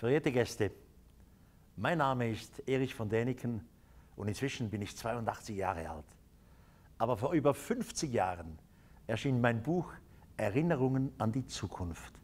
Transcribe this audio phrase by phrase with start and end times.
[0.00, 0.70] Verehrte Gäste,
[1.76, 3.68] mein Name ist Erich von Däniken
[4.16, 6.06] und inzwischen bin ich 82 Jahre alt.
[6.96, 8.58] Aber vor über 50 Jahren
[9.06, 9.92] erschien mein Buch
[10.38, 12.14] Erinnerungen an die Zukunft.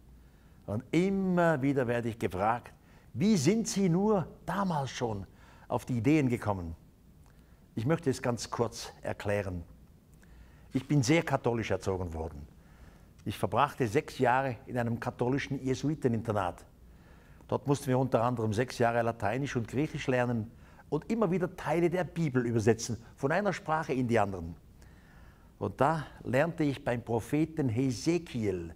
[0.64, 2.72] Und immer wieder werde ich gefragt,
[3.12, 5.26] wie sind Sie nur damals schon
[5.68, 6.74] auf die Ideen gekommen?
[7.74, 9.62] Ich möchte es ganz kurz erklären.
[10.72, 12.48] Ich bin sehr katholisch erzogen worden.
[13.26, 16.64] Ich verbrachte sechs Jahre in einem katholischen Jesuiteninternat.
[17.48, 20.50] Dort mussten wir unter anderem sechs Jahre Lateinisch und Griechisch lernen
[20.88, 24.56] und immer wieder Teile der Bibel übersetzen, von einer Sprache in die anderen.
[25.58, 28.74] Und da lernte ich beim Propheten Hesekiel,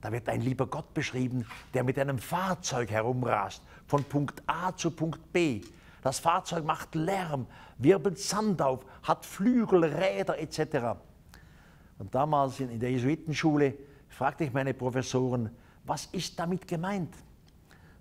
[0.00, 4.90] da wird ein lieber Gott beschrieben, der mit einem Fahrzeug herumrast, von Punkt A zu
[4.90, 5.62] Punkt B.
[6.02, 7.46] Das Fahrzeug macht Lärm,
[7.78, 10.98] wirbelt Sand auf, hat Flügel, Räder etc.
[11.98, 13.74] Und damals in der Jesuitenschule
[14.10, 15.50] fragte ich meine Professoren,
[15.84, 17.14] was ist damit gemeint?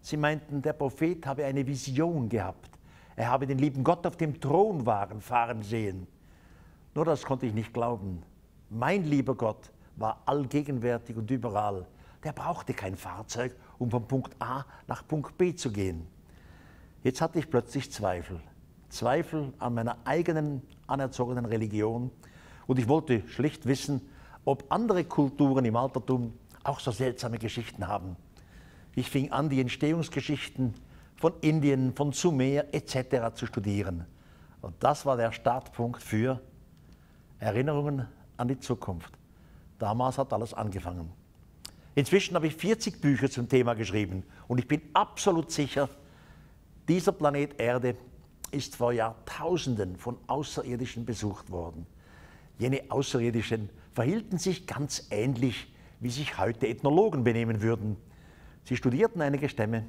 [0.04, 2.70] Sie meinten, der Prophet habe eine Vision gehabt.
[3.16, 6.08] Er habe den lieben Gott auf dem Thronwagen fahren sehen.
[6.94, 8.22] Nur das konnte ich nicht glauben.
[8.70, 11.88] Mein lieber Gott war allgegenwärtig und überall.
[12.22, 16.06] Der brauchte kein Fahrzeug, um von Punkt A nach Punkt B zu gehen.
[17.02, 18.42] Jetzt hatte ich plötzlich Zweifel.
[18.90, 22.12] Zweifel an meiner eigenen anerzogenen Religion.
[22.68, 24.02] Und ich wollte schlicht wissen,
[24.44, 26.34] ob andere Kulturen im Altertum
[26.66, 28.18] auch so seltsame Geschichten haben.
[28.96, 30.74] Ich fing an, die Entstehungsgeschichten
[31.16, 33.34] von Indien, von Sumer etc.
[33.34, 34.06] zu studieren.
[34.62, 36.42] Und das war der Startpunkt für
[37.40, 39.14] Erinnerungen an die Zukunft.
[39.80, 41.12] Damals hat alles angefangen.
[41.96, 45.90] Inzwischen habe ich 40 Bücher zum Thema geschrieben und ich bin absolut sicher,
[46.88, 47.96] dieser Planet Erde
[48.52, 51.86] ist vor Jahrtausenden von Außerirdischen besucht worden.
[52.58, 57.98] Jene Außerirdischen verhielten sich ganz ähnlich, wie sich heute Ethnologen benehmen würden.
[58.64, 59.86] Sie studierten einige Stämme,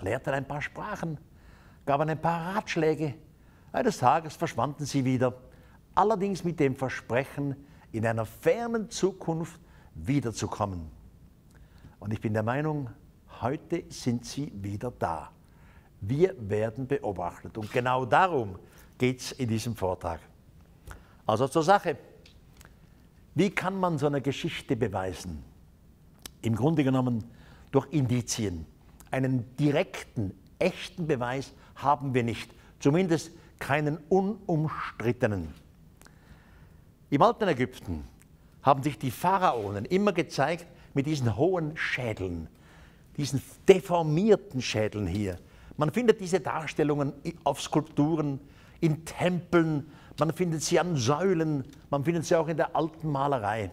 [0.00, 1.18] lehrten ein paar Sprachen,
[1.86, 3.14] gaben ein paar Ratschläge.
[3.72, 5.34] Eines Tages verschwanden sie wieder,
[5.94, 7.56] allerdings mit dem Versprechen,
[7.92, 9.60] in einer fernen Zukunft
[9.94, 10.90] wiederzukommen.
[12.00, 12.90] Und ich bin der Meinung,
[13.40, 15.30] heute sind sie wieder da.
[16.00, 17.58] Wir werden beobachtet.
[17.58, 18.58] Und genau darum
[18.96, 20.20] geht es in diesem Vortrag.
[21.26, 21.96] Also zur Sache.
[23.34, 25.44] Wie kann man so eine Geschichte beweisen?
[26.42, 27.24] Im Grunde genommen
[27.70, 28.66] durch Indizien.
[29.10, 35.54] Einen direkten, echten Beweis haben wir nicht, zumindest keinen unumstrittenen.
[37.10, 38.04] Im alten Ägypten
[38.62, 42.48] haben sich die Pharaonen immer gezeigt mit diesen hohen Schädeln,
[43.16, 45.38] diesen deformierten Schädeln hier.
[45.76, 47.12] Man findet diese Darstellungen
[47.44, 48.40] auf Skulpturen,
[48.80, 53.70] in Tempeln, man findet sie an Säulen, man findet sie auch in der alten Malerei.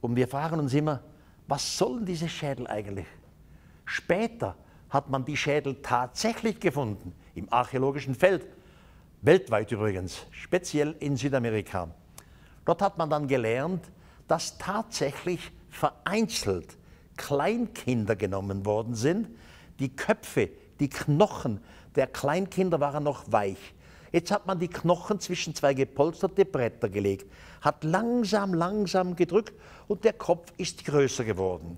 [0.00, 1.00] Und wir fragen uns immer,
[1.46, 3.06] was sollen diese Schädel eigentlich?
[3.84, 4.56] Später
[4.90, 8.46] hat man die Schädel tatsächlich gefunden, im archäologischen Feld,
[9.22, 11.88] weltweit übrigens, speziell in Südamerika.
[12.64, 13.84] Dort hat man dann gelernt,
[14.28, 16.78] dass tatsächlich vereinzelt
[17.16, 19.28] Kleinkinder genommen worden sind.
[19.78, 20.50] Die Köpfe,
[20.80, 21.60] die Knochen
[21.94, 23.73] der Kleinkinder waren noch weich.
[24.14, 27.28] Jetzt hat man die Knochen zwischen zwei gepolsterte Bretter gelegt,
[27.60, 29.54] hat langsam, langsam gedrückt
[29.88, 31.76] und der Kopf ist größer geworden.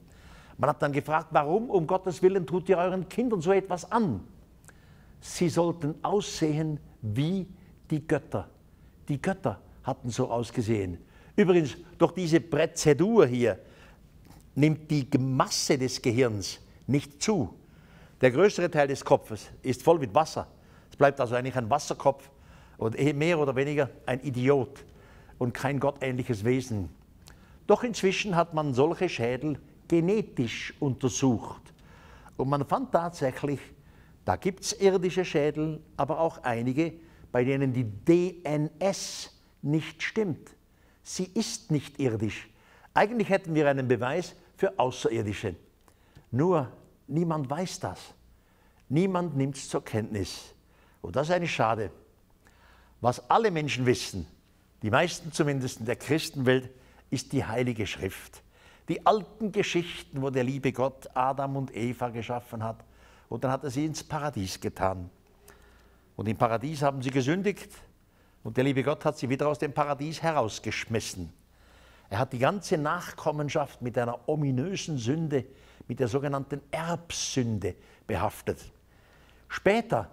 [0.59, 4.21] Man hat dann gefragt, warum um Gottes Willen tut ihr euren Kindern so etwas an?
[5.19, 7.47] Sie sollten aussehen wie
[7.91, 8.51] die Götter.
[9.09, 10.99] Die Götter hatten so ausgesehen.
[11.37, 13.59] Übrigens, durch diese Präzedur hier
[14.55, 17.55] nimmt die Masse des Gehirns nicht zu.
[18.21, 20.49] Der größere Teil des Kopfes ist voll mit Wasser.
[20.91, 22.31] Es bleibt also eigentlich ein Wasserkopf
[22.78, 24.84] und eh mehr oder weniger ein Idiot
[25.39, 26.89] und kein gottähnliches Wesen.
[27.67, 29.59] Doch inzwischen hat man solche Schädel
[29.89, 31.63] genetisch untersucht.
[32.37, 33.61] Und man fand tatsächlich,
[34.25, 36.93] da gibt es irdische Schädel, aber auch einige,
[37.33, 39.33] bei denen die DNS
[39.63, 40.51] nicht stimmt.
[41.03, 42.49] Sie ist nicht irdisch.
[42.95, 45.55] Eigentlich hätten wir einen Beweis für Außerirdische.
[46.31, 46.72] Nur
[47.07, 48.15] niemand weiß das.
[48.89, 50.55] Niemand nimmt es zur Kenntnis.
[51.03, 51.91] Und das ist eigentlich schade.
[53.01, 54.27] Was alle Menschen wissen,
[54.83, 56.71] die meisten zumindest in der Christenwelt,
[57.10, 58.43] ist die Heilige Schrift.
[58.89, 62.84] Die alten Geschichten, wo der liebe Gott Adam und Eva geschaffen hat
[63.28, 65.10] und dann hat er sie ins Paradies getan.
[66.16, 67.71] Und im Paradies haben sie gesündigt
[68.45, 71.33] und der liebe Gott hat sie wieder aus dem Paradies herausgeschmissen.
[72.09, 75.45] Er hat die ganze Nachkommenschaft mit einer ominösen Sünde,
[75.89, 77.75] mit der sogenannten Erbsünde
[78.07, 78.59] behaftet.
[79.48, 80.10] Später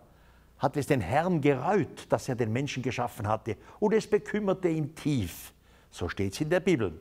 [0.64, 4.96] hat es den Herrn gereut, dass er den Menschen geschaffen hatte, und es bekümmerte ihn
[4.96, 5.54] tief.
[5.92, 7.00] So steht es in der Bibel.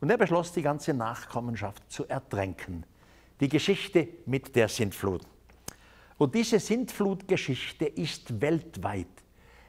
[0.00, 2.86] Und er beschloss, die ganze Nachkommenschaft zu ertränken.
[3.40, 5.22] die Geschichte mit der Sintflut.
[6.16, 9.06] Und diese Sintflutgeschichte ist weltweit.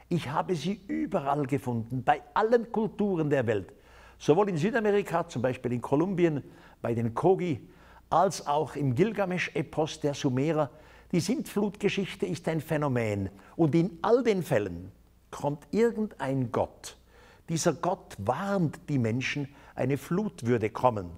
[0.08, 3.72] Ich habe sie überall gefunden, bei allen Kulturen der Welt.
[4.18, 6.44] Sowohl in Südamerika, zum Beispiel in Kolumbien,
[6.82, 7.70] bei den Kogi,
[8.10, 10.72] als auch im Gilgamesch-Epos der Sumerer.
[11.12, 13.30] Die Sintflutgeschichte ist ein Phänomen.
[13.56, 14.92] Und in all den Fällen
[15.32, 16.98] kommt irgendein Gott.
[17.50, 21.10] Dieser Gott warnt die Menschen, eine Flut würde kommen.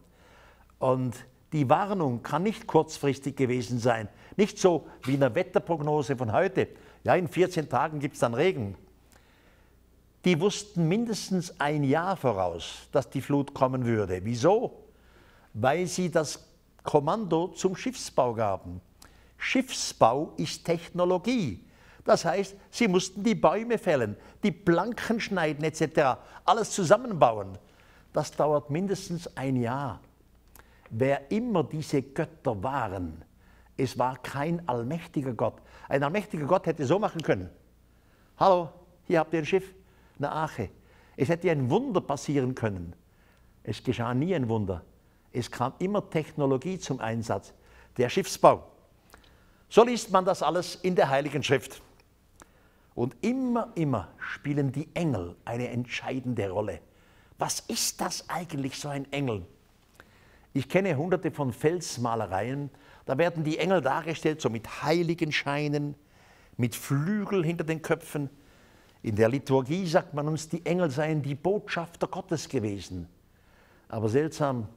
[0.80, 1.16] Und
[1.52, 4.08] die Warnung kann nicht kurzfristig gewesen sein.
[4.38, 6.70] Nicht so wie in der Wetterprognose von heute.
[7.04, 8.78] Ja, in 14 Tagen gibt es dann Regen.
[10.24, 14.22] Die wussten mindestens ein Jahr voraus, dass die Flut kommen würde.
[14.24, 14.84] Wieso?
[15.54, 16.48] Weil sie das
[16.84, 18.80] Kommando zum Schiffsbau gaben.
[19.42, 21.66] Schiffsbau ist Technologie.
[22.06, 27.58] Das heißt, sie mussten die Bäume fällen, die Planken schneiden etc., alles zusammenbauen.
[28.14, 30.00] Das dauert mindestens ein Jahr.
[30.92, 33.26] Wer immer diese Götter waren,
[33.76, 35.56] es war kein allmächtiger Gott.
[35.90, 37.50] Ein allmächtiger Gott hätte so machen können.
[38.38, 38.70] Hallo,
[39.08, 39.74] hier habt ihr ein Schiff,
[40.20, 40.70] eine Arche.
[41.18, 42.96] Es hätte ein Wunder passieren können.
[43.64, 44.84] Es geschah nie ein Wunder.
[45.32, 47.54] Es kam immer Technologie zum Einsatz.
[47.98, 48.71] Der Schiffsbau.
[49.72, 51.82] So liest man das alles in der Heiligen Schrift.
[52.94, 56.82] Und immer, immer spielen die Engel eine entscheidende Rolle.
[57.38, 59.46] Was ist das eigentlich, so ein Engel?
[60.52, 62.70] Ich kenne hunderte von Felsmalereien,
[63.06, 65.96] da werden die Engel dargestellt, so mit heiligen Scheinen,
[66.58, 68.30] mit Flügel hinter den Köpfen.
[69.04, 73.08] In der Liturgie sagt man uns, die Engel seien die Botschafter Gottes gewesen.
[73.88, 74.68] Aber seltsam,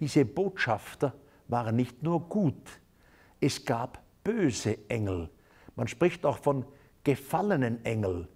[0.00, 1.14] diese Botschafter
[1.46, 2.80] waren nicht nur gut,
[3.40, 5.30] es gab böse Engel.
[5.76, 6.64] Man spricht auch von
[7.04, 8.26] gefallenen Engel.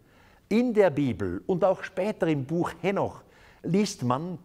[0.49, 3.23] In der Bibel und auch später im Buch Henoch
[3.65, 4.39] liest man,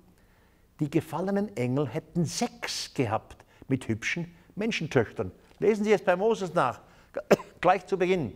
[0.79, 5.31] die gefallenen Engel hätten Sex gehabt mit hübschen Menschentöchtern.
[5.59, 6.81] Lesen Sie es bei Moses nach,
[7.61, 8.33] gleich zu Beginn.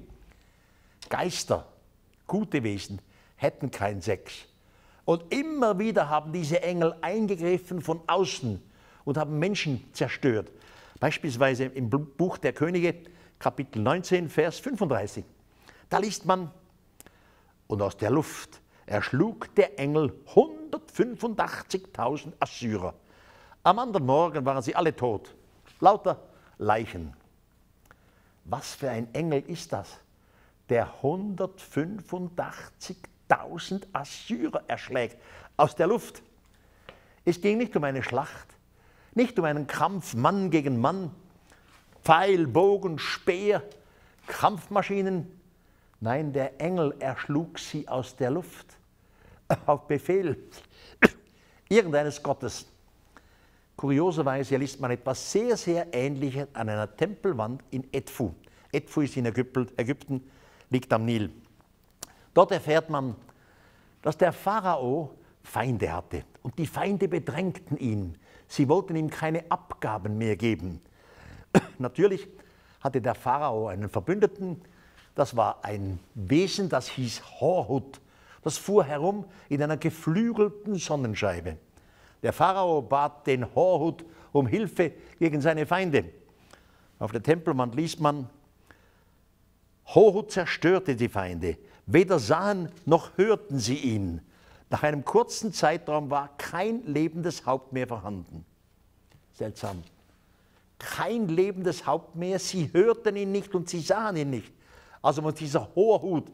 [1.09, 1.67] Geister,
[2.27, 3.01] gute Wesen,
[3.37, 4.45] hätten keinen Sex.
[5.05, 8.61] Und immer wieder haben diese Engel eingegriffen von außen
[9.03, 10.51] und haben Menschen zerstört.
[10.99, 12.95] Beispielsweise im Buch der Könige,
[13.39, 15.25] Kapitel 19, Vers 35.
[15.89, 16.51] Da liest man,
[17.67, 22.93] und aus der Luft erschlug der Engel 185.000 Assyrer.
[23.63, 25.35] Am anderen Morgen waren sie alle tot,
[25.79, 26.21] lauter
[26.57, 27.13] Leichen.
[28.45, 29.99] Was für ein Engel ist das,
[30.67, 35.17] der 185.000 Assyrer erschlägt
[35.55, 36.23] aus der Luft?
[37.25, 38.47] Es ging nicht um eine Schlacht,
[39.15, 41.11] nicht um einen Kampf Mann gegen Mann,
[42.03, 43.63] Pfeil, Bogen, Speer,
[44.27, 45.27] Kampfmaschinen.
[45.99, 48.77] Nein, der Engel erschlug sie aus der Luft
[49.65, 50.37] auf Befehl
[51.69, 52.67] irgendeines Gottes.
[53.75, 58.33] Kurioserweise liest man etwas sehr, sehr Ähnliches an einer Tempelwand in Edfu.
[58.71, 60.21] Edfu ist in Ägypten,
[60.69, 61.31] liegt am Nil.
[62.33, 63.15] Dort erfährt man,
[64.01, 68.17] dass der Pharao Feinde hatte und die Feinde bedrängten ihn.
[68.49, 70.81] Sie wollten ihm keine Abgaben mehr geben.
[71.77, 72.27] Natürlich
[72.81, 74.61] hatte der Pharao einen Verbündeten,
[75.15, 78.01] das war ein Wesen, das hieß Horhut.
[78.41, 81.57] Das fuhr herum in einer geflügelten Sonnenscheibe.
[82.23, 86.05] Der Pharao bat den Horhut um Hilfe gegen seine Feinde.
[86.99, 88.29] Auf der Tempelwand liest man,
[89.85, 94.21] Horhut zerstörte die Feinde, weder sahen noch hörten sie ihn.
[94.69, 98.45] Nach einem kurzen Zeitraum war kein lebendes Haupt mehr vorhanden.
[99.33, 99.83] Seltsam.
[100.77, 104.53] Kein lebendes Haupt mehr, sie hörten ihn nicht und sie sahen ihn nicht.
[105.01, 106.31] Also muss dieser Horhut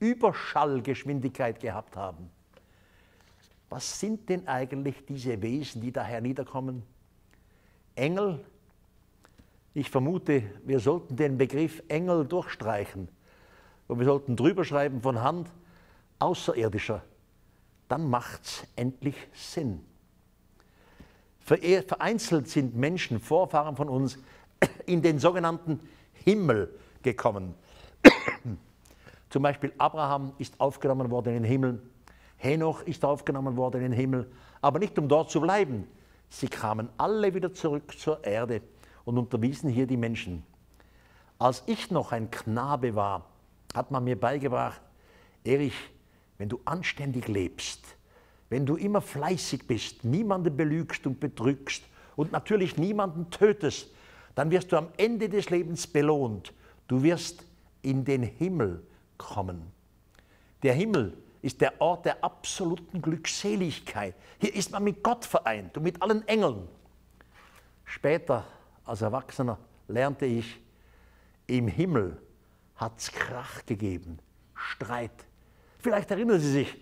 [0.00, 2.30] Überschallgeschwindigkeit gehabt haben.
[3.70, 6.82] Was sind denn eigentlich diese Wesen, die da herniederkommen?
[7.94, 8.44] Engel?
[9.74, 13.08] Ich vermute, wir sollten den Begriff Engel durchstreichen
[13.86, 15.50] und wir sollten drüber schreiben von Hand
[16.18, 17.02] außerirdischer.
[17.88, 19.84] Dann macht es endlich Sinn.
[21.40, 24.18] Vereinzelt sind Menschen, Vorfahren von uns,
[24.86, 25.80] in den sogenannten
[26.12, 27.54] Himmel gekommen.
[29.30, 31.82] Zum Beispiel Abraham ist aufgenommen worden in den Himmel,
[32.36, 34.30] Henoch ist aufgenommen worden in den Himmel,
[34.60, 35.88] aber nicht um dort zu bleiben.
[36.28, 38.60] Sie kamen alle wieder zurück zur Erde
[39.04, 40.44] und unterwiesen hier die Menschen.
[41.38, 43.24] Als ich noch ein Knabe war,
[43.74, 44.80] hat man mir beigebracht,
[45.44, 45.74] Erich,
[46.38, 47.96] wenn du anständig lebst,
[48.48, 51.82] wenn du immer fleißig bist, niemanden belügst und betrügst
[52.16, 53.88] und natürlich niemanden tötest,
[54.34, 56.54] dann wirst du am Ende des Lebens belohnt.
[56.86, 57.44] Du wirst
[57.82, 58.82] in den Himmel
[59.18, 59.70] kommen.
[60.62, 64.14] Der Himmel ist der Ort der absoluten Glückseligkeit.
[64.40, 66.68] Hier ist man mit Gott vereint und mit allen Engeln.
[67.84, 68.44] Später,
[68.84, 70.60] als Erwachsener lernte ich,
[71.46, 72.20] im Himmel
[72.76, 74.18] hat es Krach gegeben,
[74.54, 75.27] Streit.
[75.88, 76.76] Vielleicht erinnern Sie sich,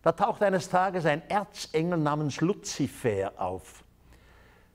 [0.00, 3.82] da taucht eines Tages ein Erzengel namens Luzifer auf.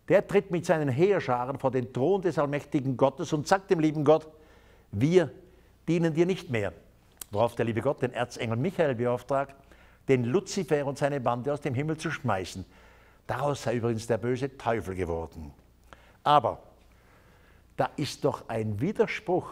[0.09, 4.03] Der tritt mit seinen Heerscharen vor den Thron des allmächtigen Gottes und sagt dem lieben
[4.03, 4.27] Gott,
[4.91, 5.31] wir
[5.87, 6.73] dienen dir nicht mehr.
[7.31, 9.55] Worauf der liebe Gott den Erzengel Michael beauftragt,
[10.09, 12.65] den Luzifer und seine Bande aus dem Himmel zu schmeißen.
[13.27, 15.53] Daraus sei übrigens der böse Teufel geworden.
[16.25, 16.61] Aber
[17.77, 19.49] da ist doch ein Widerspruch,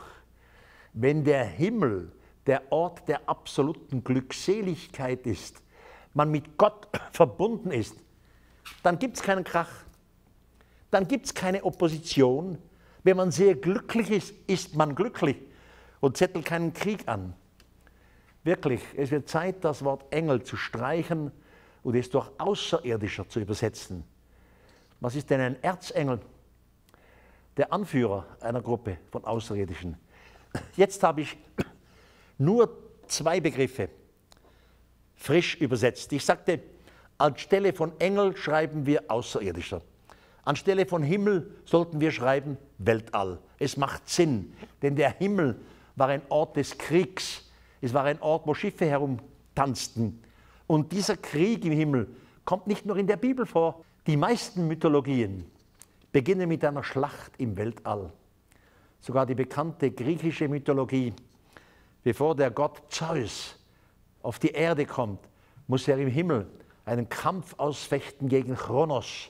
[0.92, 2.12] wenn der Himmel
[2.48, 5.62] der Ort der absoluten Glückseligkeit ist,
[6.14, 7.96] man mit Gott verbunden ist,
[8.84, 9.70] dann gibt es keinen Krach,
[10.90, 12.58] dann gibt es keine Opposition.
[13.04, 15.38] Wenn man sehr glücklich ist, ist man glücklich
[16.00, 17.34] und zettelt keinen Krieg an.
[18.44, 21.32] Wirklich, es wird Zeit, das Wort Engel zu streichen
[21.84, 24.04] und es durch außerirdischer zu übersetzen.
[25.00, 26.20] Was ist denn ein Erzengel?
[27.56, 29.98] Der Anführer einer Gruppe von Außerirdischen.
[30.76, 31.38] Jetzt habe ich
[32.38, 32.78] nur
[33.08, 33.90] zwei Begriffe
[35.18, 36.14] frisch übersetzt.
[36.14, 36.62] Ich sagte,
[37.18, 39.82] anstelle von Engel schreiben wir Außerirdischer.
[40.46, 43.40] Anstelle von Himmel sollten wir schreiben Weltall.
[43.60, 45.60] Es macht Sinn, denn der Himmel
[45.96, 47.44] war ein Ort des Kriegs.
[47.82, 50.24] Es war ein Ort, wo Schiffe herumtanzten.
[50.68, 52.08] Und dieser Krieg im Himmel
[52.46, 53.84] kommt nicht nur in der Bibel vor.
[54.06, 55.46] Die meisten Mythologien
[56.14, 58.14] beginnen mit einer Schlacht im Weltall.
[59.02, 61.14] Sogar die bekannte griechische Mythologie,
[62.08, 63.60] bevor der Gott Zeus
[64.22, 65.20] auf die Erde kommt,
[65.68, 66.48] muss er im Himmel
[66.86, 69.28] einen Kampf ausfechten gegen Kronos.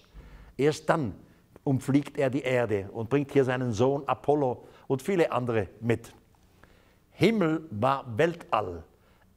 [0.58, 1.16] Erst dann
[1.64, 6.14] umfliegt er die Erde und bringt hier seinen Sohn Apollo und viele andere mit.
[7.14, 8.84] Himmel war Weltall,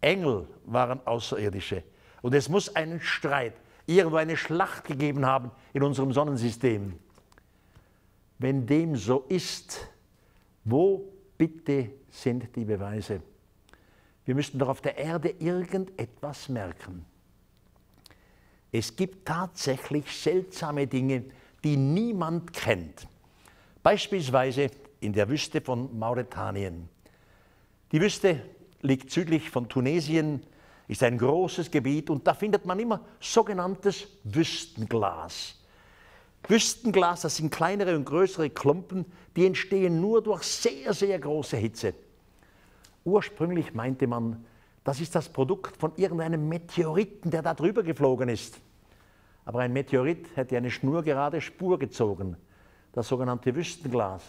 [0.03, 1.83] Engel waren Außerirdische.
[2.21, 3.55] Und es muss einen Streit,
[3.87, 6.93] irgendwo eine Schlacht gegeben haben in unserem Sonnensystem.
[8.39, 9.89] Wenn dem so ist,
[10.63, 13.23] wo bitte sind die Beweise?
[14.25, 17.05] Wir müssten doch auf der Erde irgendetwas merken.
[18.73, 21.25] Es gibt tatsächlich seltsame Dinge,
[21.65, 23.07] die niemand kennt.
[23.83, 26.89] Beispielsweise in der Wüste von Mauretanien.
[27.91, 28.43] Die Wüste
[28.83, 30.43] liegt südlich von Tunesien,
[30.87, 35.57] ist ein großes Gebiet und da findet man immer sogenanntes Wüstenglas.
[36.47, 39.05] Wüstenglas, das sind kleinere und größere Klumpen,
[39.37, 41.95] die entstehen nur durch sehr, sehr große Hitze.
[43.05, 44.45] Ursprünglich meinte man,
[44.85, 48.61] das ist das Produkt von irgendeinem Meteoriten, der da drüber geflogen ist.
[49.45, 52.37] Aber ein Meteorit hätte eine schnurgerade Spur gezogen.
[52.93, 54.23] Das sogenannte Wüstenglas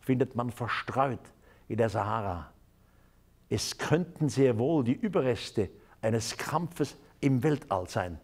[0.00, 1.20] findet man verstreut
[1.68, 2.50] in der Sahara.
[3.48, 5.70] Es könnten sehr wohl die Überreste
[6.02, 8.20] eines Kampfes im Weltall sein.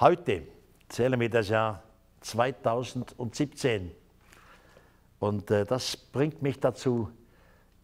[0.00, 0.42] Heute
[0.88, 1.82] zählen wir das Jahr
[2.20, 3.90] 2017
[5.18, 7.10] und äh, das bringt mich dazu,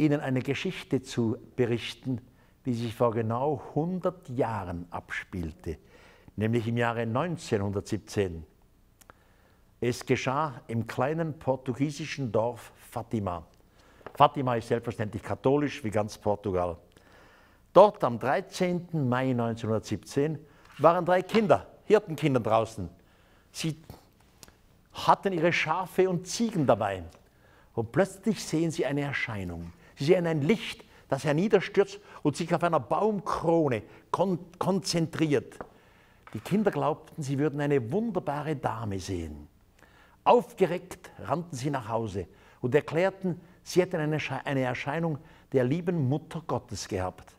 [0.00, 2.20] Ihnen eine Geschichte zu berichten,
[2.64, 5.78] die sich vor genau 100 Jahren abspielte,
[6.36, 8.44] nämlich im Jahre 1917.
[9.80, 13.46] Es geschah im kleinen portugiesischen Dorf Fatima.
[14.14, 16.76] Fatima ist selbstverständlich katholisch wie ganz Portugal.
[17.72, 19.08] Dort am 13.
[19.08, 20.38] Mai 1917
[20.78, 22.88] waren drei Kinder, Hirtenkinder draußen.
[23.52, 23.76] Sie
[24.92, 27.04] hatten ihre Schafe und Ziegen dabei.
[27.74, 29.72] Und plötzlich sehen sie eine Erscheinung.
[30.00, 35.58] Sie sehen ein Licht, das herniederstürzt und sich auf einer Baumkrone kon konzentriert.
[36.32, 39.46] Die Kinder glaubten, sie würden eine wunderbare Dame sehen.
[40.24, 42.26] Aufgeregt rannten sie nach Hause
[42.62, 45.18] und erklärten, Sie hätten eine, eine Erscheinung
[45.52, 47.36] der lieben Mutter Gottes gehabt.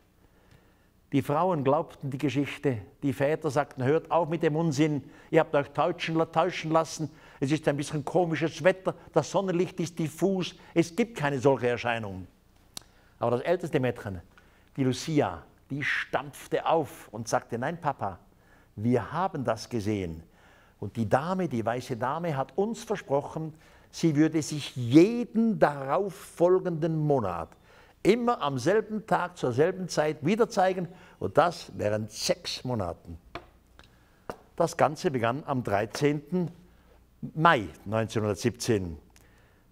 [1.10, 5.02] Die Frauen glaubten die Geschichte, die Väter sagten, hört auf mit dem Unsinn,
[5.32, 9.98] ihr habt euch täuschen, täuschen lassen, es ist ein bisschen komisches Wetter, das Sonnenlicht ist
[9.98, 12.28] diffus, es gibt keine solche Erscheinung.
[13.22, 14.20] Aber das älteste Mädchen,
[14.76, 18.18] die Lucia, die stampfte auf und sagte, nein Papa,
[18.74, 20.24] wir haben das gesehen.
[20.80, 23.54] Und die Dame, die weiße Dame, hat uns versprochen,
[23.92, 27.50] sie würde sich jeden darauf folgenden Monat
[28.02, 30.88] immer am selben Tag zur selben Zeit wieder zeigen
[31.20, 33.18] und das während sechs Monaten.
[34.56, 36.50] Das Ganze begann am 13.
[37.36, 38.98] Mai 1917.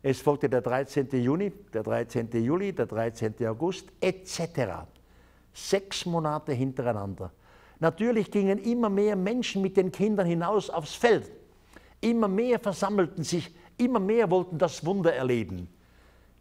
[0.02, 1.09] Es folgte der 13.
[1.23, 2.30] Juni, der 13.
[2.33, 3.35] Juli, der 13.
[3.47, 4.87] August etc.
[5.52, 7.33] Sechs Monate hintereinander.
[7.78, 11.30] Natürlich gingen immer mehr Menschen mit den Kindern hinaus aufs Feld.
[12.00, 15.66] Immer mehr versammelten sich Immer mehr wollten das Wunder erleben.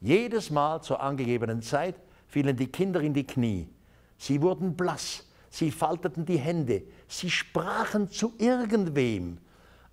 [0.01, 1.95] Jedes Mal zur angegebenen Zeit
[2.27, 3.69] fielen die Kinder in die Knie.
[4.17, 9.37] Sie wurden blass, sie falteten die Hände, sie sprachen zu irgendwem.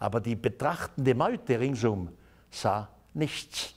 [0.01, 2.09] Aber die betrachtende Meute ringsum
[2.51, 3.75] sah nichts.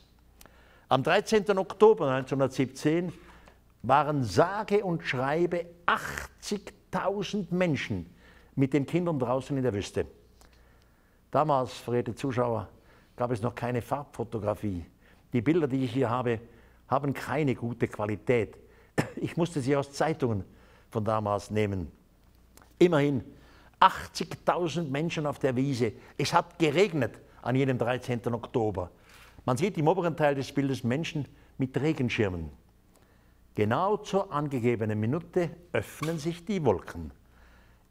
[0.88, 1.58] Am 13.
[1.58, 3.14] Oktober 1917
[3.84, 8.06] waren sage und schreibe 80.000 Menschen
[8.56, 10.06] mit den Kindern draußen in der Wüste.
[11.32, 12.68] Damals, verehrte Zuschauer,
[13.16, 14.86] gab es noch keine Farbfotografie.
[15.32, 16.40] Die Bilder, die ich hier habe,
[16.88, 18.58] haben keine gute Qualität.
[19.16, 20.44] Ich musste sie aus Zeitungen
[20.90, 21.92] von damals nehmen.
[22.80, 23.24] Immerhin
[23.80, 25.94] 80.000 Menschen auf der Wiese.
[26.18, 28.22] Es hat geregnet an jenem 13.
[28.34, 28.90] Oktober.
[29.50, 31.28] Man sieht im oberen Teil des Bildes Menschen
[31.58, 32.52] mit Regenschirmen.
[33.56, 37.10] Genau zur angegebenen Minute öffnen sich die Wolken.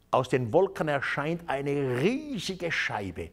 [0.09, 3.31] Aus den Wolken erscheint eine riesige Scheibe,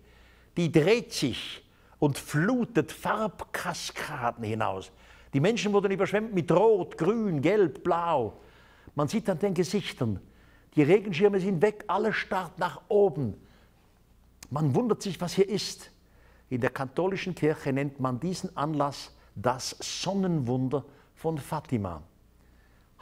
[0.57, 1.65] die dreht sich
[2.01, 4.91] und flutet Farbkaskaden hinaus.
[5.33, 8.41] Die Menschen wurden überschwemmt mit Rot, Grün, Gelb, Blau.
[8.97, 10.19] Man sieht an den Gesichtern,
[10.75, 13.35] die Regenschirme sind weg, alles starrt nach oben.
[14.51, 15.93] Man wundert sich, was hier ist.
[16.49, 20.85] In der katholischen Kirche nennt man diesen Anlass das Sonnenwunder
[21.15, 22.03] von Fatima.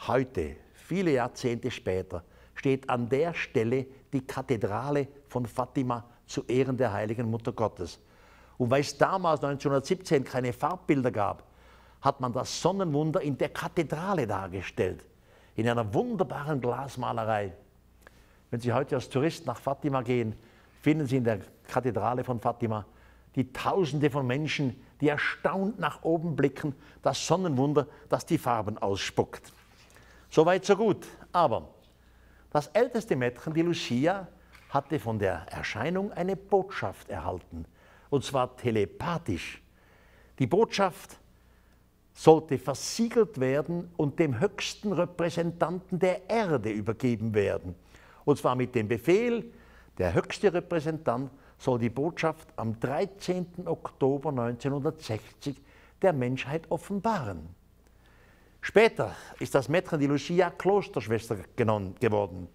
[0.06, 2.24] Heute, viele Jahrzehnte später,
[2.54, 7.98] steht an der Stelle die Kathedrale von Fatima zu Ehren der heiligen Mutter Gottes.
[8.56, 11.44] Und weil es damals 1917 keine Farbbilder gab,
[12.00, 15.04] hat man das Sonnenwunder in der Kathedrale dargestellt,
[15.54, 17.52] in einer wunderbaren Glasmalerei.
[18.50, 20.34] Wenn Sie heute als Tourist nach Fatima gehen,
[20.80, 22.86] finden Sie in der Kathedrale von Fatima
[23.36, 29.52] die Tausende von Menschen, die erstaunt nach oben blicken, das Sonnenwunder, das die Farben ausspuckt.
[30.30, 31.06] Soweit, so gut.
[31.32, 31.68] Aber
[32.50, 34.28] das älteste Mädchen, die Lucia,
[34.70, 37.64] hatte von der Erscheinung eine Botschaft erhalten,
[38.10, 39.62] und zwar telepathisch.
[40.38, 41.16] Die Botschaft
[42.12, 47.74] sollte versiegelt werden und dem höchsten Repräsentanten der Erde übergeben werden.
[48.24, 49.52] Und zwar mit dem Befehl,
[49.98, 51.30] der höchste Repräsentant
[51.64, 53.66] soll die Botschaft am 13.
[53.66, 55.60] Oktober 1960
[56.02, 57.48] der Menschheit offenbaren.
[58.60, 62.48] Später ist das Mädchen die Lucia Klosterschwester geworden.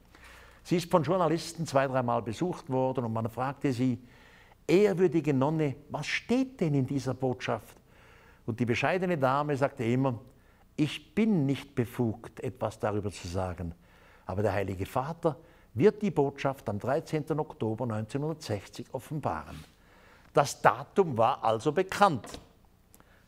[0.64, 4.00] Sie ist von Journalisten zwei, dreimal besucht worden und man fragte sie,
[4.68, 7.78] ehrwürdige Nonne, was steht denn in dieser Botschaft?
[8.46, 10.20] Und die bescheidene Dame sagte immer,
[10.76, 13.74] ich bin nicht befugt, etwas darüber zu sagen,
[14.26, 15.38] aber der Heilige Vater
[15.80, 17.40] wird die Botschaft am 13.
[17.40, 19.64] Oktober 1960 offenbaren.
[20.34, 22.28] Das Datum war also bekannt.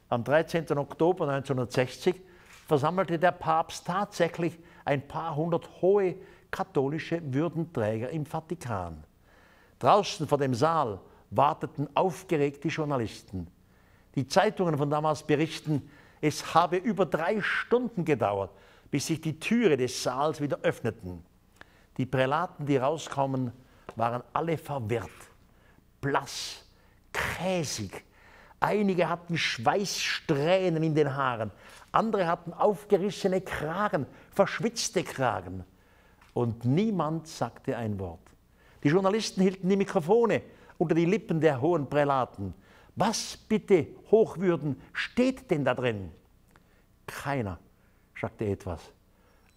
[0.10, 0.78] Am 13.
[0.78, 2.16] Oktober 1960
[2.68, 6.16] versammelte der Papst tatsächlich ein paar hundert hohe
[6.52, 9.04] katholische Würdenträger im Vatikan.
[9.80, 11.00] Draußen vor dem Saal
[11.32, 13.48] warteten aufgeregte Journalisten.
[14.16, 18.52] Die Zeitungen von damals berichten, es habe über drei Stunden gedauert,
[18.92, 21.24] bis sich die Türe des Saals wieder öffneten.
[22.02, 23.52] Die Prälaten, die rauskommen,
[23.96, 25.08] waren alle verwirrt,
[26.02, 26.66] blass,
[27.14, 28.04] käsig.
[28.60, 31.52] Einige hatten Schweißsträhnen in den Haaren,
[31.92, 35.64] andere hatten aufgerissene Kragen, verschwitzte Kragen.
[36.34, 38.28] Und niemand sagte ein Wort.
[38.84, 40.42] Die Journalisten hielten die Mikrofone
[40.80, 42.56] unter die Lippen der hohen Prälaten.
[42.96, 46.12] Was bitte, Hochwürden, steht denn da drin?
[47.06, 47.60] Keiner
[48.20, 48.82] sagte etwas.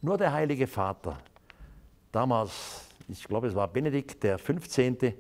[0.03, 1.17] Nur der Heilige Vater
[2.15, 5.15] damals, ich glaube es war Benedikt der 15.,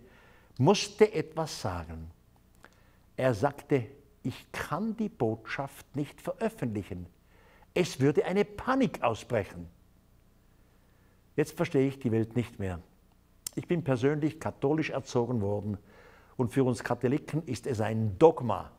[0.58, 2.10] musste etwas sagen.
[3.16, 3.86] Er sagte,
[4.22, 7.06] ich kann die Botschaft nicht veröffentlichen.
[7.74, 9.68] Es würde eine Panik ausbrechen.
[11.36, 12.80] Jetzt verstehe ich die Welt nicht mehr.
[13.56, 15.78] Ich bin persönlich katholisch erzogen worden
[16.36, 18.70] und für uns Katholiken ist es ein Dogma,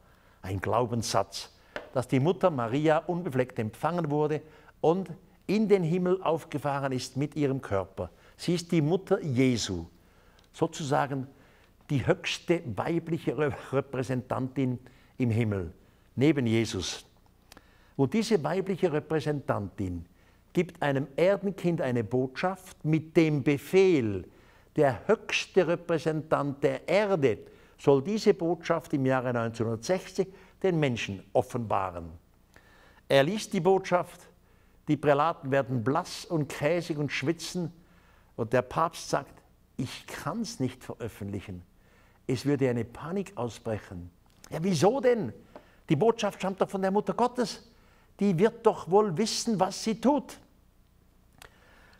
[0.41, 1.53] ein Glaubenssatz,
[1.93, 4.41] dass die Mutter Maria unbefleckt empfangen wurde
[4.81, 5.09] und
[5.47, 8.09] in den Himmel aufgefahren ist mit ihrem Körper.
[8.37, 9.85] Sie ist die Mutter Jesu,
[10.53, 11.27] sozusagen
[11.89, 14.79] die höchste weibliche Repräsentantin
[15.17, 15.71] im Himmel,
[16.15, 17.05] neben Jesus.
[17.95, 20.05] Und diese weibliche Repräsentantin
[20.51, 24.25] gibt einem Erdenkind eine Botschaft mit dem Befehl,
[24.75, 27.37] der höchste Repräsentant der Erde
[27.77, 30.27] soll diese Botschaft im Jahre 1960
[30.61, 32.09] den Menschen offenbaren.
[33.07, 34.21] Er liest die Botschaft,
[34.87, 37.71] die Prälaten werden blass und käsig und schwitzen
[38.35, 39.41] und der Papst sagt,
[39.77, 41.63] ich kann es nicht veröffentlichen.
[42.27, 44.09] Es würde eine Panik ausbrechen.
[44.49, 45.33] Ja, wieso denn?
[45.89, 47.71] Die Botschaft stammt doch von der Mutter Gottes.
[48.19, 50.39] Die wird doch wohl wissen, was sie tut.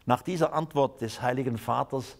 [0.05, 2.17] Nach dieser Antwort des Heiligen Vaters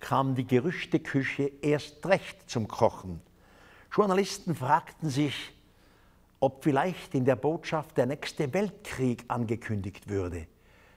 [0.00, 3.20] kam die Gerüchteküche erst recht zum Kochen.
[3.90, 5.52] Journalisten fragten sich,
[6.42, 10.48] ob vielleicht in der Botschaft der nächste Weltkrieg angekündigt würde.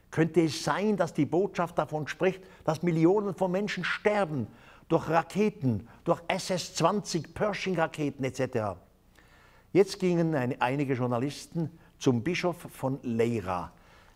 [0.10, 4.48] Könnte es sein, dass die Botschaft davon spricht, dass Millionen von Menschen sterben
[4.90, 8.76] durch Raketen, durch SS-20, Pershing-Raketen etc.?
[9.72, 13.72] Jetzt gingen eine, einige Journalisten zum Bischof von Leira.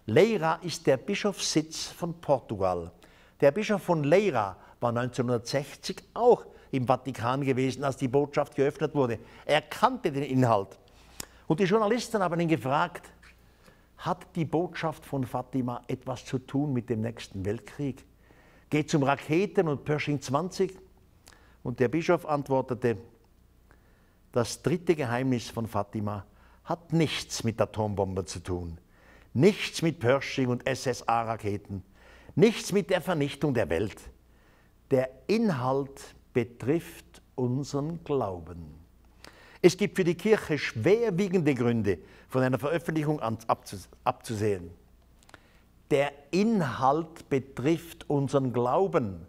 [0.07, 2.91] Leira ist der Bischofssitz von Portugal.
[3.39, 9.19] Der Bischof von Leira war 1960 auch im Vatikan gewesen, als die Botschaft geöffnet wurde.
[9.45, 10.79] Er kannte den Inhalt.
[11.49, 13.09] Und die Journalisten haben ihn gefragt,
[13.97, 18.05] hat die Botschaft von Fatima etwas zu tun mit dem nächsten Weltkrieg?
[18.69, 20.77] Geht zum Raketen und Pershing 20?
[21.63, 22.97] Und der Bischof antwortete,
[24.31, 26.23] das dritte Geheimnis von Fatima
[26.65, 28.77] hat nichts mit Atombomben zu tun,
[29.33, 31.83] nichts mit Pershing und SSA-Raketen,
[32.35, 33.99] nichts mit der Vernichtung der Welt.
[34.91, 38.78] Der Inhalt betrifft unseren Glauben.
[39.61, 44.71] Es gibt für die Kirche schwerwiegende Gründe, von einer Veröffentlichung abzusehen.
[45.91, 49.25] Der Inhalt betrifft unseren Glauben,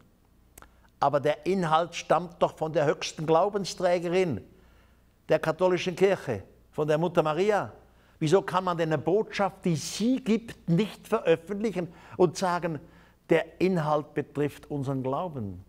[1.01, 4.43] aber der Inhalt stammt doch von der höchsten Glaubensträgerin
[5.29, 7.73] der katholischen Kirche, von der Mutter Maria.
[8.19, 11.88] Wieso kann man denn eine Botschaft, die sie gibt, nicht veröffentlichen
[12.19, 12.79] und sagen,
[13.31, 15.64] der Inhalt betrifft unseren Glauben?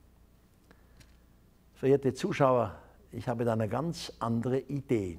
[1.76, 2.76] Verehrte Zuschauer,
[3.12, 5.18] ich habe da eine ganz andere Idee.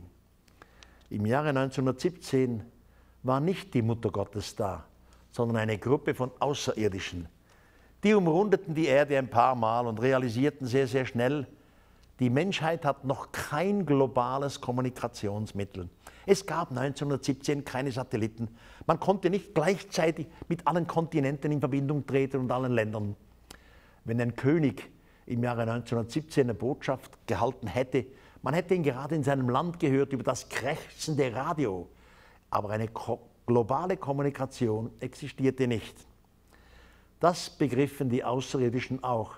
[1.10, 2.62] Im Jahre 1917
[3.22, 4.86] war nicht die Mutter Gottes da,
[5.30, 7.28] sondern eine Gruppe von Außerirdischen.
[8.02, 11.46] Die umrundeten die Erde ein paar Mal und realisierten sehr, sehr schnell,
[12.22, 15.88] die Menschheit hat noch kein globales Kommunikationsmittel.
[16.24, 18.48] Es gab 1917 keine Satelliten.
[18.86, 23.16] Man konnte nicht gleichzeitig mit allen Kontinenten in Verbindung treten und allen Ländern.
[24.04, 24.91] Wenn ein König
[25.26, 28.06] im Jahre 1917 eine Botschaft gehalten hätte,
[28.42, 31.88] man hätte ihn gerade in seinem Land gehört über das krächzende Radio.
[32.50, 32.88] Aber eine
[33.46, 35.96] globale Kommunikation existierte nicht.
[37.20, 39.34] Das begriffen die Außerirdischen auch,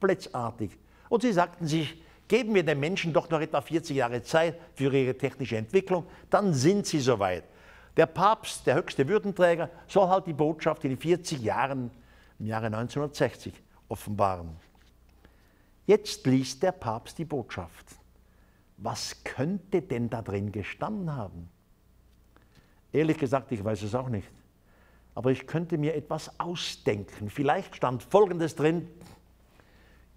[0.00, 0.78] blitzartig.
[1.08, 4.92] Und sie sagten sich, Geben wir den Menschen doch noch etwa 40 Jahre Zeit für
[4.92, 7.44] ihre technische Entwicklung, dann sind sie soweit.
[7.96, 11.90] Der Papst, der höchste Würdenträger, soll halt die Botschaft in 40 Jahren,
[12.38, 13.54] im Jahre 1960,
[13.88, 14.56] offenbaren.
[15.86, 17.86] Jetzt liest der Papst die Botschaft.
[18.78, 21.48] Was könnte denn da drin gestanden haben?
[22.92, 24.30] Ehrlich gesagt, ich weiß es auch nicht.
[25.14, 27.30] Aber ich könnte mir etwas ausdenken.
[27.30, 28.88] Vielleicht stand Folgendes drin.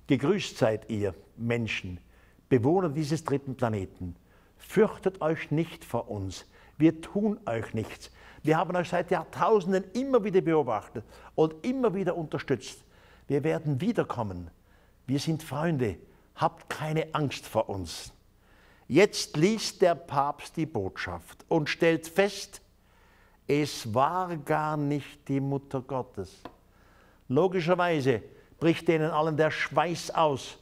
[0.07, 1.99] Gegrüßt seid ihr, Menschen,
[2.49, 4.15] Bewohner dieses dritten Planeten.
[4.57, 6.45] Fürchtet euch nicht vor uns.
[6.77, 8.11] Wir tun euch nichts.
[8.43, 11.05] Wir haben euch seit Jahrtausenden immer wieder beobachtet
[11.35, 12.83] und immer wieder unterstützt.
[13.27, 14.49] Wir werden wiederkommen.
[15.09, 15.97] Wir sind Freunde.
[16.35, 18.13] Habt keine Angst vor uns.
[18.87, 22.61] Jetzt liest der Papst die Botschaft und stellt fest,
[23.47, 26.35] es war gar nicht die Mutter Gottes.
[27.27, 28.21] Logischerweise
[28.59, 30.59] bricht denen allen der Schweiß aus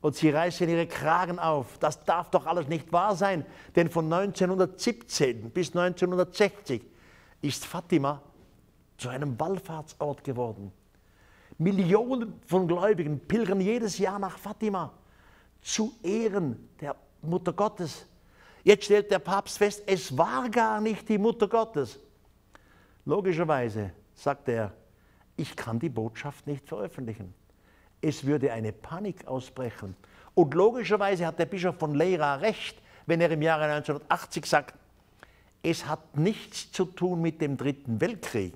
[0.00, 1.76] und sie reißen ihre Kragen auf.
[1.76, 3.44] Das darf doch alles nicht wahr sein,
[3.76, 6.82] denn von 1917 bis 1960
[7.42, 8.22] ist Fatima
[8.96, 10.72] zu einem Wallfahrtsort geworden.
[11.58, 14.92] Millionen von Gläubigen pilgern jedes Jahr nach Fatima
[15.60, 18.06] zu Ehren der Mutter Gottes.
[18.62, 21.98] Jetzt stellt der Papst fest, es war gar nicht die Mutter Gottes.
[23.04, 24.72] Logischerweise sagt er,
[25.36, 27.34] ich kann die Botschaft nicht veröffentlichen.
[28.00, 29.96] Es würde eine Panik ausbrechen.
[30.34, 34.74] Und logischerweise hat der Bischof von Leira recht, wenn er im Jahre 1980 sagt,
[35.62, 38.54] es hat nichts zu tun mit dem Dritten Weltkrieg,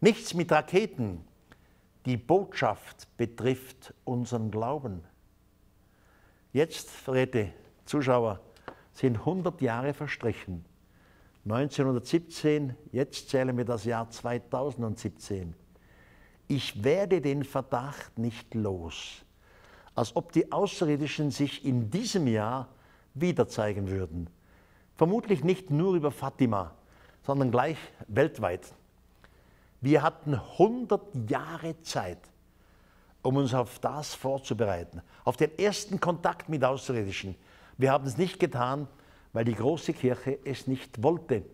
[0.00, 1.24] nichts mit Raketen.
[2.06, 5.04] Die Botschaft betrifft unseren Glauben.
[6.52, 7.52] Jetzt, verehrte
[7.84, 8.40] Zuschauer,
[8.92, 10.64] sind 100 Jahre verstrichen.
[11.44, 15.54] 1917, jetzt zählen wir das Jahr 2017
[16.48, 19.24] ich werde den Verdacht nicht los,
[19.94, 22.68] als ob die Außerirdischen sich in diesem Jahr
[23.14, 24.30] wieder zeigen würden.
[24.94, 26.74] Vermutlich nicht nur über Fatima,
[27.22, 27.76] sondern gleich
[28.08, 28.72] weltweit.
[29.80, 32.18] Wir hatten 100 Jahre Zeit,
[33.22, 37.36] um uns auf das vorzubereiten, auf den ersten Kontakt mit Außerirdischen.
[37.76, 38.88] Wir haben es nicht getan,
[39.32, 41.44] weil die große Kirche es nicht wollte.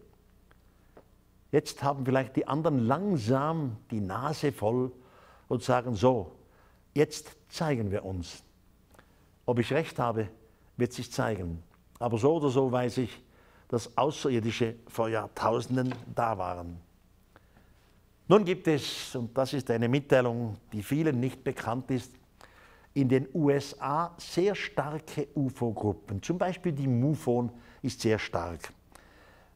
[1.53, 4.91] Jetzt haben vielleicht die anderen langsam die Nase voll
[5.49, 6.33] und sagen, so,
[6.95, 8.43] jetzt zeigen wir uns.
[9.47, 10.29] Ob ich recht habe,
[10.77, 11.63] wird sich zeigen.
[11.99, 13.23] Aber so oder so weiß ich,
[13.69, 16.81] dass Außerirdische vor Jahrtausenden da waren.
[18.27, 22.13] Nun gibt es, und das ist eine Mitteilung, die vielen nicht bekannt ist,
[22.95, 26.23] in den USA sehr starke UFO-Gruppen.
[26.23, 27.51] Zum Beispiel die MUFON
[27.83, 28.73] ist sehr stark.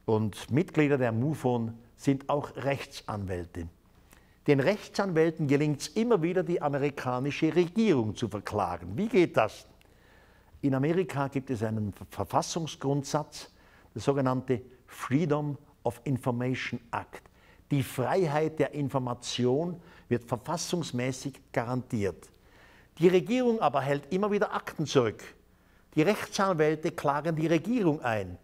[0.05, 3.67] Und Mitglieder der MUFON sind auch Rechtsanwälte.
[4.45, 8.95] Den Rechtsanwälten gelingt es immer wieder, die amerikanische Regierung zu verklagen.
[8.95, 9.67] Wie geht das?
[10.61, 13.51] In Amerika gibt es einen Verfassungsgrundsatz,
[13.93, 17.28] der sogenannte Freedom of Information Act.
[17.71, 22.29] Die Freiheit der Information wird verfassungsmäßig garantiert.
[22.97, 25.23] Die Regierung aber hält immer wieder Akten zurück.
[25.95, 28.37] Die Rechtsanwälte klagen die Regierung ein.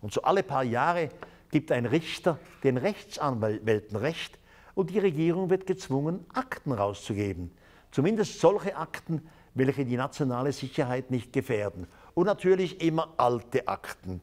[0.00, 1.10] Und so alle paar Jahre
[1.50, 4.38] gibt ein Richter den Rechtsanwälten Recht
[4.74, 7.52] und die Regierung wird gezwungen, Akten rauszugeben.
[7.90, 11.86] Zumindest solche Akten, welche die nationale Sicherheit nicht gefährden.
[12.14, 14.20] Und natürlich immer alte Akten.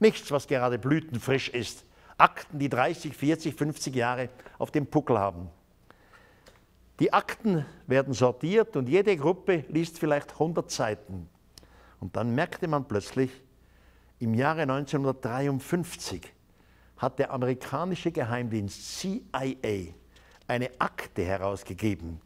[0.00, 1.84] Nichts, was gerade blütenfrisch ist.
[2.16, 5.48] Akten, die 30, 40, 50 Jahre auf dem Puckel haben.
[7.00, 11.28] Die Akten werden sortiert und jede Gruppe liest vielleicht 100 Seiten.
[12.00, 13.30] Und dann merkte man plötzlich,
[14.20, 16.32] im Jahre 1953
[16.98, 19.94] hat der amerikanische Geheimdienst CIA
[20.46, 22.20] eine Akte herausgegeben.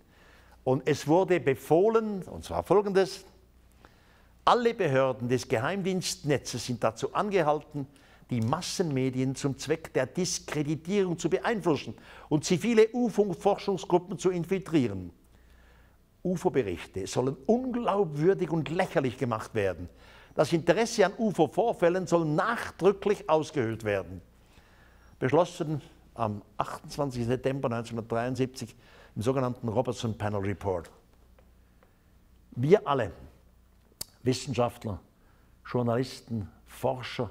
[0.65, 3.25] Und es wurde befohlen, und zwar folgendes,
[4.45, 7.87] alle Behörden des Geheimdienstnetzes sind dazu angehalten,
[8.31, 11.95] die Massenmedien zum Zweck der Diskreditierung zu beeinflussen
[12.29, 15.13] und zivile UFO-Forschungsgruppen zu infiltrieren.
[16.23, 19.89] UFO-Berichte sollen unglaubwürdig und lächerlich gemacht werden.
[20.35, 24.21] Das Interesse an UFO-Vorfällen soll nachdrücklich ausgehöhlt werden.
[25.19, 25.81] Beschlossen
[26.15, 27.27] am 28.
[27.27, 28.77] September 1973
[29.17, 30.91] im sogenannten Robertson Panel Report.
[32.51, 33.13] Wir alle,
[34.23, 35.01] Wissenschaftler,
[35.65, 37.31] Journalisten, Forscher,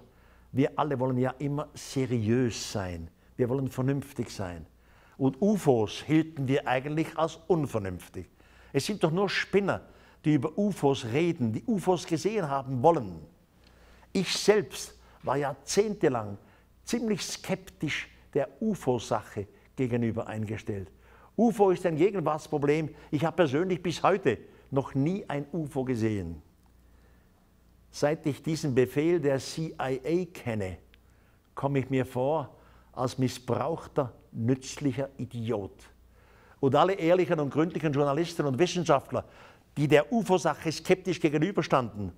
[0.58, 3.10] wir alle wollen ja immer seriös sein.
[3.36, 4.66] Wir wollen vernünftig sein.
[5.18, 8.28] Und UFOs hielten wir eigentlich als unvernünftig.
[8.74, 9.82] Es sind doch nur Spinner,
[10.26, 13.20] die über UFOs reden, die UFOs gesehen haben wollen.
[14.12, 16.38] Ich selbst war jahrzehntelang
[16.84, 20.92] ziemlich skeptisch der UFO-Sache gegenüber eingestellt.
[21.36, 22.90] UFO ist ein Gegenwartsproblem.
[23.12, 24.40] Ich habe persönlich bis heute
[24.72, 26.42] noch nie ein UFO gesehen.
[27.92, 30.78] Seit ich diesen Befehl der CIA kenne,
[31.56, 32.56] komme ich mir vor
[32.94, 35.84] als missbrauchter, nützlicher Idiot.
[36.60, 39.26] Und alle ehrlichen und gründlichen Journalisten und Wissenschaftler,
[39.78, 42.12] die der UFO-Sache skeptisch gegenüberstanden,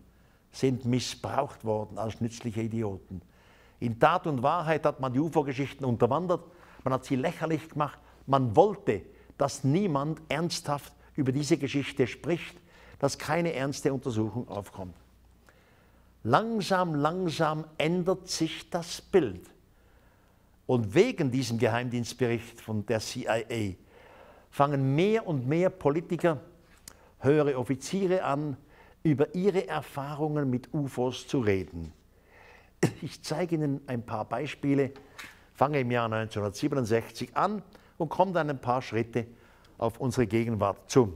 [0.52, 3.22] sind missbraucht worden als nützliche Idioten.
[3.80, 6.44] In Tat und Wahrheit hat man die UFO-Geschichten unterwandert,
[6.84, 9.02] man hat sie lächerlich gemacht, man wollte,
[9.38, 12.58] dass niemand ernsthaft über diese Geschichte spricht,
[13.00, 14.96] dass keine ernste Untersuchung aufkommt.
[16.24, 19.42] Langsam, langsam ändert sich das Bild.
[20.66, 23.76] Und wegen diesem Geheimdienstbericht von der CIA
[24.52, 26.40] fangen mehr und mehr Politiker,
[27.20, 28.58] höhere Offiziere an,
[29.04, 31.94] über ihre Erfahrungen mit UFOs zu reden.
[33.02, 34.92] Ich zeige Ihnen ein paar Beispiele,
[35.54, 37.62] fange im Jahr 1967 an
[37.98, 39.26] und komme dann ein paar Schritte
[39.78, 41.14] auf unsere Gegenwart zu.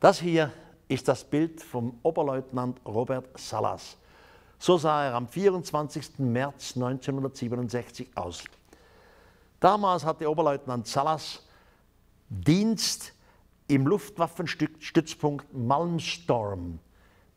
[0.00, 0.52] Das hier
[0.88, 3.96] ist das Bild vom Oberleutnant Robert Salas.
[4.58, 6.18] So sah er am 24.
[6.18, 8.44] März 1967 aus.
[9.60, 11.42] Damals hatte Oberleutnant Salas
[12.28, 13.12] Dienst
[13.68, 16.78] im Luftwaffenstützpunkt Malmstorm.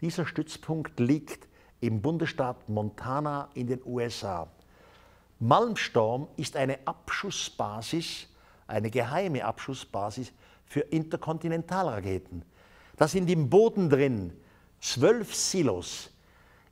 [0.01, 1.47] Dieser Stützpunkt liegt
[1.79, 4.47] im Bundesstaat Montana in den USA.
[5.39, 8.27] Malmstorm ist eine Abschussbasis,
[8.65, 10.31] eine geheime Abschussbasis
[10.65, 12.43] für Interkontinentalraketen.
[12.97, 14.33] Da sind im Boden drin
[14.81, 16.10] zwölf Silos,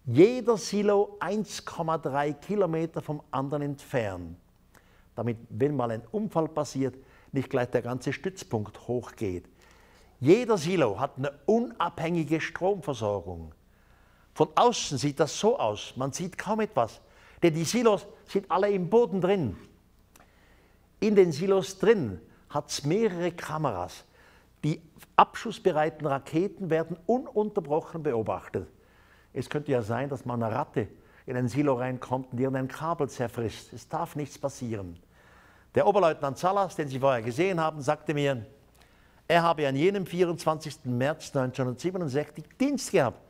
[0.05, 4.38] jeder Silo 1,3 Kilometer vom anderen entfernt,
[5.15, 6.95] damit, wenn mal ein Unfall passiert,
[7.31, 9.45] nicht gleich der ganze Stützpunkt hochgeht.
[10.19, 13.53] Jeder Silo hat eine unabhängige Stromversorgung.
[14.33, 17.01] Von außen sieht das so aus, man sieht kaum etwas,
[17.43, 19.57] denn die Silos sind alle im Boden drin.
[20.99, 24.05] In den Silos drin hat es mehrere Kameras.
[24.65, 24.82] Die
[25.15, 28.67] abschussbereiten Raketen werden ununterbrochen beobachtet.
[29.32, 30.88] Es könnte ja sein, dass man eine Ratte
[31.28, 33.73] in ein Silo reinkommt und ihr ein Kabel zerfrisst.
[33.73, 34.97] Es darf nichts passieren.
[35.75, 38.43] Der Oberleutnant Salas, den Sie vorher gesehen haben, sagte mir,
[39.28, 40.86] er habe an jenem 24.
[40.86, 43.21] März 1967 Dienst gehabt,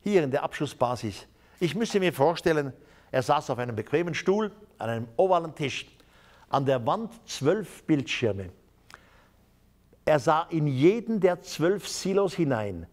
[0.00, 1.28] hier in der Abschussbasis.
[1.60, 2.72] Ich müsse mir vorstellen,
[3.12, 5.86] er saß auf einem bequemen Stuhl an einem ovalen Tisch,
[6.48, 8.50] an der Wand zwölf Bildschirme.
[10.04, 12.86] Er sah in jeden der zwölf Silos hinein.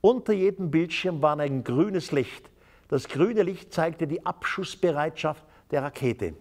[0.00, 2.50] Unter jedem Bildschirm war ein grünes Licht.
[2.88, 6.34] Das grüne Licht zeigte die Abschussbereitschaft der Rakete.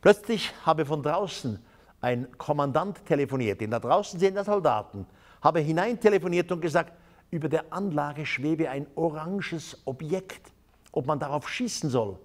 [0.00, 1.58] Plötzlich habe von draußen
[2.00, 5.06] ein Kommandant telefoniert, denn da draußen sind ja Soldaten,
[5.42, 6.92] habe hineintelefoniert und gesagt,
[7.30, 10.52] über der Anlage schwebe ein oranges Objekt,
[10.92, 12.18] ob man darauf schießen soll.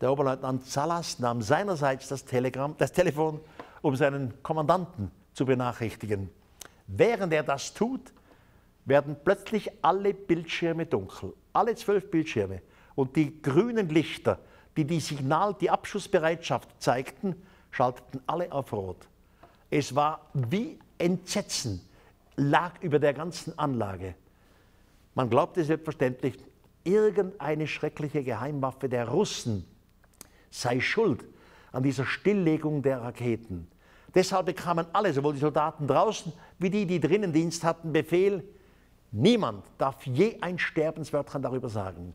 [0.00, 3.40] Der Oberleutnant Salas nahm seinerseits das, Telegramm, das Telefon,
[3.82, 6.30] um seinen Kommandanten zu benachrichtigen.
[6.86, 8.12] Während er das tut,
[8.84, 12.62] werden plötzlich alle Bildschirme dunkel, alle zwölf Bildschirme.
[12.96, 14.40] und die grünen Lichter,
[14.76, 17.34] die die Signal, die Abschussbereitschaft zeigten,
[17.70, 19.08] schalteten alle auf Rot.
[19.70, 21.80] Es war wie Entsetzen,
[22.36, 24.16] lag über der ganzen Anlage.
[25.14, 26.38] Man glaubte selbstverständlich,
[26.84, 29.64] irgendeine schreckliche Geheimwaffe der Russen
[30.50, 31.24] sei schuld
[31.72, 33.68] an dieser Stilllegung der Raketen.
[34.14, 38.42] Deshalb bekamen alle, sowohl die Soldaten draußen wie die, die drinnen Dienst hatten, Befehl,
[39.12, 42.14] niemand darf je ein Sterbenswörtchen darüber sagen.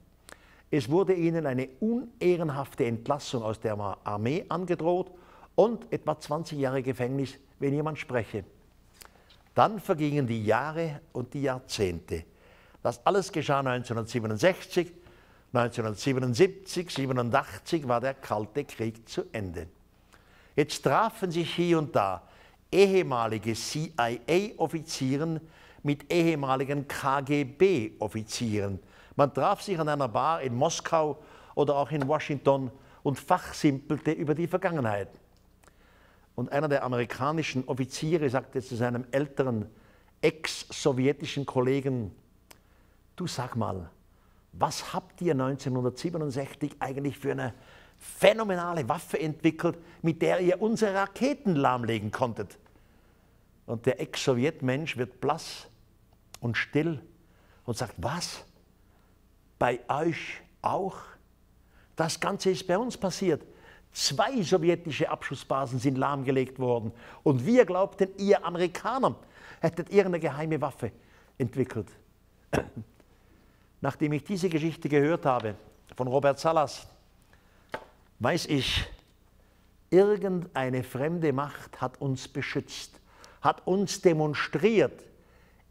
[0.71, 5.11] Es wurde ihnen eine unehrenhafte Entlassung aus der Armee angedroht
[5.55, 8.43] und etwa 20 Jahre Gefängnis, wenn jemand spreche.
[9.53, 12.25] Dann vergingen die Jahre und die Jahrzehnte.
[12.83, 14.91] Das alles geschah 1967,
[15.53, 19.67] 1977, 1987 war der Kalte Krieg zu Ende.
[20.55, 22.21] Jetzt trafen sich hier und da
[22.71, 25.39] ehemalige CIA-Offizieren
[25.83, 28.79] mit ehemaligen KGB-Offizieren.
[29.15, 31.21] Man traf sich an einer Bar in Moskau
[31.53, 32.71] oder auch in Washington
[33.03, 35.09] und fachsimpelte über die Vergangenheit.
[36.35, 39.67] Und einer der amerikanischen Offiziere sagte zu seinem älteren
[40.21, 42.11] ex-sowjetischen Kollegen,
[43.15, 43.89] du sag mal,
[44.51, 47.53] was habt ihr 1967 eigentlich für eine
[48.17, 52.57] phänomenale Waffe entwickelt, mit der ihr unsere Raketen lahmlegen konntet?
[53.65, 55.67] Und der Ex-Sowjetmensch wird blass
[56.39, 57.01] und still
[57.65, 58.43] und sagt, was?
[59.57, 60.97] Bei euch auch?
[61.95, 63.41] Das Ganze ist bei uns passiert.
[63.91, 66.91] Zwei sowjetische Abschussbasen sind lahmgelegt worden.
[67.23, 69.15] Und wir glaubten, ihr Amerikaner
[69.61, 70.91] hättet irgendeine geheime Waffe
[71.37, 71.87] entwickelt.
[73.81, 75.55] Nachdem ich diese Geschichte gehört habe
[75.95, 76.87] von Robert Salas,
[78.25, 78.83] weiß ich,
[79.91, 82.99] irgendeine fremde Macht hat uns beschützt,
[83.39, 85.03] hat uns demonstriert,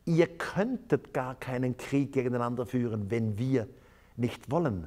[0.05, 3.69] ihr könntet gar keinen Krieg gegeneinander führen, wenn wir
[4.17, 4.87] nicht wollen.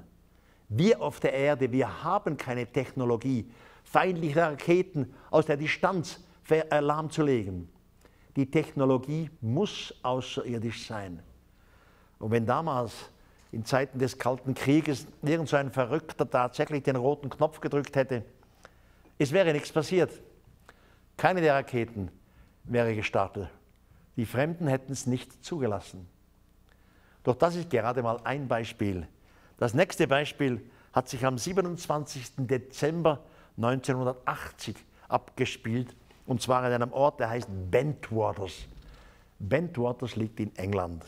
[0.69, 3.51] Wir auf der Erde, wir haben keine Technologie,
[3.84, 6.21] feindliche Raketen aus der Distanz
[6.71, 7.67] lahmzulegen.
[8.38, 11.21] Die Technologie muss außerirdisch sein.
[12.17, 12.93] Und wenn damals
[13.51, 18.23] in Zeiten des Kalten Krieges irgend so ein Verrückter tatsächlich den roten Knopf gedrückt hätte,
[19.17, 20.12] es wäre nichts passiert.
[21.15, 22.12] Keine der Raketen
[22.63, 23.49] wäre gestartet.
[24.15, 26.07] Die Fremden hätten es nicht zugelassen.
[27.23, 29.07] Doch das ist gerade mal ein Beispiel.
[29.57, 30.62] Das nächste Beispiel
[30.93, 32.33] hat sich am 27.
[32.38, 33.23] Dezember
[33.57, 34.75] 1980
[35.07, 38.67] abgespielt, und zwar in einem Ort, der heißt Bentwaters.
[39.39, 41.05] Bentwaters liegt in England.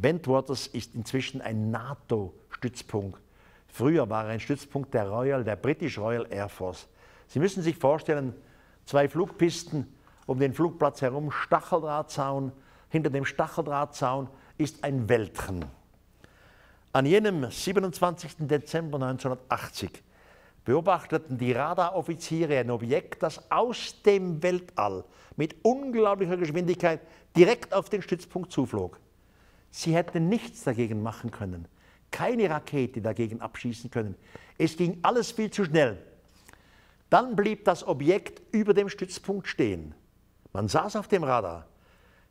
[0.00, 3.20] Bentwaters ist inzwischen ein NATO-Stützpunkt.
[3.68, 6.88] Früher war er ein Stützpunkt der Royal, der British Royal Air Force.
[7.28, 8.34] Sie müssen sich vorstellen,
[8.86, 9.86] zwei Flugpisten
[10.26, 12.52] um den Flugplatz herum, Stacheldrahtzaun.
[12.88, 15.64] Hinter dem Stacheldrahtzaun ist ein Wäldchen.
[16.92, 18.32] An jenem 27.
[18.40, 20.02] Dezember 1980
[20.64, 25.04] beobachteten die Radaroffiziere ein Objekt, das aus dem Weltall
[25.36, 27.00] mit unglaublicher Geschwindigkeit
[27.36, 28.99] direkt auf den Stützpunkt zuflog.
[29.70, 31.66] Sie hätten nichts dagegen machen können,
[32.10, 34.16] keine Rakete dagegen abschießen können.
[34.58, 35.98] Es ging alles viel zu schnell.
[37.08, 39.94] Dann blieb das Objekt über dem Stützpunkt stehen.
[40.52, 41.66] Man saß auf dem Radar,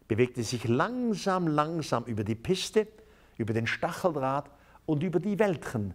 [0.08, 2.88] bewegte sich langsam, langsam über die Piste,
[3.38, 4.50] über den Stacheldraht
[4.86, 5.94] und über die Wäldchen,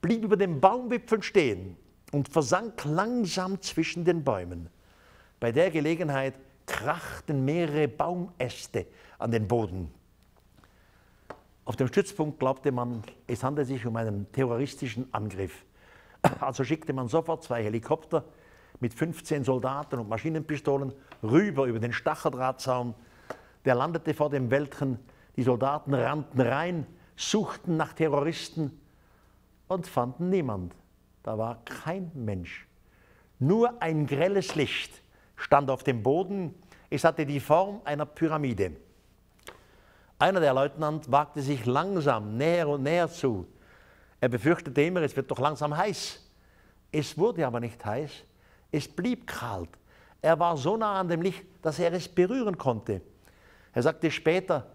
[0.00, 1.76] blieb über den Baumwipfeln stehen
[2.12, 4.68] und versank langsam zwischen den Bäumen.
[5.40, 6.34] Bei der Gelegenheit
[6.66, 8.86] krachten mehrere Baumäste
[9.18, 9.92] an den Boden.
[11.66, 15.64] Auf dem Stützpunkt glaubte man, es handele sich um einen terroristischen Angriff.
[16.40, 18.24] Also schickte man sofort zwei Helikopter
[18.80, 20.92] mit 15 Soldaten und Maschinenpistolen
[21.22, 22.94] rüber über den Stacheldrahtzaun.
[23.64, 24.98] Der landete vor dem Wäldchen.
[25.36, 26.86] Die Soldaten rannten rein,
[27.16, 28.78] suchten nach Terroristen
[29.66, 30.74] und fanden niemand.
[31.22, 32.68] Da war kein Mensch.
[33.38, 35.02] Nur ein grelles Licht
[35.36, 36.54] stand auf dem Boden.
[36.90, 38.72] Es hatte die Form einer Pyramide.
[40.24, 43.46] Einer der Leutnant wagte sich langsam näher und näher zu.
[44.22, 46.18] Er befürchtete immer, es wird doch langsam heiß.
[46.90, 48.10] Es wurde aber nicht heiß,
[48.72, 49.68] es blieb kalt.
[50.22, 53.02] Er war so nah an dem Licht, dass er es berühren konnte.
[53.74, 54.66] Er sagte später,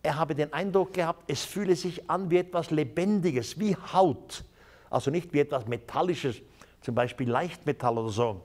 [0.00, 4.44] er habe den Eindruck gehabt, es fühle sich an wie etwas Lebendiges, wie Haut.
[4.90, 6.36] Also nicht wie etwas Metallisches,
[6.82, 8.42] zum Beispiel Leichtmetall oder so.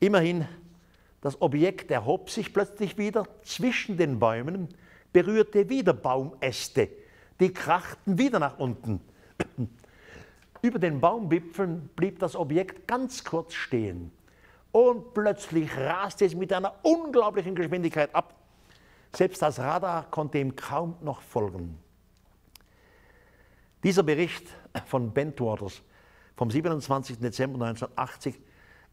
[0.00, 0.46] Immerhin,
[1.22, 4.68] das Objekt erhob sich plötzlich wieder zwischen den Bäumen
[5.12, 6.88] berührte wieder Baumäste.
[7.40, 9.00] Die krachten wieder nach unten.
[10.62, 14.10] Über den Baumwipfeln blieb das Objekt ganz kurz stehen.
[14.72, 18.34] Und plötzlich raste es mit einer unglaublichen Geschwindigkeit ab.
[19.14, 21.78] Selbst das Radar konnte ihm kaum noch folgen.
[23.82, 24.46] Dieser Bericht
[24.86, 25.82] von Bentwaters
[26.36, 27.18] vom 27.
[27.18, 28.38] Dezember 1980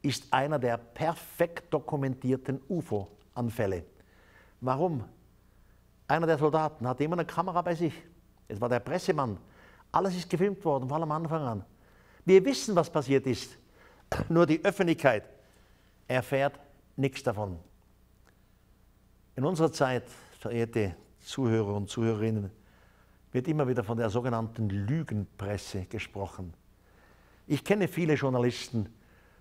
[0.01, 3.84] ist einer der perfekt dokumentierten UFO-Anfälle.
[4.61, 5.03] Warum?
[6.08, 7.93] Einer der Soldaten hatte immer eine Kamera bei sich.
[8.47, 9.38] Es war der Pressemann.
[9.91, 11.66] Alles ist gefilmt worden, von am Anfang an.
[12.26, 13.58] Wir wissen, was passiert ist.
[14.30, 15.24] Nur die Öffentlichkeit
[16.08, 16.60] erfährt
[16.95, 17.58] nichts davon.
[19.36, 20.03] In unserer Zeit,
[20.39, 22.51] verehrte Zuhörer und Zuhörerinnen,
[23.32, 26.53] wird immer wieder von der sogenannten Lügenpresse gesprochen.
[27.47, 28.88] Ich kenne viele Journalisten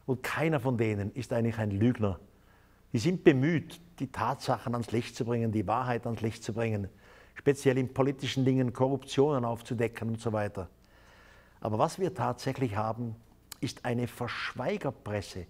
[0.06, 2.18] und keiner von denen ist eigentlich ein Lügner.
[2.94, 6.88] Die sind bemüht, die Tatsachen ans Licht zu bringen, die Wahrheit ans Licht zu bringen,
[7.34, 10.70] speziell in politischen Dingen Korruptionen aufzudecken und so weiter.
[11.60, 13.16] Aber was wir tatsächlich haben,
[13.60, 15.46] ist eine Verschweigerpresse.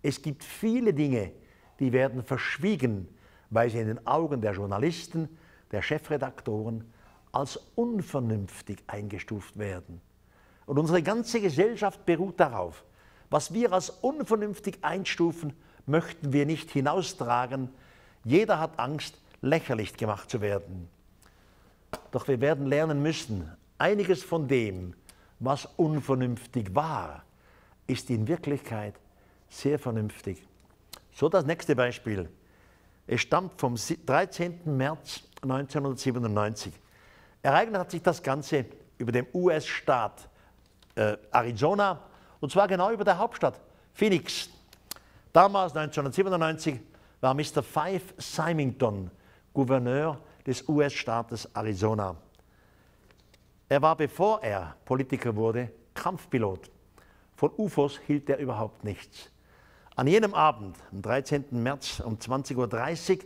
[0.00, 1.32] Es gibt viele Dinge,
[1.78, 3.06] die werden verschwiegen,
[3.50, 5.28] weil sie in den Augen der Journalisten,
[5.72, 6.90] der Chefredaktoren
[7.32, 10.00] als unvernünftig eingestuft werden.
[10.64, 12.82] Und unsere ganze Gesellschaft beruht darauf.
[13.28, 15.52] Was wir als unvernünftig einstufen,
[15.86, 17.68] möchten wir nicht hinaustragen.
[18.24, 20.88] Jeder hat Angst, lächerlich gemacht zu werden.
[22.10, 24.94] Doch wir werden lernen müssen, einiges von dem,
[25.40, 27.24] was unvernünftig war,
[27.86, 28.94] ist in Wirklichkeit
[29.48, 30.46] sehr vernünftig.
[31.12, 32.30] So das nächste Beispiel.
[33.06, 34.60] Es stammt vom 13.
[34.64, 36.72] März 1997.
[37.42, 38.64] Ereignet hat sich das Ganze
[38.98, 40.28] über dem US-Staat
[40.94, 42.00] äh, Arizona
[42.40, 43.60] und zwar genau über der Hauptstadt
[43.94, 44.48] Phoenix.
[45.32, 46.78] Damals, 1997,
[47.22, 47.62] war Mr.
[47.62, 49.10] Fife Symington
[49.54, 52.16] Gouverneur des US-Staates Arizona.
[53.68, 56.70] Er war, bevor er Politiker wurde, Kampfpilot.
[57.34, 59.30] Von UFOs hielt er überhaupt nichts.
[59.96, 61.44] An jenem Abend, am 13.
[61.50, 63.24] März um 20.30 Uhr,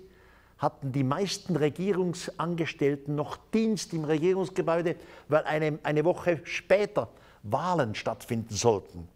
[0.58, 4.96] hatten die meisten Regierungsangestellten noch Dienst im Regierungsgebäude,
[5.28, 7.08] weil eine, eine Woche später
[7.42, 9.08] Wahlen stattfinden sollten.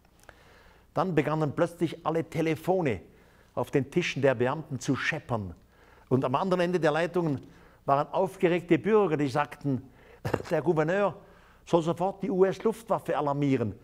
[1.01, 3.01] Dann begannen plötzlich alle Telefone
[3.55, 5.55] auf den Tischen der Beamten zu scheppern.
[6.11, 7.41] Und am anderen Ende der Leitungen
[7.87, 9.81] waren aufgeregte Bürger, die sagten,
[10.51, 11.17] der Gouverneur
[11.65, 13.75] soll sofort die US-Luftwaffe alarmieren.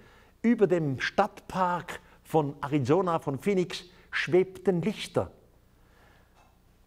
[0.42, 5.30] Über dem Stadtpark von Arizona, von Phoenix, schwebten Lichter.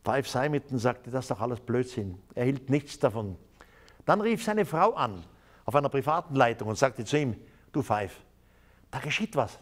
[0.03, 2.19] Five Simon sagte, das ist doch alles Blödsinn.
[2.35, 3.35] Er hielt nichts davon.
[4.05, 5.23] Dann rief seine Frau an,
[5.65, 7.35] auf einer privaten Leitung, und sagte zu ihm,
[7.71, 8.15] du Five,
[8.91, 9.57] da geschieht was.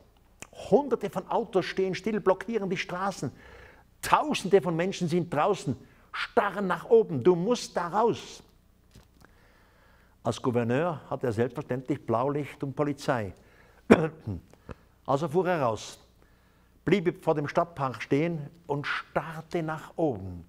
[0.70, 3.32] Hunderte von Autos stehen still, blockieren die Straßen.
[4.01, 5.76] Tausende von Menschen sind draußen,
[6.12, 7.24] starren nach oben.
[7.24, 8.41] Du musst da raus.
[10.24, 13.34] Als Gouverneur hat er selbstverständlich Blaulicht und Polizei.
[15.05, 15.97] Also fuhr er raus,
[16.84, 20.43] blieb vor dem Stadtpark stehen und starrte nach oben.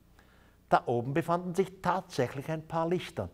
[0.69, 3.31] Da oben befanden sich tatsächlich ein paar Lichter.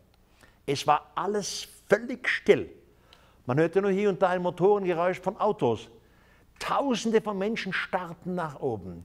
[0.66, 2.70] Es war alles völlig still.
[3.46, 5.88] Man hörte nur hier und da ein Motorengeräusch von Autos.
[6.58, 9.04] Tausende von Menschen starrten nach oben.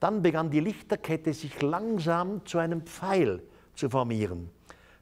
[0.00, 3.42] Dann begann die Lichterkette sich langsam zu einem Pfeil
[3.74, 4.50] zu formieren.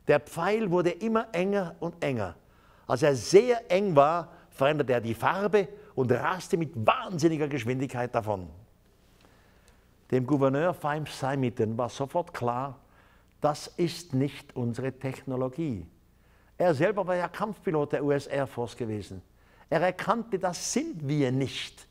[0.09, 2.37] Der Pfeil wurde immer enger und enger.
[2.87, 8.49] Als er sehr eng war, veränderte er die Farbe und raste mit wahnsinniger Geschwindigkeit davon.
[10.11, 12.79] Dem Gouverneur Feim Simington war sofort klar,
[13.41, 15.87] das ist nicht unsere Technologie.
[16.57, 19.21] Er selber war ja Kampfpilot der US Air Force gewesen.
[19.69, 21.87] Er erkannte, das sind wir nicht.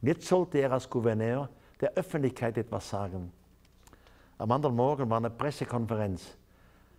[0.00, 1.48] Und jetzt sollte er als Gouverneur
[1.80, 3.32] der Öffentlichkeit etwas sagen.
[4.38, 6.36] Am anderen Morgen war eine Pressekonferenz.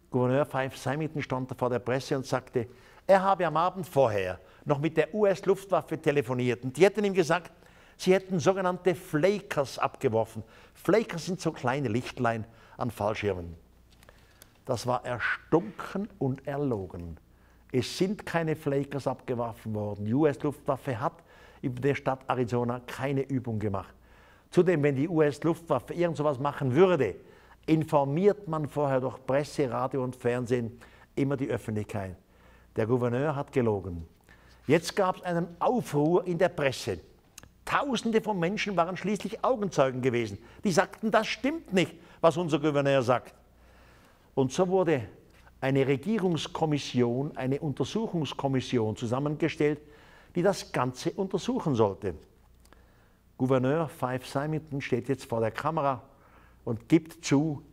[0.10, 2.68] Gouverneur Fife Symington stand vor der Presse und sagte,
[3.05, 7.51] er habe am Abend vorher noch mit der US-Luftwaffe telefoniert und die hätten ihm gesagt,
[7.97, 10.43] sie hätten sogenannte Flakers abgeworfen.
[10.74, 12.45] Flakers sind so kleine Lichtlein
[12.78, 13.55] an Fallschirmen.
[14.66, 17.18] Das war erstunken und erlogen.
[17.78, 20.03] Es sind keine Flakers abgeworfen worden.
[20.03, 21.13] Die US-Luftwaffe hat
[21.61, 23.93] in der Stadt Arizona keine Übung gemacht.
[24.49, 27.13] Zudem, wenn die US-Luftwaffe irgend sowas machen würde,
[27.67, 30.80] informiert man vorher durch Presse, Radio und Fernsehen
[31.13, 32.15] immer die Öffentlichkeit.
[32.75, 34.07] Der Gouverneur hat gelogen.
[34.65, 36.97] Jetzt gab es einen Aufruhr in der Presse.
[37.63, 40.39] Tausende von Menschen waren schließlich Augenzeugen gewesen.
[40.63, 43.36] Die sagten, das stimmt nicht, was unser Gouverneur sagt.
[44.34, 45.03] Und so wurde
[45.62, 49.82] eine Regierungskommission, eine Untersuchungskommission zusammengestellt,
[50.36, 52.14] die das Ganze untersuchen sollte.
[53.38, 56.03] Gouverneur Five Symington steht jetzt vor der Kamera
[56.64, 57.64] und gibt zu,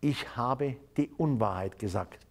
[0.00, 2.26] ich habe die Unwahrheit gesagt.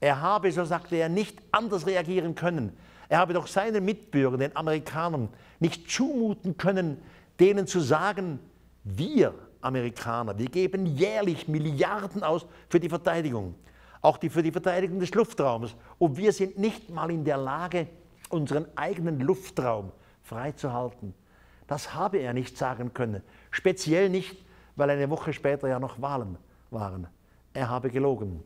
[0.00, 2.76] Er habe, so sagte er, nicht anders reagieren können.
[3.08, 5.28] Er habe doch seinen Mitbürgern, den Amerikanern,
[5.58, 6.98] nicht zumuten können,
[7.40, 8.38] denen zu sagen,
[8.84, 13.54] wir Amerikaner, wir geben jährlich Milliarden aus für die Verteidigung.
[14.00, 15.74] Auch die für die Verteidigung des Luftraums.
[15.98, 17.88] Und wir sind nicht mal in der Lage,
[18.28, 19.92] unseren eigenen Luftraum
[20.22, 21.14] freizuhalten.
[21.66, 23.22] Das habe er nicht sagen können.
[23.50, 24.44] Speziell nicht,
[24.76, 26.38] weil eine Woche später ja noch Wahlen
[26.70, 27.06] waren.
[27.52, 28.42] Er habe gelogen.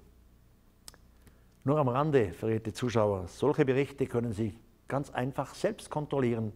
[1.65, 4.55] Nur am Rande, verehrte Zuschauer, solche Berichte können Sie
[4.89, 6.53] ganz einfach selbst kontrollieren.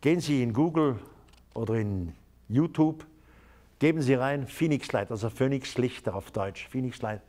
[0.00, 0.98] Gehen Sie in Google
[1.54, 2.12] oder in
[2.48, 3.04] YouTube,
[3.80, 7.22] geben Sie rein Phoenix Light, also Phoenix Lichter auf Deutsch, Phoenix Light.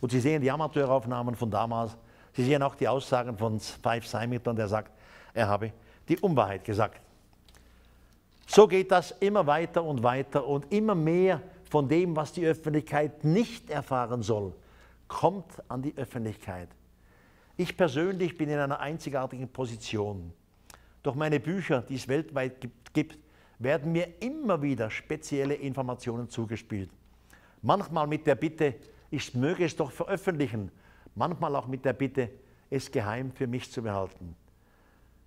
[0.00, 1.96] Und Sie sehen die Amateuraufnahmen von damals.
[2.32, 4.92] Sie sehen auch die Aussagen von Five Seimitern, der sagt,
[5.34, 5.72] er habe
[6.08, 7.00] die Unwahrheit gesagt.
[8.46, 13.22] So geht das immer weiter und weiter und immer mehr von dem, was die Öffentlichkeit
[13.24, 14.52] nicht erfahren soll,
[15.06, 16.68] kommt an die Öffentlichkeit.
[17.56, 20.32] Ich persönlich bin in einer einzigartigen Position.
[21.02, 23.18] Durch meine Bücher, die es weltweit gibt,
[23.58, 26.90] werden mir immer wieder spezielle Informationen zugespielt.
[27.62, 28.74] Manchmal mit der Bitte,
[29.10, 30.70] ich möge es doch veröffentlichen,
[31.14, 32.30] manchmal auch mit der Bitte,
[32.70, 34.36] es geheim für mich zu behalten.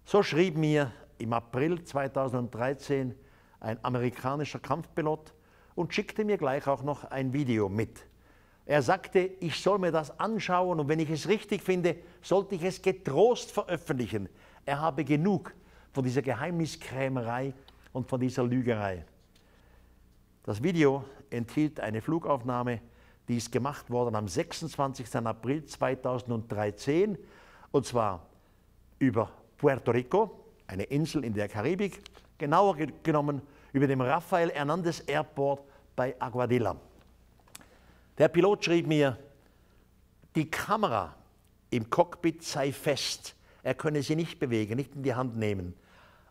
[0.05, 3.13] So schrieb mir im April 2013
[3.59, 5.33] ein amerikanischer Kampfpilot
[5.75, 8.05] und schickte mir gleich auch noch ein Video mit.
[8.65, 12.63] Er sagte, ich soll mir das anschauen und wenn ich es richtig finde, sollte ich
[12.63, 14.29] es getrost veröffentlichen.
[14.65, 15.53] Er habe genug
[15.91, 17.53] von dieser Geheimniskrämerei
[17.91, 19.05] und von dieser Lügerei.
[20.43, 22.81] Das Video enthielt eine Flugaufnahme,
[23.27, 25.15] die ist gemacht worden am 26.
[25.15, 27.17] April 2013
[27.71, 28.25] und zwar
[28.99, 32.01] über Puerto Rico, eine Insel in der Karibik,
[32.37, 35.63] genauer genommen über dem Rafael Hernandez Airport
[35.95, 36.75] bei Aguadilla.
[38.17, 39.17] Der Pilot schrieb mir,
[40.35, 41.15] die Kamera
[41.69, 43.35] im Cockpit sei fest.
[43.63, 45.73] Er könne sie nicht bewegen, nicht in die Hand nehmen.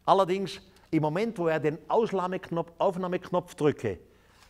[0.05, 3.99] Allerdings, im Moment, wo er den Aufnahmeknopf drücke,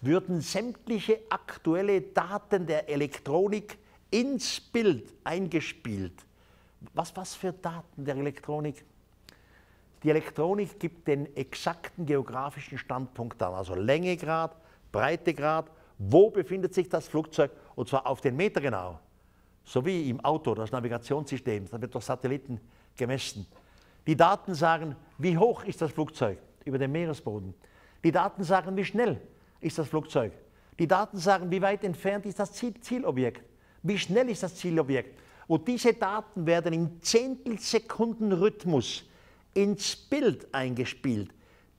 [0.02, 3.78] würden sämtliche aktuelle Daten der Elektronik
[4.10, 6.14] ins Bild eingespielt.
[6.92, 8.84] Was, was für Daten der Elektronik?
[10.02, 14.56] Die Elektronik gibt den exakten geografischen Standpunkt an, also Längegrad,
[14.90, 18.98] Breitegrad, wo befindet sich das Flugzeug und zwar auf den Meter genau.
[19.64, 22.60] So wie im Auto, das Navigationssystem, das wird durch Satelliten
[22.96, 23.46] gemessen.
[24.04, 27.54] Die Daten sagen, wie hoch ist das Flugzeug über dem Meeresboden.
[28.02, 29.20] Die Daten sagen, wie schnell
[29.62, 30.32] ist das Flugzeug.
[30.78, 33.42] Die Daten sagen, wie weit entfernt ist das Ziel Zielobjekt.
[33.82, 35.18] Wie schnell ist das Zielobjekt.
[35.46, 39.04] Und diese Daten werden im Zehntelsekunden-Rhythmus
[39.54, 41.30] ins Bild eingespielt.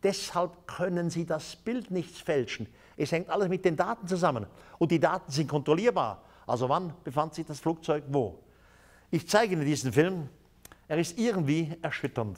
[0.04, 2.68] Deshalb können Sie das Bild nicht fälschen.
[2.98, 4.46] Es hängt alles mit den Daten zusammen.
[4.78, 6.22] Und die Daten sind kontrollierbar.
[6.46, 8.40] Also wann befand sich das Flugzeug wo?
[9.12, 10.30] Ich zeige Ihnen diesen Film.
[10.88, 12.38] Er ist irgendwie erschütternd.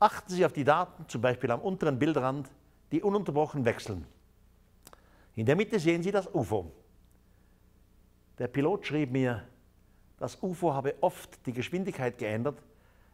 [0.00, 2.50] Achten Sie auf die Daten, zum Beispiel am unteren Bildrand,
[2.94, 4.06] die ununterbrochen wechseln.
[5.34, 6.70] In der Mitte sehen Sie das UFO.
[8.38, 9.42] Der Pilot schrieb mir,
[10.16, 12.62] das UFO habe oft die Geschwindigkeit geändert.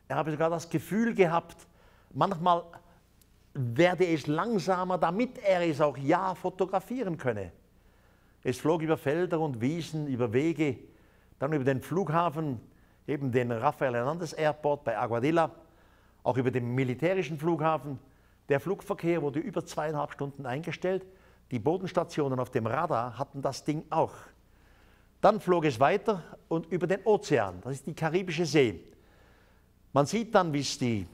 [0.06, 1.66] Er habe sogar das Gefühl gehabt,
[2.12, 2.64] manchmal
[3.54, 7.50] werde es langsamer, damit er es auch ja fotografieren könne.
[8.42, 10.76] Es flog über Felder und Wiesen, über Wege,
[11.38, 12.60] dann über den Flughafen,
[13.06, 15.50] eben den Rafael Hernandez Airport bei Aguadilla,
[16.22, 17.98] auch über den militärischen Flughafen.
[18.50, 21.06] Der Flugverkehr wurde über zweieinhalb Stunden eingestellt.
[21.52, 24.14] Die Bodenstationen auf dem Radar hatten das Ding auch.
[25.20, 28.80] Dann flog es weiter und über den Ozean, das ist die Karibische See.
[29.92, 31.06] Man sieht dann, wie es die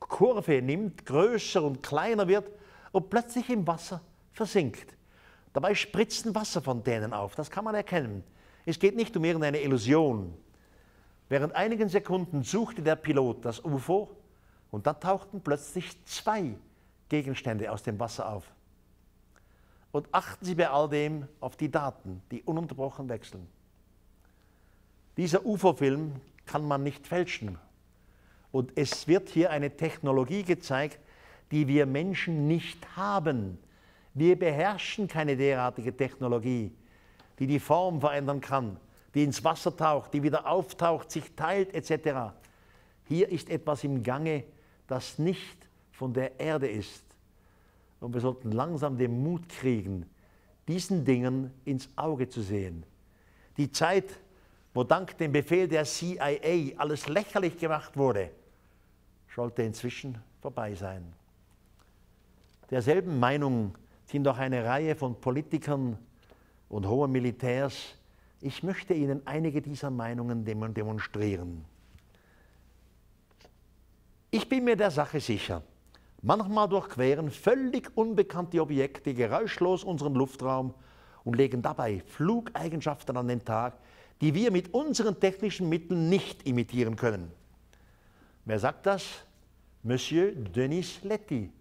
[0.00, 2.50] Kurve nimmt, größer und kleiner wird
[2.90, 4.00] und plötzlich im Wasser
[4.32, 4.96] versinkt.
[5.52, 8.24] Dabei spritzen Wasserfontänen auf, das kann man erkennen.
[8.66, 10.34] Es geht nicht um irgendeine Illusion.
[11.28, 14.10] Während einigen Sekunden suchte der Pilot das UFO
[14.74, 16.56] und dann tauchten plötzlich zwei
[17.08, 18.52] Gegenstände aus dem Wasser auf.
[19.92, 23.46] Und achten Sie bei all dem auf die Daten, die ununterbrochen wechseln.
[25.16, 27.56] Dieser UFO-Film kann man nicht fälschen.
[28.50, 30.98] Und es wird hier eine Technologie gezeigt,
[31.52, 33.58] die wir Menschen nicht haben.
[34.12, 36.72] Wir beherrschen keine derartige Technologie,
[37.38, 38.76] die die Form verändern kann,
[39.14, 42.34] die ins Wasser taucht, die wieder auftaucht, sich teilt etc.
[43.04, 44.42] Hier ist etwas im Gange,
[44.86, 47.04] das nicht von der Erde ist.
[48.00, 50.06] Und wir sollten langsam den Mut kriegen,
[50.68, 52.84] diesen Dingen ins Auge zu sehen.
[53.56, 54.18] Die Zeit,
[54.72, 58.30] wo dank dem Befehl der CIA alles lächerlich gemacht wurde,
[59.34, 61.12] sollte inzwischen vorbei sein.
[62.70, 63.76] Derselben Meinung
[64.06, 65.98] sind auch eine Reihe von Politikern
[66.68, 67.94] und hohen Militärs.
[68.40, 71.64] Ich möchte Ihnen einige dieser Meinungen demonstrieren.
[74.34, 75.62] Ich bin mir der Sache sicher,
[76.20, 80.74] Manchmal durchqueren völlig unbekannte Objekte geräuschlos unseren Luftraum
[81.22, 83.74] und legen dabei Flugeigenschaften an den Tag,
[84.20, 87.30] die wir mit unseren technischen Mitteln nicht imitieren können.
[88.44, 89.04] Wer sagt das?
[89.84, 91.52] Monsieur Denis Letty,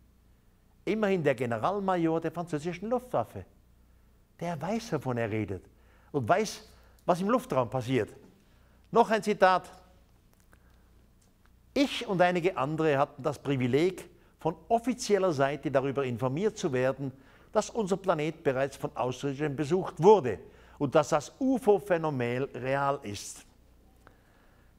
[0.83, 3.45] immerhin der Generalmajor der französischen Luftwaffe.
[4.39, 5.63] Der weiß, wovon er redet
[6.11, 6.67] und weiß,
[7.05, 8.09] was im Luftraum passiert.
[8.89, 9.82] Noch ein Zitat.
[11.73, 14.09] Ich und einige andere hatten das Privileg,
[14.39, 17.13] von offizieller Seite darüber informiert zu werden,
[17.53, 20.39] dass unser Planet bereits von Außerirdischen besucht wurde
[20.77, 23.45] und dass das UFO-Phänomen real ist.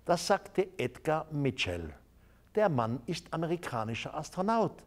[0.05, 1.95] Das sagte Edgar Mitchell.
[2.55, 4.85] Der Mann ist amerikanischer Astronaut.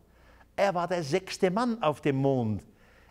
[0.56, 2.64] Er war der sechste Mann auf dem Mond.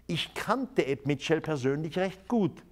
[0.07, 2.63] Ich kannte Ed Mitchell persönlich recht gut.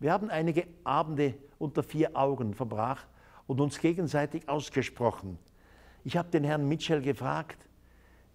[0.00, 3.06] Wir haben einige Abende unter vier Augen verbracht
[3.46, 5.38] und uns gegenseitig ausgesprochen.
[6.04, 7.58] Ich habe den Herrn Mitchell gefragt,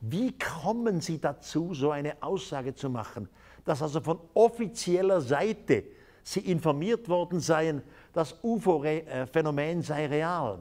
[0.02, 3.28] wie kommen Sie dazu, so eine Aussage zu machen,
[3.64, 5.84] dass also von offizieller Seite
[6.24, 7.82] Sie informiert worden seien,
[8.14, 10.60] das UFO-Phänomen sei real?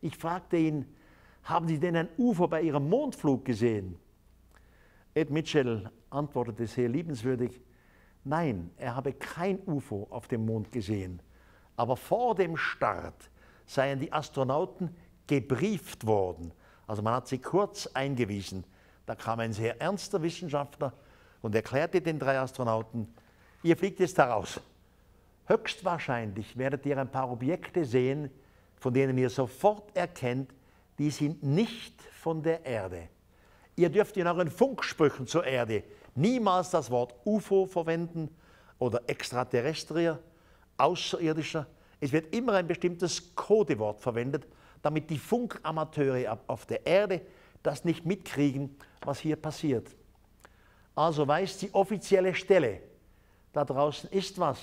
[0.00, 0.86] Ich fragte ihn,
[1.44, 3.96] haben Sie denn ein UFO bei Ihrem Mondflug gesehen?
[5.14, 7.60] Ed Mitchell antwortete sehr liebenswürdig,
[8.24, 11.20] nein, er habe kein UFO auf dem Mond gesehen,
[11.76, 13.30] aber vor dem Start
[13.66, 14.90] seien die Astronauten
[15.26, 16.52] gebrieft worden.
[16.86, 18.64] Also man hat sie kurz eingewiesen.
[19.06, 20.92] Da kam ein sehr ernster Wissenschaftler
[21.42, 23.12] und erklärte den drei Astronauten,
[23.62, 24.60] ihr fliegt jetzt heraus.
[25.46, 28.30] Höchstwahrscheinlich werdet ihr ein paar Objekte sehen,
[28.76, 30.52] von denen ihr sofort erkennt,
[30.98, 33.08] die sind nicht von der Erde.
[33.76, 35.82] Ihr dürft in euren Funksprüchen zur Erde
[36.14, 38.34] niemals das Wort UFO verwenden
[38.78, 40.18] oder Extraterrestrier,
[40.76, 41.66] Außerirdischer.
[42.00, 44.46] Es wird immer ein bestimmtes Codewort verwendet,
[44.84, 47.22] damit die Funkamateure auf der Erde
[47.62, 49.88] das nicht mitkriegen, was hier passiert.
[50.94, 52.80] Also weiß die offizielle Stelle,
[53.54, 54.60] da draußen ist was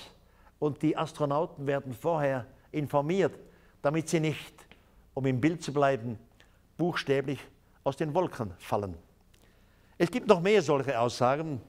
[0.60, 3.36] und die Astronauten werden vorher informiert,
[3.82, 4.54] damit sie nicht,
[5.12, 6.16] um im Bild zu bleiben,
[6.78, 7.40] buchstäblich
[7.82, 8.94] aus den Wolken fallen.
[9.98, 11.60] Es gibt noch mehr solche Aussagen.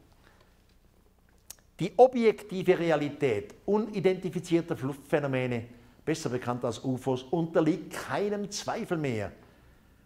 [1.79, 5.65] Die objektive Realität unidentifizierter Fluchtphänomene,
[6.05, 9.31] besser bekannt als UFOs, unterliegt keinem Zweifel mehr.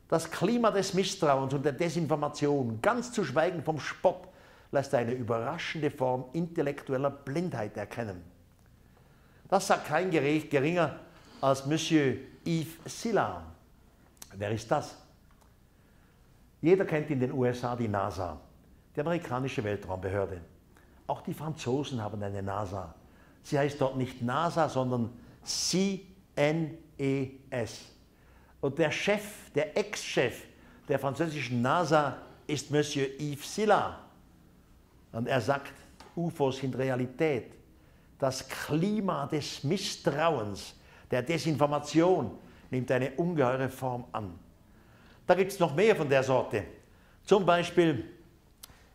[0.07, 4.27] Das Klima des Misstrauens und der Desinformation, ganz zu schweigen vom Spott,
[4.71, 8.23] lässt eine überraschende Form intellektueller Blindheit erkennen.
[9.49, 10.99] Das sagt kein geringer
[11.41, 13.43] als Monsieur Yves Silla.
[14.35, 14.95] Wer ist das?
[16.61, 18.39] Jeder kennt in den USA die NASA,
[18.95, 20.41] die amerikanische Weltraumbehörde.
[21.05, 22.93] Auch die Franzosen haben eine NASA.
[23.43, 25.11] Sie heißt dort nicht NASA, sondern
[25.47, 26.67] CNES.
[28.59, 30.43] Und der Chef, der Ex-Chef
[30.87, 33.99] der französischen NASA ist Monsieur Yves Silla.
[35.11, 35.73] Und er sagt,
[36.15, 37.53] UFOs sind Realität.
[38.19, 40.75] Das Klima des Misstrauens,
[41.09, 42.31] der Desinformation
[42.71, 44.37] nimmt eine ungeheure Form an.
[45.25, 46.63] Da gibt es noch mehr von der Sorte.
[47.23, 48.05] Zum Beispiel,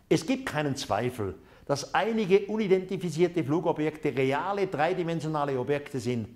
[0.09, 1.35] es gibt keinen Zweifel,
[1.67, 6.29] dass einige unidentifizierte Flugobjekte reale dreidimensionale Objekte sind,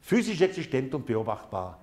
[0.00, 1.78] physisch existent und beobachtbar.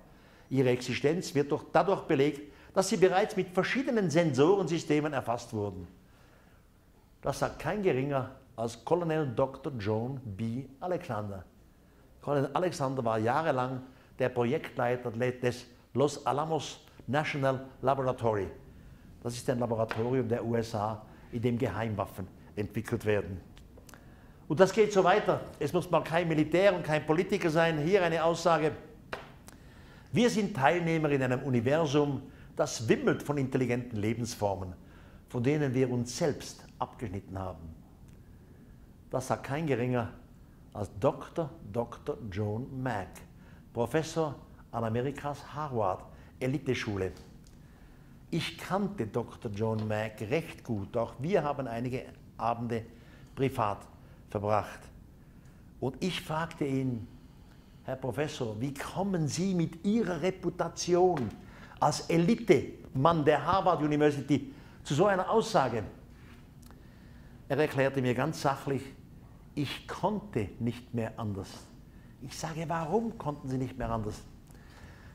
[0.50, 5.86] Ihre Existenz wird durch, dadurch belegt, dass sie bereits mit verschiedenen Sensorensystemen erfasst wurden.
[7.22, 9.72] Das sagt kein geringer als Colonel Dr.
[9.78, 10.64] John B.
[10.80, 11.44] Alexander.
[12.20, 13.82] Colonel Alexander war jahrelang
[14.18, 18.48] der Projektleiter des Los Alamos National Laboratory.
[19.22, 21.02] Das ist ein Laboratorium der USA,
[21.32, 23.40] in dem Geheimwaffen entwickelt werden.
[24.48, 25.42] Und das geht so weiter.
[25.58, 27.78] Es muss mal kein Militär und kein Politiker sein.
[27.78, 28.72] Hier eine Aussage
[30.10, 32.22] wir sind Teilnehmer in einem Universum,
[32.56, 34.72] das wimmelt von intelligenten Lebensformen,
[35.28, 37.74] von denen wir uns selbst abgeschnitten haben.
[39.10, 40.12] Das sagt kein geringer
[40.72, 41.50] als Dr.
[41.70, 42.16] Dr.
[42.30, 43.08] John Mack,
[43.72, 44.34] Professor
[44.72, 46.04] an Amerikas Harvard
[46.40, 47.12] Eliteschule.
[48.30, 49.50] Ich kannte Dr.
[49.50, 52.04] John Mack recht gut, auch wir haben einige
[52.38, 52.84] Abende
[53.34, 53.78] privat
[54.30, 54.80] verbracht.
[55.80, 57.06] Und ich fragte ihn,
[57.84, 61.30] Herr Professor, wie kommen Sie mit Ihrer Reputation
[61.80, 64.52] als Elite-Mann der Harvard University
[64.82, 65.84] zu so einer Aussage?
[67.48, 68.82] Er erklärte mir ganz sachlich,
[69.54, 71.48] ich konnte nicht mehr anders.
[72.22, 74.22] Ich sage, warum konnten Sie nicht mehr anders?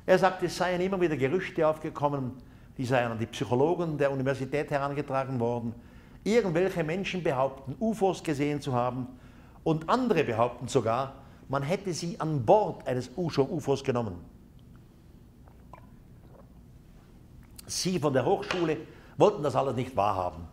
[0.05, 2.31] Er sagte, es seien immer wieder Gerüchte aufgekommen,
[2.77, 5.73] die seien an die Psychologen der Universität herangetragen worden.
[6.23, 9.07] Irgendwelche Menschen behaupten, UFOs gesehen zu haben
[9.63, 11.15] und andere behaupten sogar,
[11.49, 14.15] man hätte sie an Bord eines UFOs genommen.
[17.65, 18.77] Sie von der Hochschule
[19.17, 20.47] wollten das alles nicht wahrhaben.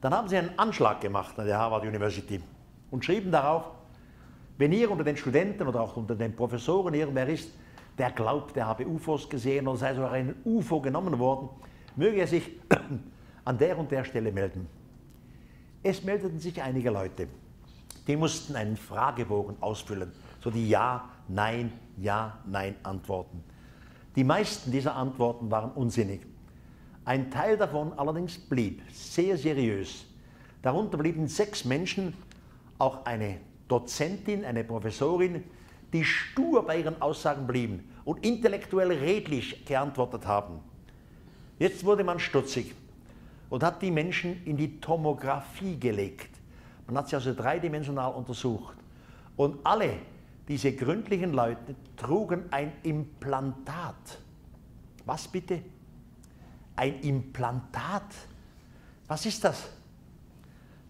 [0.00, 2.40] Dann haben sie einen Anschlag gemacht an der Harvard University
[2.90, 3.70] und schrieben darauf,
[4.58, 7.50] wenn hier unter den Studenten oder auch unter den Professoren irgendwer ist,
[7.98, 11.48] der glaubt, er habe UFOs gesehen oder sei sogar ein UFO genommen worden,
[11.96, 12.50] möge er sich
[13.44, 14.68] an der und der Stelle melden.
[15.86, 17.28] Es meldeten sich einige Leute,
[18.06, 20.10] die mussten einen Fragebogen ausfüllen,
[20.42, 23.44] so die Ja, Nein, Ja, Nein Antworten.
[24.16, 26.22] Die meisten dieser Antworten waren unsinnig.
[27.04, 30.06] Ein Teil davon allerdings blieb sehr seriös.
[30.62, 32.14] Darunter blieben sechs Menschen,
[32.78, 33.36] auch eine
[33.68, 35.44] Dozentin, eine Professorin,
[35.92, 40.60] die stur bei ihren Aussagen blieben und intellektuell redlich geantwortet haben.
[41.58, 42.74] Jetzt wurde man stutzig
[43.50, 46.30] und hat die Menschen in die Tomographie gelegt.
[46.86, 48.76] Man hat sie also dreidimensional untersucht.
[49.36, 49.98] Und alle
[50.46, 54.18] diese gründlichen Leute trugen ein Implantat.
[55.06, 55.62] Was bitte?
[56.76, 58.14] Ein Implantat?
[59.06, 59.70] Was ist das?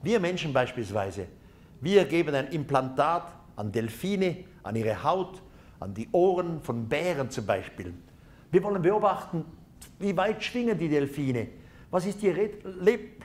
[0.02, 1.26] Wir Menschen beispielsweise,
[1.80, 5.42] wir geben ein Implantat an Delfine, an ihre Haut,
[5.80, 7.94] an die Ohren von Bären zum Beispiel.
[8.50, 9.44] Wir wollen beobachten,
[9.98, 11.48] wie weit schwingen die Delfine,
[11.94, 12.50] was ist ihr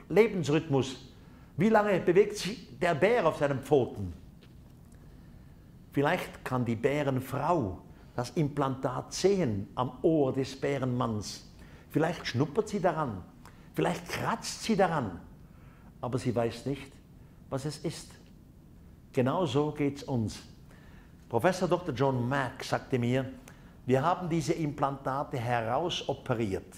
[0.08, 1.12] Lebensrhythmus,
[1.56, 4.12] wie lange bewegt sich der Bär auf seinen Pfoten.
[5.90, 7.78] Vielleicht kann die Bärenfrau
[8.14, 11.50] das Implantat sehen am Ohr des Bärenmanns.
[11.90, 13.24] Vielleicht schnuppert sie daran,
[13.74, 15.18] vielleicht kratzt sie daran,
[16.00, 16.92] aber sie weiß nicht,
[17.48, 18.12] was es ist.
[19.12, 20.38] Genau so geht es uns.
[21.28, 21.92] Professor Dr.
[21.92, 23.32] John Mack sagte mir,
[23.84, 26.72] wir haben diese Implantate herausoperiert.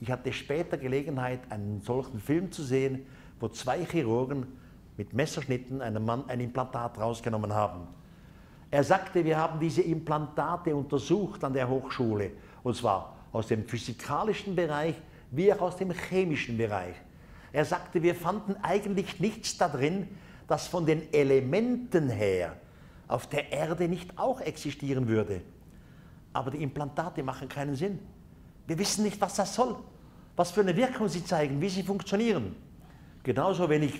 [0.00, 3.06] Ich hatte später Gelegenheit, einen solchen Film zu sehen,
[3.40, 4.46] wo zwei Chirurgen
[4.96, 7.86] mit Messerschnitten einem Mann ein Implantat rausgenommen haben.
[8.70, 12.32] Er sagte, wir haben diese Implantate untersucht an der Hochschule,
[12.62, 14.94] und zwar aus dem physikalischen Bereich
[15.30, 16.94] wie auch aus dem chemischen Bereich.
[17.52, 20.08] Er sagte, wir fanden eigentlich nichts da drin,
[20.46, 22.56] das von den Elementen her
[23.06, 25.40] auf der Erde nicht auch existieren würde.
[26.32, 27.98] Aber die Implantate machen keinen Sinn.
[28.68, 29.76] Wir wissen nicht, was das soll,
[30.36, 32.54] was für eine Wirkung sie zeigen, wie sie funktionieren.
[33.22, 33.98] Genauso wenig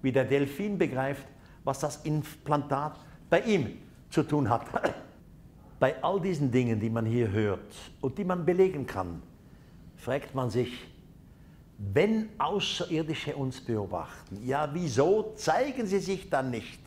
[0.00, 1.26] wie der Delfin begreift,
[1.64, 2.98] was das Implantat
[3.28, 3.76] bei ihm
[4.08, 4.66] zu tun hat.
[5.78, 9.22] Bei all diesen Dingen, die man hier hört und die man belegen kann,
[9.96, 10.70] fragt man sich,
[11.78, 16.80] wenn Außerirdische uns beobachten, ja, wieso zeigen sie sich dann nicht?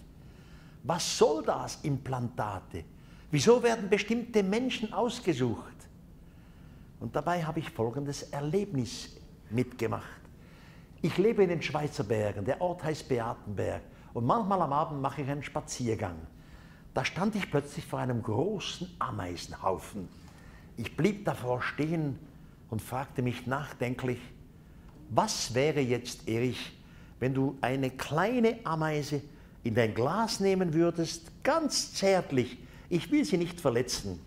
[0.83, 2.83] Was soll das, Implantate?
[3.31, 5.72] Wieso werden bestimmte Menschen ausgesucht?
[7.03, 9.09] Und dabei habe ich folgendes Erlebnis
[9.49, 10.21] mitgemacht.
[11.01, 13.81] Ich lebe in den Schweizer Bergen, der Ort heißt Beatenberg
[14.13, 16.15] und manchmal am Abend mache ich einen Spaziergang.
[16.93, 20.07] Da stand ich plötzlich vor einem großen Ameisenhaufen.
[20.77, 22.17] Ich blieb davor stehen
[22.69, 24.21] und fragte mich nachdenklich,
[25.09, 26.71] was wäre jetzt, Erich,
[27.19, 29.21] wenn du eine kleine Ameise
[29.65, 34.21] in dein Glas nehmen würdest, ganz zärtlich, ich will sie nicht verletzen,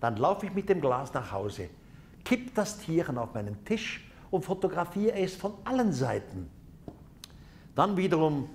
[0.00, 1.68] dann laufe ich mit dem Glas nach Hause,
[2.24, 6.48] kipp das Tierchen auf meinen Tisch und fotografiere es von allen Seiten.
[7.74, 8.48] Dann wiederum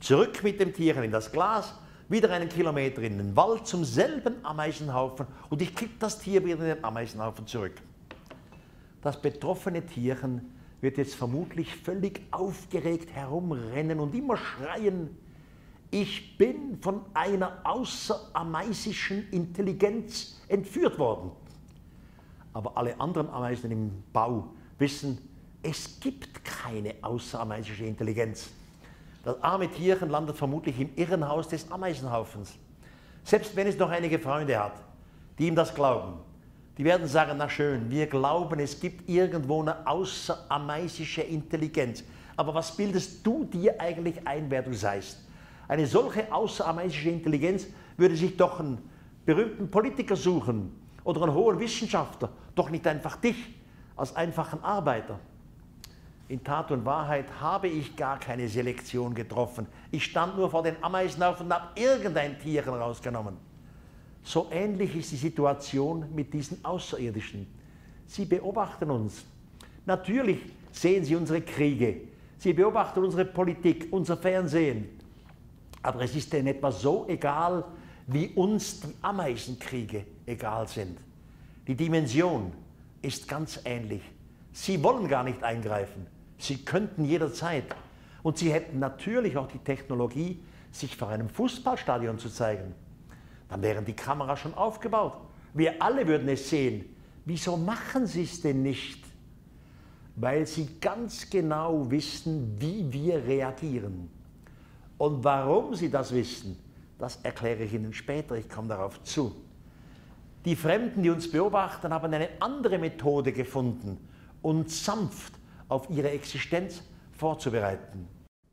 [0.00, 1.74] zurück mit dem Tierchen in das Glas,
[2.08, 6.58] wieder einen Kilometer in den Wald zum selben Ameisenhaufen und ich kipp das Tier wieder
[6.58, 7.74] in den Ameisenhaufen zurück.
[9.02, 15.16] Das betroffene Tierchen wird jetzt vermutlich völlig aufgeregt herumrennen und immer schreien,
[15.92, 21.32] ich bin von einer außerameisischen Intelligenz entführt worden.
[22.52, 24.48] Aber alle anderen Ameisen im Bau
[24.78, 25.18] wissen,
[25.62, 28.50] es gibt keine außerameisische Intelligenz.
[29.24, 32.54] Das arme Tierchen landet vermutlich im Irrenhaus des Ameisenhaufens.
[33.22, 34.82] Selbst wenn es noch einige Freunde hat,
[35.38, 36.14] die ihm das glauben,
[36.78, 42.02] die werden sagen, na schön, wir glauben, es gibt irgendwo eine außerameisische Intelligenz.
[42.36, 45.18] Aber was bildest du dir eigentlich ein, wer du seist?
[45.68, 47.66] Eine solche außerameisische Intelligenz
[47.98, 48.78] würde sich doch einen
[49.26, 50.72] berühmten Politiker suchen
[51.04, 53.54] oder einen hohen Wissenschaftler, doch nicht einfach dich
[53.96, 55.18] als einfachen Arbeiter.
[56.28, 59.66] In Tat und Wahrheit habe ich gar keine Selektion getroffen.
[59.90, 63.36] Ich stand nur vor den Ameisenhaufen und habe irgendein Tier rausgenommen.
[64.22, 67.46] So ähnlich ist die Situation mit diesen Außerirdischen.
[68.06, 69.24] Sie beobachten uns.
[69.86, 70.38] Natürlich
[70.70, 72.02] sehen sie unsere Kriege.
[72.38, 75.00] Sie beobachten unsere Politik, unser Fernsehen.
[75.82, 77.64] Aber es ist denen etwa so egal,
[78.12, 80.98] wie uns die Ameisenkriege egal sind.
[81.66, 82.52] Die Dimension
[83.02, 84.02] ist ganz ähnlich.
[84.52, 86.06] Sie wollen gar nicht eingreifen.
[86.38, 87.64] Sie könnten jederzeit.
[88.22, 90.42] Und sie hätten natürlich auch die Technologie,
[90.72, 92.74] sich vor einem Fußballstadion zu zeigen
[93.50, 95.16] dann wären die Kameras schon aufgebaut.
[95.52, 96.84] Wir alle würden es sehen.
[97.24, 99.04] Wieso machen sie es denn nicht?
[100.16, 104.08] Weil sie ganz genau wissen, wie wir reagieren.
[104.96, 106.56] Und warum sie das wissen,
[107.00, 109.34] das erkläre ich Ihnen später, ich komme darauf zu.
[110.44, 114.08] Die Fremden, die uns beobachten, haben eine andere Methode gefunden,
[114.42, 115.34] uns sanft
[115.68, 116.82] auf ihre Existenz
[117.12, 118.08] vorzubereiten.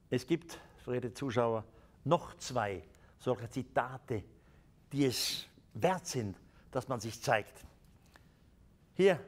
[0.09, 1.63] Es gibt, verehrte Zuschauer,
[2.03, 2.83] noch zwei
[3.19, 4.23] solche Zitate,
[4.91, 6.37] die es wert sind,
[6.71, 7.65] dass man sich zeigt.
[8.93, 9.19] Hier,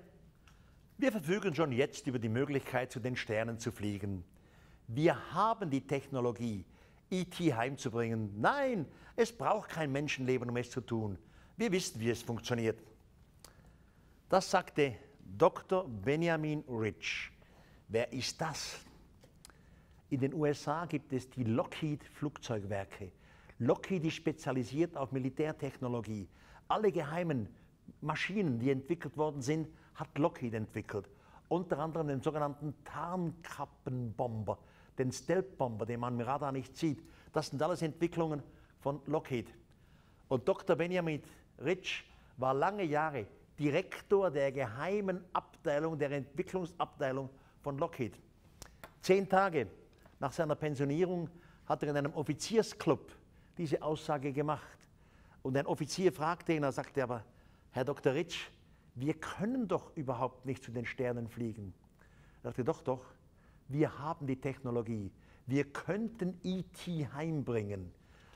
[0.98, 4.24] wir verfügen schon jetzt über die Möglichkeit, zu den Sternen zu fliegen.
[4.88, 6.66] Wir haben die Technologie,
[7.10, 8.40] IT e heimzubringen.
[8.40, 8.86] Nein,
[9.16, 11.18] es braucht kein Menschenleben, um es zu tun.
[11.58, 12.80] Wir wissen, wie es funktioniert.
[14.30, 14.96] Das sagte
[15.38, 15.88] Dr.
[15.88, 17.32] Benjamin Rich.
[17.88, 18.80] Wer ist das?
[20.10, 23.12] In den USA gibt es die Lockheed Flugzeugwerke.
[23.60, 26.28] Lockheed ist spezialisiert auf Militärtechnologie.
[26.68, 27.50] Alle geheimen
[28.02, 31.10] Maschinen, die entwickelt worden sind, hat Lockheed entwickelt.
[31.48, 34.60] Unter anderem den sogenannten Tarnkappenbomber,
[35.00, 37.02] den Stealth-Bomber, den man im Radar nicht sieht.
[37.34, 38.44] Das sind alles Entwicklungen
[38.80, 39.52] von Lockheed.
[40.28, 40.76] Und Dr.
[40.76, 41.24] Benjamin
[41.64, 42.06] Rich
[42.38, 43.26] war lange Jahre
[43.58, 47.30] Direktor der geheimen Abteilung, der Entwicklungsabteilung
[47.62, 48.18] von Lockheed.
[49.02, 49.68] Zehn Tage
[50.20, 51.30] nach seiner Pensionierung
[51.66, 53.12] hat er in einem Offiziersclub
[53.58, 54.78] diese Aussage gemacht.
[55.42, 57.24] Und ein Offizier fragte ihn, er sagte aber,
[57.72, 58.14] Herr Dr.
[58.14, 58.50] Rich,
[58.96, 61.74] wir können doch überhaupt nicht zu den Sternen fliegen.
[62.44, 63.06] Er sagte, doch, doch,
[63.70, 65.12] wir haben die Technologie.
[65.46, 67.92] Wir könnten IT e heimbringen.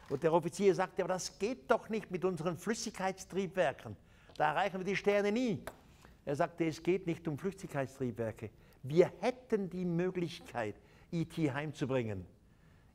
[0.09, 3.95] Und der Offizier sagte, aber das geht doch nicht mit unseren Flüssigkeitstriebwerken.
[4.37, 5.63] Da erreichen wir die Sterne nie.
[6.25, 8.51] Er sagte, es geht nicht um Flüssigkeitstriebwerke.
[8.83, 10.75] Wir hätten die Möglichkeit,
[11.11, 12.25] IT e heimzubringen.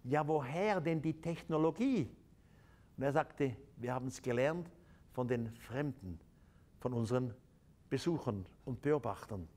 [0.05, 2.09] Ja, woher denn die Technologie?
[2.97, 4.71] Und er sagte, wir haben es gelernt
[5.13, 6.21] von den Fremden,
[6.81, 7.35] von unseren
[7.89, 9.49] Besuchern und Beobachtern.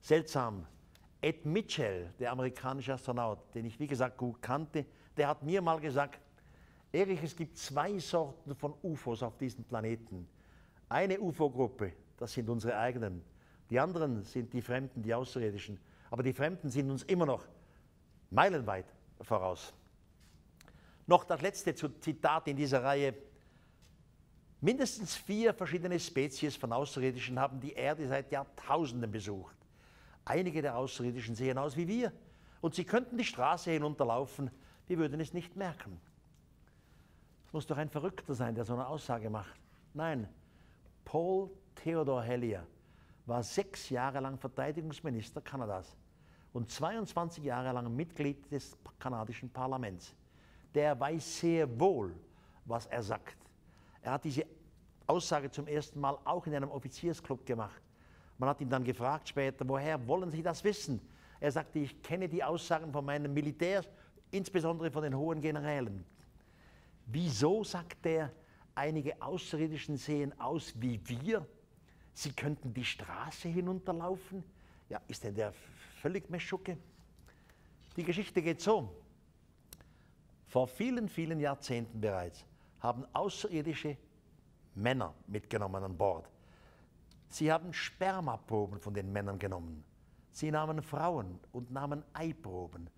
[0.00, 0.66] Seltsam.
[1.24, 4.84] Ed Mitchell, der amerikanische Astronaut, den ich wie gesagt gut kannte,
[5.16, 6.20] der hat mir mal gesagt,
[6.92, 10.28] Erich, es gibt zwei Sorten von UFOs auf diesem Planeten.
[10.86, 13.24] Eine UFO-Gruppe, das sind unsere eigenen.
[13.70, 15.80] Die anderen sind die Fremden, die Außerirdischen.
[16.10, 17.46] Aber die Fremden sind uns immer noch
[18.28, 19.72] meilenweit voraus.
[21.06, 23.14] Noch das letzte Zitat in dieser Reihe.
[24.60, 29.63] Mindestens vier verschiedene Spezies von Außerirdischen haben die Erde seit Jahrtausenden besucht.
[30.24, 32.12] Einige der Außerirdischen sehen aus wie wir
[32.60, 34.50] und sie könnten die Straße hinunterlaufen,
[34.86, 36.00] wir würden es nicht merken.
[37.46, 39.60] Es muss doch ein Verrückter sein, der so eine Aussage macht.
[39.92, 40.28] Nein,
[41.04, 42.66] Paul Theodor Hellier
[43.26, 45.96] war sechs Jahre lang Verteidigungsminister Kanadas
[46.52, 50.14] und 22 Jahre lang Mitglied des kanadischen Parlaments.
[50.74, 52.14] Der weiß sehr wohl,
[52.64, 53.36] was er sagt.
[54.02, 54.46] Er hat diese
[55.06, 57.82] Aussage zum ersten Mal auch in einem Offiziersclub gemacht.
[58.38, 61.00] Man hat ihn dann gefragt später, woher wollen Sie das wissen?
[61.40, 63.88] Er sagte, ich kenne die Aussagen von meinen Militärs,
[64.30, 66.04] insbesondere von den hohen Generälen.
[67.06, 68.32] Wieso, sagt er,
[68.74, 71.46] einige Außerirdischen sehen aus wie wir?
[72.14, 74.42] Sie könnten die Straße hinunterlaufen?
[74.88, 75.52] Ja, ist denn der
[76.00, 76.76] völlig Meschucke?
[77.96, 78.90] Die Geschichte geht so.
[80.46, 82.44] Vor vielen, vielen Jahrzehnten bereits
[82.80, 83.96] haben außerirdische
[84.74, 86.28] Männer mitgenommen an Bord.
[87.34, 89.82] Sie haben Spermaproben von den Männern genommen.
[90.30, 92.88] Sie nahmen Frauen und nahmen Eiproben.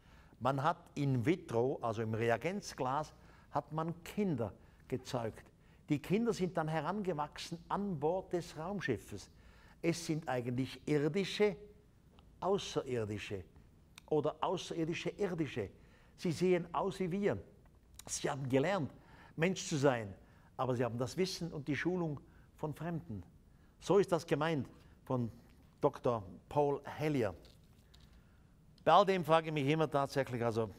[0.40, 3.14] Man hat in vitro, also im Reagenzglas,
[3.50, 4.52] hat man Kinder
[4.88, 5.50] gezeugt.
[5.88, 9.30] Die Kinder sind dann herangewachsen an Bord des Raumschiffes.
[9.80, 11.56] Es sind eigentlich irdische,
[12.40, 13.42] außerirdische
[14.10, 15.70] oder außerirdische irdische.
[16.18, 17.42] Sie sehen aus wie wir.
[18.04, 18.92] Sie haben gelernt,
[19.34, 20.12] Mensch zu sein,
[20.58, 22.20] aber sie haben das Wissen und die Schulung
[22.56, 23.22] von Fremden.
[23.80, 24.68] So ist das gemeint
[25.04, 25.30] von
[25.80, 26.22] Dr.
[26.48, 27.34] Paul Hellier.
[28.84, 30.70] Bei all dem frage ich mich immer tatsächlich, also,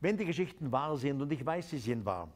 [0.00, 2.28] wenn die Geschichten wahr sind, und ich weiß, sie sind wahr,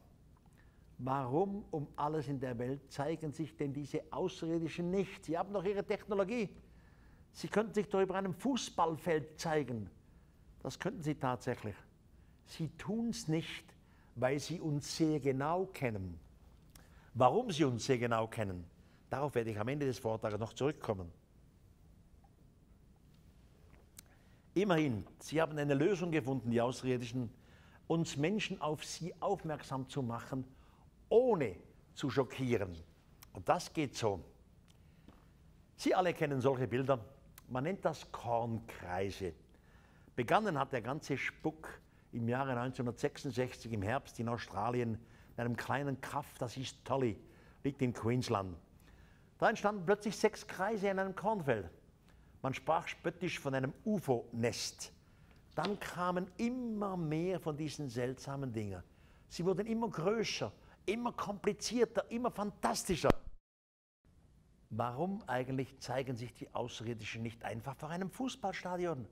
[0.99, 5.25] warum um alles in der Welt zeigen sich denn diese Außerirdischen nicht?
[5.25, 6.49] Sie haben doch ihre Technologie.
[7.33, 9.89] Sie könnten sich doch über einem Fußballfeld zeigen.
[10.63, 11.75] Das könnten sie tatsächlich.
[12.47, 13.65] Sie tun es nicht,
[14.15, 16.19] weil sie uns sehr genau kennen.
[17.15, 18.65] Warum sie uns sehr genau kennen,
[19.13, 21.13] darauf werde ich am Ende des Vortrags noch zurückkommen.
[24.55, 27.31] Immerhin, sie haben eine Lösung gefunden, die Außerirdischen,
[27.89, 30.47] uns Menschen auf sie aufmerksam zu machen,
[31.11, 31.57] ohne
[31.95, 32.75] zu schockieren.
[33.35, 34.25] Und das geht so.
[35.77, 37.05] Sie alle kennen solche Bilder.
[37.49, 39.35] Man nennt das Kornkreise.
[40.17, 41.69] Begonnen hat der ganze Spuck
[42.13, 44.99] im Jahre 1966 im Herbst in Australien
[45.35, 47.19] in einem kleinen Kaff, das ist Tully,
[47.63, 48.57] liegt in Queensland.
[49.43, 51.69] Da entstanden plötzlich sechs Kreise in einem Kornfeld.
[52.43, 54.93] Man sprach spöttisch von einem UFO-Nest.
[55.57, 58.81] dann kamen immer mehr von diesen seltsamen Dingen.
[59.29, 60.53] Sie wurden immer größer,
[60.87, 63.11] immer komplizierter, immer fantastischer.
[64.71, 69.09] Warum eigentlich zeigen sich die Außerirdischen nicht einfach vor einem Fußballstadion?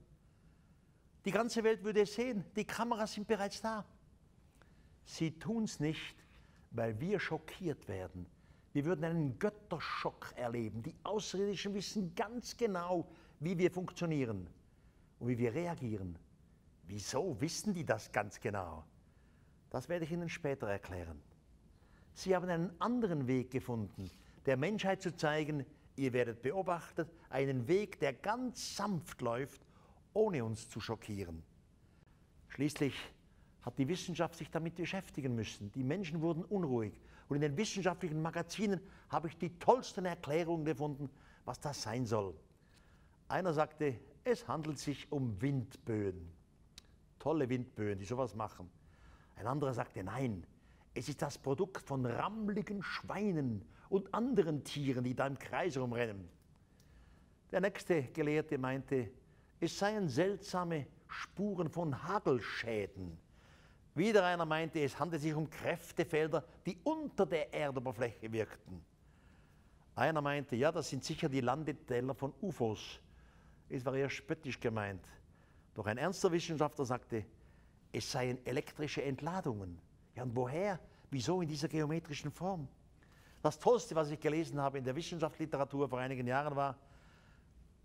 [1.24, 3.84] Die ganze Welt würde es sehen, die Kameras sind bereits da.
[5.04, 6.14] Sie tun es nicht,
[6.70, 8.26] weil wir schockiert werden.
[8.72, 10.82] Wir würden einen Götterschock erleben.
[10.82, 13.08] Die Außerirdischen wissen ganz genau,
[13.40, 14.48] wie wir funktionieren
[15.18, 16.18] und wie wir reagieren.
[16.86, 18.84] Wieso wissen die das ganz genau?
[19.70, 21.20] Das werde ich Ihnen später erklären.
[22.14, 24.10] Sie haben einen anderen Weg gefunden,
[24.46, 25.64] der Menschheit zu zeigen,
[25.96, 29.60] ihr werdet beobachtet, einen Weg, der ganz sanft läuft,
[30.12, 31.42] ohne uns zu schockieren.
[32.48, 32.94] Schließlich
[33.62, 35.70] hat die Wissenschaft sich damit beschäftigen müssen.
[35.72, 37.00] Die Menschen wurden unruhig.
[37.30, 41.08] Und in den wissenschaftlichen Magazinen habe ich die tollsten Erklärungen gefunden,
[41.44, 42.34] was das sein soll.
[43.28, 46.28] Einer sagte, es handelt sich um Windböen.
[47.20, 48.68] Tolle Windböen, die sowas machen.
[49.36, 50.44] Ein anderer sagte, nein,
[50.92, 56.28] es ist das Produkt von rammligen Schweinen und anderen Tieren, die da im Kreis rumrennen.
[57.52, 59.08] Der nächste Gelehrte meinte,
[59.60, 63.16] es seien seltsame Spuren von Hagelschäden.
[63.94, 68.84] Wieder einer meinte, es handelt sich um Kräftefelder, die unter der Erdoberfläche wirkten.
[69.94, 73.00] Einer meinte, ja, das sind sicher die Landeteller von UFOs.
[73.68, 75.04] Es war eher spöttisch gemeint.
[75.74, 77.24] Doch ein ernster Wissenschaftler sagte,
[77.92, 79.78] es seien elektrische Entladungen.
[80.14, 80.78] Ja, und woher?
[81.10, 82.68] Wieso in dieser geometrischen Form?
[83.42, 86.76] Das Tollste, was ich gelesen habe in der Wissenschaftsliteratur vor einigen Jahren, war,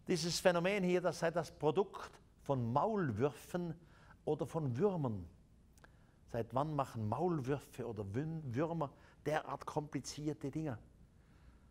[0.07, 2.11] dieses Phänomen hier, das sei das Produkt
[2.43, 3.73] von Maulwürfen
[4.23, 5.27] oder von Würmern.
[6.35, 8.91] Seit wann machen Maulwürfe oder Würmer
[9.25, 10.77] derart komplizierte Dinge?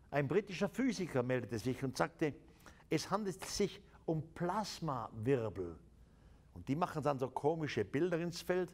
[0.09, 2.33] Ein britischer Physiker meldete sich und sagte,
[2.89, 5.77] es handelt sich um Plasmawirbel.
[6.55, 8.73] Und die machen dann so komische Bilder ins Feld.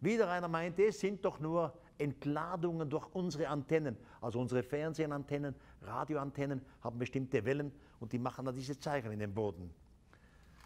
[0.00, 3.96] Wieder einer meinte, es sind doch nur Entladungen durch unsere Antennen.
[4.20, 9.34] Also unsere Fernsehantennen, Radioantennen haben bestimmte Wellen und die machen dann diese Zeichen in den
[9.34, 9.74] Boden.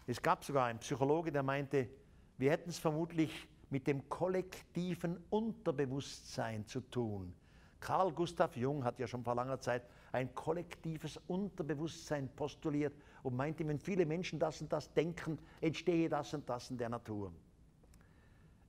[0.05, 1.89] Es gab sogar einen Psychologe, der meinte,
[2.37, 7.33] wir hätten es vermutlich mit dem kollektiven Unterbewusstsein zu tun.
[7.79, 12.93] Carl Gustav Jung hat ja schon vor langer Zeit ein kollektives Unterbewusstsein postuliert
[13.23, 16.89] und meinte, wenn viele Menschen das und das denken, entstehe das und das in der
[16.89, 17.33] Natur.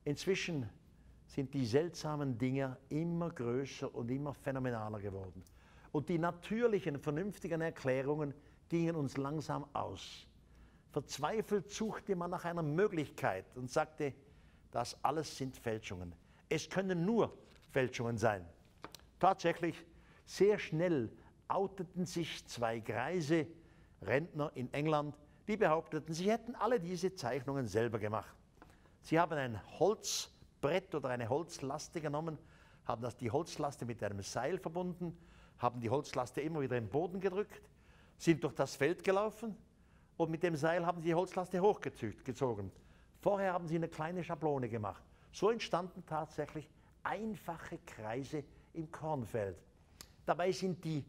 [0.04, 0.68] Inzwischen
[1.26, 5.42] sind die seltsamen Dinge immer größer und immer phänomenaler geworden.
[5.90, 8.34] Und die natürlichen, vernünftigen Erklärungen
[8.68, 10.26] gingen uns langsam aus.
[10.90, 14.14] Verzweifelt suchte man nach einer Möglichkeit und sagte,
[14.72, 16.12] das alles sind Fälschungen.
[16.48, 17.32] Es können nur
[17.70, 18.44] Fälschungen sein.
[19.20, 19.76] Tatsächlich,
[20.24, 21.12] sehr schnell
[21.46, 23.46] outeten sich zwei greise
[24.00, 25.14] Rentner in England,
[25.46, 28.34] die behaupteten, sie hätten alle diese Zeichnungen selber gemacht.
[29.02, 32.38] Sie haben ein Holzbrett oder eine Holzlaste genommen,
[32.84, 35.16] haben das die Holzlaste mit einem Seil verbunden,
[35.58, 37.62] haben die Holzlaste immer wieder im Boden gedrückt,
[38.16, 39.56] sind durch das Feld gelaufen
[40.16, 42.70] und mit dem Seil haben sie die Holzlaste hochgezogen.
[43.22, 45.02] Vorher haben sie eine kleine Schablone gemacht.
[45.30, 46.68] So entstanden tatsächlich
[47.04, 48.42] einfache Kreise
[48.72, 49.56] im Kornfeld.
[50.26, 51.04] Dabei sind die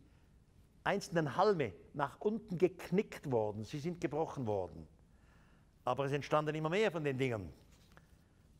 [0.84, 4.88] einzelnen Halme nach unten geknickt worden, sie sind gebrochen worden.
[5.86, 7.51] Aber es entstanden immer mehr von den Dingen.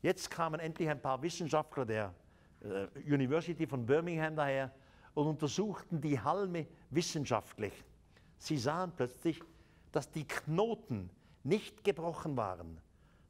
[0.02, 2.14] Jetzt kamen endlich ein paar Wissenschaftler der
[2.60, 4.72] äh, University von Birmingham daher
[5.14, 7.72] und untersuchten die Halme wissenschaftlich.
[8.36, 9.40] Sie sahen plötzlich,
[9.92, 11.08] dass die Knoten
[11.44, 12.80] nicht gebrochen waren,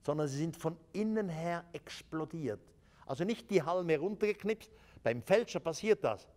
[0.05, 2.61] sondern sie sind von innen her explodiert.
[3.07, 4.71] Also nicht die Halme runtergeknipst,
[5.03, 6.29] beim Fälscher passiert das,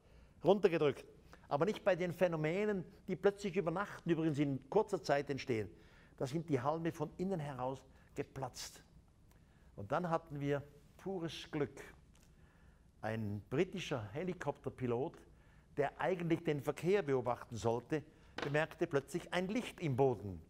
[0.43, 1.05] runtergedrückt,
[1.49, 5.69] aber nicht bei den Phänomenen, die plötzlich über Nacht, übrigens in kurzer Zeit entstehen.
[6.17, 8.83] Da sind die Halme von innen heraus geplatzt.
[9.75, 10.63] Und dann hatten wir
[10.97, 11.81] pures Glück.
[13.01, 15.13] Ein britischer Helikopterpilot,
[15.77, 18.03] der eigentlich den Verkehr beobachten sollte,
[18.35, 20.41] bemerkte plötzlich ein Licht im Boden.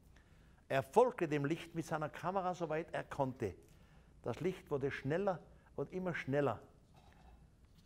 [0.70, 3.56] Er folgte dem Licht mit seiner Kamera, soweit er konnte.
[4.22, 5.40] Das Licht wurde schneller
[5.76, 6.60] und immer schneller.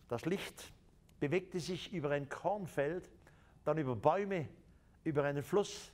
[0.08, 0.74] Das Licht
[1.20, 3.10] bewegte sich über ein Kornfeld,
[3.64, 4.50] dann über Bäume,
[5.04, 5.92] über einen Fluss.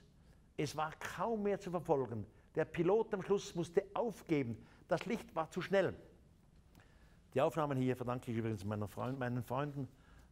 [0.56, 2.26] Es war kaum mehr zu verfolgen.
[2.56, 4.58] Der Pilot am Schluss musste aufgeben.
[4.88, 5.94] Das Licht war zu schnell.
[7.34, 9.88] Die Aufnahmen hier verdanke ich übrigens Freund, meinen Freunden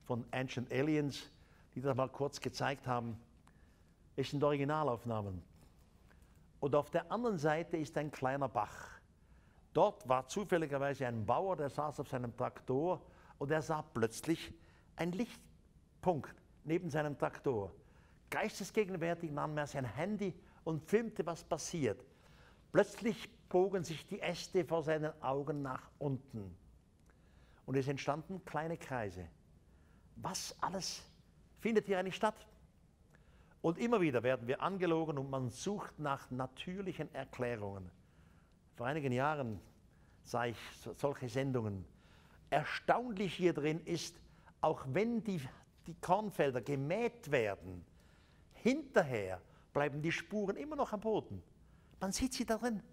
[0.05, 1.29] von Ancient Aliens,
[1.75, 3.19] die das mal kurz gezeigt haben.
[4.15, 5.43] Es sind Originalaufnahmen.
[6.59, 8.95] Und auf der anderen Seite ist ein kleiner Bach.
[9.73, 13.01] Dort war zufälligerweise ein Bauer, der saß auf seinem Traktor
[13.37, 14.53] und er sah plötzlich
[14.95, 16.33] ein Lichtpunkt
[16.63, 17.73] neben seinem Traktor.
[18.29, 20.33] Geistesgegenwärtig nahm er sein Handy
[20.63, 22.03] und filmte, was passiert.
[22.71, 26.55] Plötzlich bogen sich die Äste vor seinen Augen nach unten.
[27.65, 29.27] Und es entstanden kleine Kreise.
[30.17, 31.03] Was alles
[31.59, 32.47] findet hier eigentlich statt?
[33.65, 37.89] Und immer wieder werden wir angelogen und man sucht nach natürlichen Erklärungen.
[38.75, 39.59] Vor einigen Jahren
[40.21, 40.57] sah ich
[40.97, 41.83] solche Sendungen.
[42.51, 44.21] Erstaunlich hier drin ist,
[44.61, 45.41] auch wenn die,
[45.87, 47.83] die Kornfelder gemäht werden,
[48.53, 49.41] hinterher
[49.73, 51.41] bleiben die Spuren immer noch am Boden.
[51.99, 52.83] Man sieht sie da drin.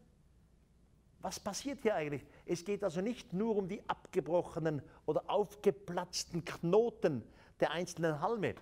[1.20, 2.24] Was passiert hier eigentlich?
[2.46, 7.22] Es geht also nicht nur um die abgebrochenen oder aufgeplatzten Knoten
[7.60, 8.54] der einzelnen Halme.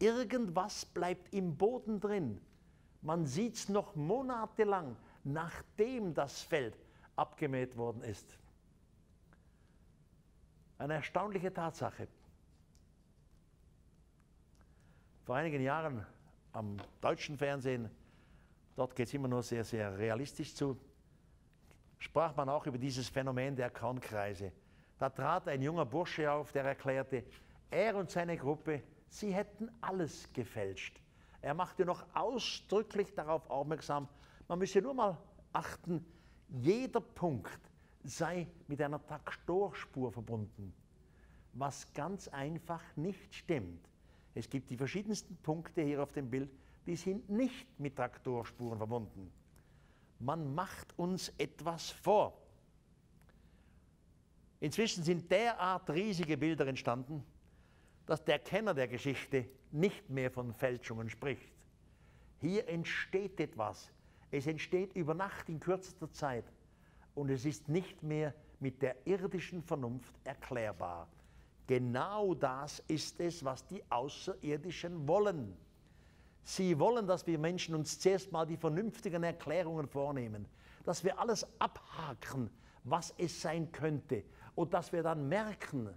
[0.00, 2.40] Irgendwas bleibt im Boden drin.
[3.02, 6.74] Man sieht es noch monatelang, nachdem das Feld
[7.16, 8.38] abgemäht worden ist.
[10.78, 12.08] Eine erstaunliche Tatsache.
[15.24, 16.06] Vor einigen Jahren
[16.52, 17.90] am deutschen Fernsehen,
[18.76, 20.78] dort geht es immer nur sehr, sehr realistisch zu,
[21.98, 24.50] sprach man auch über dieses Phänomen der Kornkreise.
[24.98, 27.24] Da trat ein junger Bursche auf, der erklärte,
[27.70, 31.00] er und seine Gruppe, sie hätten alles gefälscht.
[31.42, 34.08] Er machte noch ausdrücklich darauf aufmerksam,
[34.48, 35.18] man müsse nur mal
[35.52, 36.04] achten,
[36.48, 37.60] jeder Punkt
[38.02, 40.72] sei mit einer Traktorspur verbunden,
[41.52, 43.86] was ganz einfach nicht stimmt.
[44.34, 46.50] Es gibt die verschiedensten Punkte hier auf dem Bild,
[46.86, 49.30] die sind nicht mit Traktorspuren verbunden
[50.20, 52.36] man macht uns etwas vor.
[54.60, 57.24] Inzwischen sind derart riesige Bilder entstanden,
[58.06, 61.52] dass der Kenner der Geschichte nicht mehr von Fälschungen spricht.
[62.40, 63.90] Hier entsteht etwas.
[64.30, 66.44] Es entsteht über Nacht in kürzester Zeit
[67.14, 71.08] und es ist nicht mehr mit der irdischen Vernunft erklärbar.
[71.66, 75.56] Genau das ist es, was die Außerirdischen wollen.
[76.42, 80.46] Sie wollen, dass wir Menschen uns zuerst mal die vernünftigen Erklärungen vornehmen,
[80.84, 82.50] dass wir alles abhaken,
[82.84, 84.24] was es sein könnte
[84.54, 85.88] und dass wir dann merken,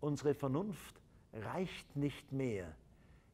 [0.00, 1.00] unsere Vernunft
[1.34, 2.74] reicht nicht mehr.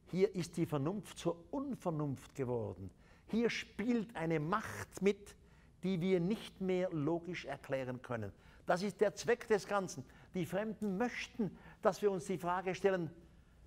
[0.07, 2.91] Hier ist die Vernunft zur Unvernunft geworden.
[3.29, 5.37] Hier spielt eine Macht mit,
[5.83, 8.33] die wir nicht mehr logisch erklären können.
[8.67, 10.05] Das ist der Zweck des Ganzen.
[10.35, 13.11] Die Fremden möchten, dass wir uns die Frage stellen,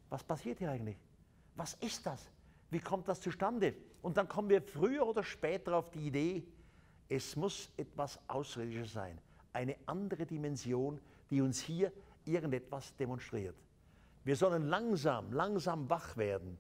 [0.10, 0.98] was passiert hier eigentlich?
[1.56, 2.30] Was ist das?
[2.70, 3.76] Wie kommt das zustande?
[4.02, 6.44] Und dann kommen wir früher oder später auf die Idee,
[7.10, 9.20] es muss etwas Außerirdisches sein,
[9.52, 11.92] eine andere Dimension, die uns hier
[12.26, 13.56] irgendetwas demonstriert.
[14.24, 16.58] Wir sollen langsam, langsam wach werden.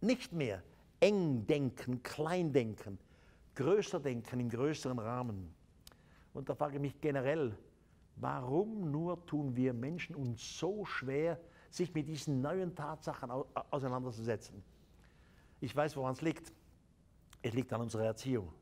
[0.00, 0.62] Nicht mehr
[1.00, 2.98] eng denken, klein denken,
[3.54, 5.54] größer denken im größeren Rahmen.
[6.34, 7.56] Und da frage ich mich generell,
[8.16, 11.40] warum nur tun wir Menschen uns so schwer,
[11.70, 13.30] sich mit diesen neuen Tatsachen
[13.70, 14.62] auseinanderzusetzen?
[15.60, 16.52] Ich weiß, woran es liegt.
[17.42, 18.52] Es liegt an unserer Erziehung.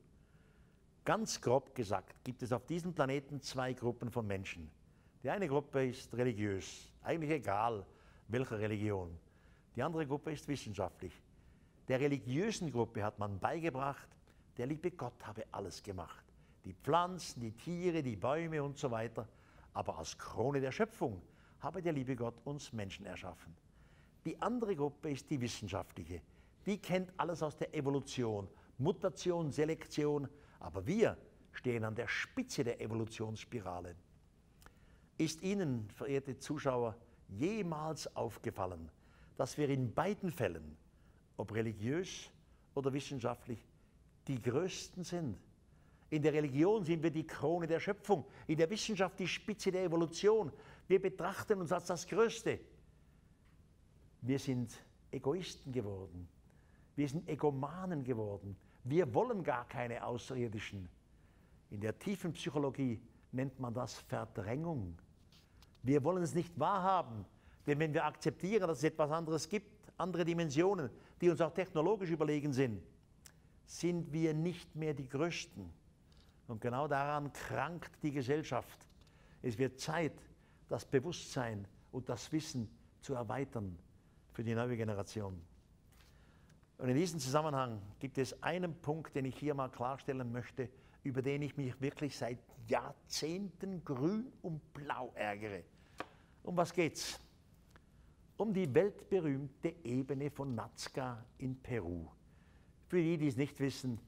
[1.05, 4.71] Ganz grob gesagt gibt es auf diesem Planeten zwei Gruppen von Menschen.
[5.23, 7.85] Die eine Gruppe ist religiös, eigentlich egal
[8.29, 9.19] welcher Religion.
[9.75, 11.13] Die andere Gruppe ist wissenschaftlich.
[11.89, 14.09] Der religiösen Gruppe hat man beigebracht,
[14.57, 16.25] der liebe Gott habe alles gemacht.
[16.65, 19.29] Die Pflanzen, die Tiere, die Bäume und so weiter.
[19.73, 21.23] Aber als Krone der Schöpfung
[21.61, 23.55] habe der liebe Gott uns Menschen erschaffen.
[24.25, 26.21] Die andere Gruppe ist die wissenschaftliche
[26.69, 28.47] die kennt alles aus der Evolution,
[28.77, 30.29] Mutation, Selektion,
[30.61, 31.17] aber wir
[31.53, 33.97] stehen an der Spitze der Evolutionsspirale.
[35.17, 36.95] Ist Ihnen, verehrte Zuschauer,
[37.29, 38.91] jemals aufgefallen,
[39.37, 40.77] dass wir in beiden Fällen,
[41.37, 42.31] ob religiös
[42.75, 43.65] oder wissenschaftlich,
[44.27, 45.39] die Größten sind?
[46.11, 49.85] In der Religion sind wir die Krone der Schöpfung, in der Wissenschaft die Spitze der
[49.85, 50.51] Evolution.
[50.87, 52.59] Wir betrachten uns als das Größte.
[54.23, 54.73] Wir sind
[55.11, 56.29] Egoisten geworden.
[56.97, 58.57] Wir sind Egomanen geworden.
[58.85, 60.89] Wir wollen gar keine Außerirdischen.
[61.71, 63.01] In der tiefen Psychologie
[63.33, 64.99] nennt man das Verdrängung.
[65.83, 67.25] Wir wollen es nicht wahrhaben,
[67.67, 70.91] denn wenn wir akzeptieren, dass es etwas anderes gibt, andere Dimensionen,
[71.21, 72.83] die uns auch technologisch überlegen sind,
[73.67, 75.71] sind wir nicht mehr die Größten.
[76.47, 78.89] Und genau daran krankt die Gesellschaft.
[79.43, 80.15] Es wird Zeit,
[80.69, 82.69] das Bewusstsein und das Wissen
[83.01, 83.79] zu erweitern
[84.33, 85.41] für die neue Generation.
[86.79, 90.69] Und in diesem Zusammenhang gibt es einen Punkt, den ich hier mal klarstellen möchte,
[91.09, 95.63] über den ich mich wirklich seit Jahrzehnten grün und blau ärgere.
[96.43, 97.19] Um was geht's?
[98.37, 102.07] Um die weltberühmte Ebene von Nazca in Peru.
[102.87, 103.99] Für die, die es nicht wissen,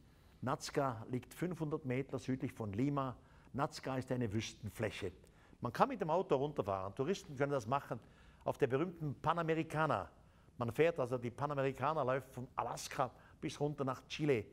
[0.40, 3.16] Nazca liegt 500 Meter südlich von Lima.
[3.52, 5.12] Nazca ist eine Wüstenfläche.
[5.60, 6.94] Man kann mit dem Auto runterfahren.
[6.94, 7.98] Touristen können das machen
[8.44, 10.08] auf der berühmten Panamericana
[10.60, 13.10] man fährt also, die Panamerikaner läuft von Alaska
[13.40, 14.44] bis runter nach Chile.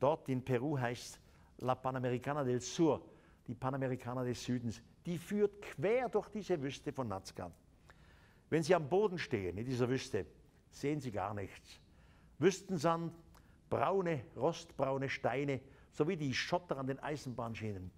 [0.00, 1.20] Dort in Peru heißt
[1.62, 3.00] La Panamericana del Sur,
[3.46, 7.50] die Panamericana des Südens, die führt quer durch diese Wüste von Nazca.
[8.50, 10.26] Wenn Sie am Boden stehen in dieser Wüste,
[10.70, 11.80] sehen Sie gar nichts.
[12.38, 13.14] Wüstensand,
[13.70, 15.60] braune, rostbraune Steine,
[15.92, 17.90] sowie die Schotter an den Eisenbahnschienen.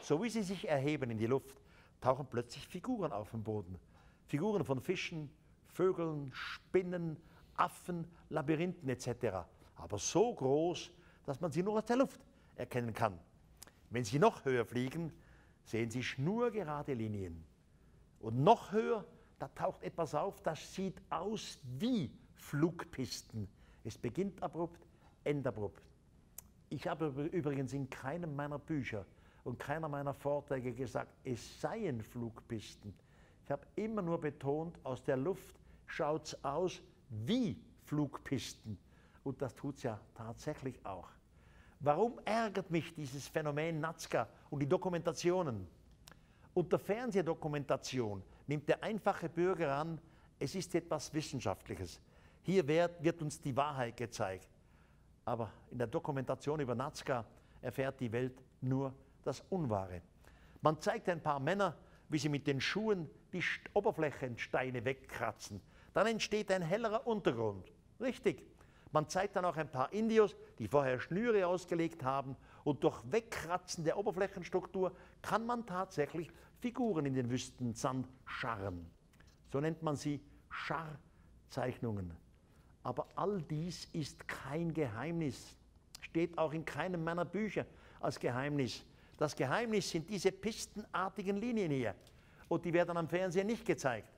[0.00, 1.60] So wie sie sich erheben in die Luft,
[2.00, 3.78] tauchen plötzlich Figuren auf dem Boden.
[4.26, 5.30] Figuren von Fischen,
[5.68, 7.16] Vögeln, Spinnen,
[7.54, 9.46] Affen, Labyrinthen etc.
[9.76, 10.90] Aber so groß,
[11.24, 12.20] dass man sie nur aus der Luft
[12.56, 13.18] erkennen kann.
[13.90, 15.12] Wenn sie noch höher fliegen,
[15.64, 17.44] sehen Sie schnurgerade Linien.
[18.20, 19.04] Und noch höher,
[19.38, 23.48] da taucht etwas auf, das sieht aus wie Flugpisten.
[23.84, 24.86] Es beginnt abrupt,
[25.24, 25.82] endet abrupt.
[26.68, 29.06] Ich habe übrigens in keinem meiner Bücher
[29.44, 32.92] und keiner meiner Vorträge gesagt, es seien Flugpisten.
[33.44, 35.54] Ich habe immer nur betont, aus der Luft
[35.86, 38.76] schaut es aus wie Flugpisten.
[39.22, 41.08] Und das tut es ja tatsächlich auch.
[41.80, 45.66] Warum ärgert mich dieses Phänomen Nazca und die Dokumentationen?
[46.54, 50.00] Unter Fernsehdokumentation nimmt der einfache Bürger an,
[50.38, 52.00] es ist etwas Wissenschaftliches.
[52.42, 54.48] Hier wird, wird uns die Wahrheit gezeigt.
[55.24, 57.26] Aber in der Dokumentation über Nazca
[57.60, 58.94] erfährt die Welt nur
[59.24, 60.00] das Unwahre.
[60.62, 61.76] Man zeigt ein paar Männer,
[62.08, 63.42] wie sie mit den Schuhen die
[63.74, 65.60] Oberflächensteine wegkratzen.
[65.92, 67.70] Dann entsteht ein hellerer Untergrund.
[68.00, 68.44] Richtig.
[68.92, 73.84] Man zeigt dann auch ein paar Indios, die vorher Schnüre ausgelegt haben und durch Wegkratzen
[73.84, 74.92] der Oberflächenstruktur
[75.22, 76.30] kann man tatsächlich
[76.60, 78.90] Figuren in den Wüstensand scharren.
[79.52, 82.12] So nennt man sie Scharzeichnungen.
[82.82, 85.56] Aber all dies ist kein Geheimnis,
[86.00, 87.66] steht auch in keinem meiner Bücher
[88.00, 88.84] als Geheimnis.
[89.16, 91.94] Das Geheimnis sind diese pistenartigen Linien hier
[92.48, 94.08] und die werden am Fernsehen nicht gezeigt.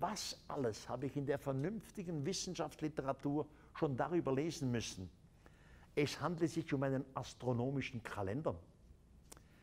[0.00, 5.10] Was alles habe ich in der vernünftigen Wissenschaftsliteratur schon darüber lesen müssen?
[5.94, 8.54] Es handelt sich um einen astronomischen Kalender.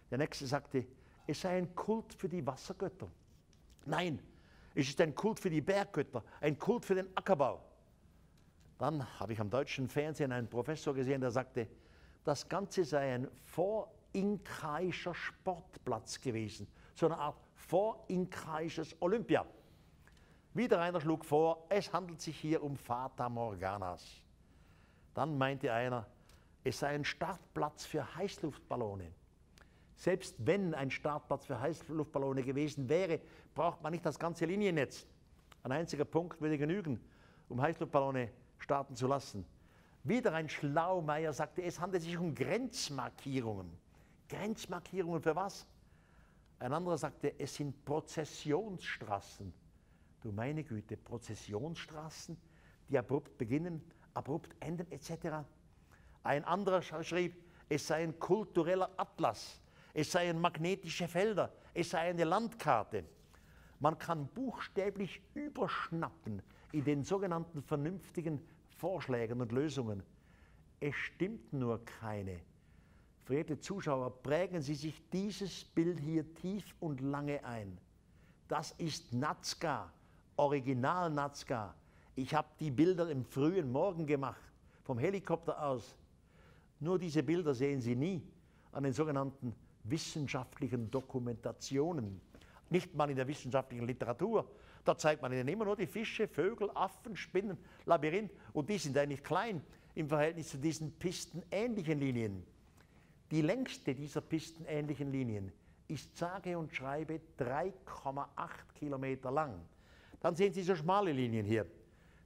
[0.10, 0.86] Der nächste sagte,
[1.28, 3.08] es sei ein Kult für die Wassergötter.
[3.86, 4.20] Nein,
[4.74, 7.62] es ist ein Kult für die Berggötter, ein Kult für den Ackerbau.
[8.78, 11.68] Dann habe ich am deutschen Fernsehen einen Professor gesehen, der sagte,
[12.24, 19.46] das Ganze sei ein vorinkaischer Sportplatz gewesen, so eine Art vorinkaisches Olympia.
[20.54, 24.22] Wieder einer schlug vor, es handelt sich hier um Fata Morganas.
[25.14, 26.06] Dann meinte einer,
[26.64, 29.14] es sei ein Startplatz für Heißluftballone.
[29.96, 33.22] Selbst wenn ein Startplatz für Heißluftballone gewesen wäre,
[33.56, 35.06] braucht man nicht das ganze Liniennetz.
[35.64, 37.00] Ein einziger Punkt würde genügen,
[37.48, 39.46] um Heißluftballone starten zu lassen.
[40.04, 43.72] Wieder ein Schlaumeier sagte, es handelt sich um Grenzmarkierungen.
[44.28, 45.66] Grenzmarkierungen für was?
[46.60, 49.61] Ein anderer sagte, es sind Prozessionsstraßen.
[50.22, 52.38] Du meine Güte, Prozessionsstraßen,
[52.90, 53.82] die abrupt beginnen,
[54.14, 55.46] abrupt enden etc.
[56.24, 57.36] Ein anderer schrieb,
[57.70, 59.60] es sei ein kultureller Atlas,
[59.94, 63.04] es seien magnetische Felder, es sei eine Landkarte.
[63.80, 68.42] Man kann buchstäblich überschnappen in den sogenannten vernünftigen
[68.78, 70.04] Vorschlägen und Lösungen.
[70.80, 72.42] Es stimmt nur keine.
[73.24, 77.80] Verehrte Zuschauer, prägen Sie sich dieses Bild hier tief und lange ein.
[78.48, 79.92] Das ist Nazca,
[80.38, 81.76] Original Nazca.
[82.16, 84.42] Ich habe die Bilder im frühen Morgen gemacht,
[84.84, 85.98] vom Helikopter aus.
[86.80, 88.22] Nur diese Bilder sehen Sie nie
[88.72, 92.20] an den sogenannten wissenschaftlichen Dokumentationen.
[92.70, 94.50] Nicht mal in der wissenschaftlichen Literatur.
[94.84, 98.32] Da zeigt man ihnen immer nur die Fische, Vögel, Affen, Spinnen, Labyrinth.
[98.54, 99.62] Und die sind eigentlich klein
[99.94, 102.44] im Verhältnis zu diesen pistenähnlichen Linien.
[103.30, 105.52] Die längste dieser pistenähnlichen Linien
[105.88, 108.26] ist sage und schreibe 3,8
[108.76, 109.62] Kilometer lang.
[110.22, 111.66] Dann sehen Sie so schmale Linien hier.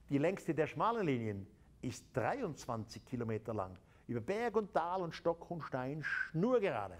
[0.08, 1.46] Die längste der schmalen Linien
[1.82, 3.76] ist 23 Kilometer lang.
[4.06, 6.96] Über Berg und Tal und Stock und Stein schnurgerade.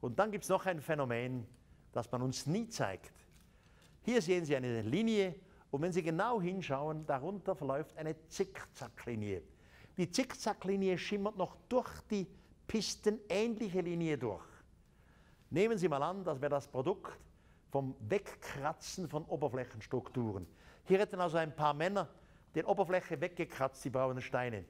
[0.00, 1.46] Und dann gibt es noch ein Phänomen,
[1.92, 3.12] das man uns nie zeigt.
[4.02, 5.34] Hier sehen Sie eine Linie
[5.70, 9.42] und wenn Sie genau hinschauen, darunter verläuft eine Zickzacklinie.
[9.96, 12.26] Die Zickzacklinie schimmert noch durch die
[12.66, 14.44] pistenähnliche Linie durch.
[15.48, 17.18] Nehmen Sie mal an, das wäre das Produkt
[17.70, 20.46] vom Wegkratzen von Oberflächenstrukturen.
[20.84, 22.08] Hier hätten also ein paar Männer
[22.54, 24.64] die Oberfläche weggekratzt, die braunen Steine.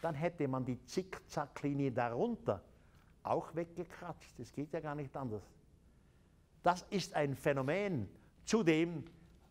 [0.00, 2.62] Dann hätte man die Zickzacklinie darunter
[3.22, 4.38] auch weggekratzt.
[4.38, 5.42] Das geht ja gar nicht anders.
[6.62, 8.08] Das ist ein Phänomen.
[8.44, 9.04] Zudem,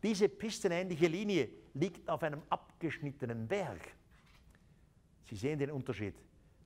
[0.03, 3.80] diese pistenähnliche Linie liegt auf einem abgeschnittenen Berg.
[5.30, 6.15] Sie sehen den Unterschied.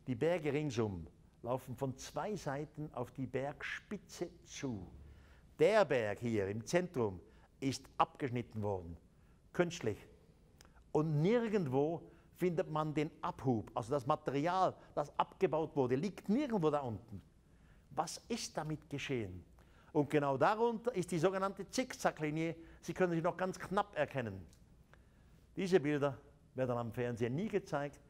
[0.07, 1.06] Die Berge ringsum
[1.44, 4.88] laufen von zwei Seiten auf die Bergspitze zu.
[5.60, 7.19] Der Berg hier im Zentrum
[7.60, 8.98] ist abgeschnitten worden,
[9.53, 9.98] künstlich.
[10.91, 12.02] Und nirgendwo
[12.36, 17.22] findet man den Abhub, also das Material, das abgebaut wurde, liegt nirgendwo da unten.
[17.91, 19.45] Was ist damit geschehen?
[19.94, 22.56] Und genau darunter ist die sogenannte Zickzacklinie.
[22.82, 24.45] Sie können sie noch ganz knapp erkennen.
[25.56, 26.18] Diese Bilder
[26.53, 28.02] werden am Fernsehen nie gezeigt.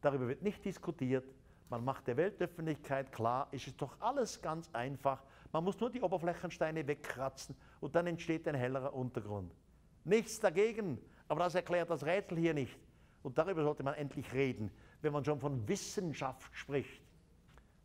[0.00, 1.24] Darüber wird nicht diskutiert.
[1.70, 5.24] Man macht der Weltöffentlichkeit klar, ist es doch alles ganz einfach.
[5.54, 9.54] Man muss nur die Oberflächensteine wegkratzen und dann entsteht ein hellerer Untergrund.
[10.02, 10.98] Nichts dagegen,
[11.28, 12.76] aber das erklärt das Rätsel hier nicht.
[13.22, 14.68] Und darüber sollte man endlich reden,
[15.00, 17.00] wenn man schon von Wissenschaft spricht.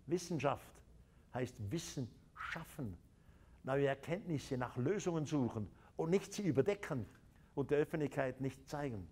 [0.08, 0.82] Wissenschaft
[1.32, 2.98] heißt Wissen schaffen
[3.64, 7.06] neue Erkenntnisse, nach Lösungen suchen und nicht sie überdecken
[7.54, 9.08] und der Öffentlichkeit nicht zeigen.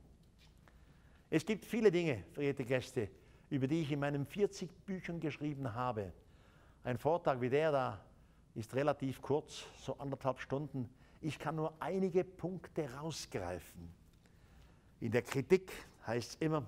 [1.30, 3.08] Es gibt viele Dinge, verehrte Gäste,
[3.52, 6.12] über die ich in meinen 40 Büchern geschrieben habe.
[6.84, 8.02] Ein Vortrag wie der da
[8.58, 10.90] ist relativ kurz, so anderthalb Stunden.
[11.22, 13.88] Ich kann nur einige Punkte rausgreifen.
[15.00, 15.72] In der Kritik
[16.08, 16.66] heißt es immer,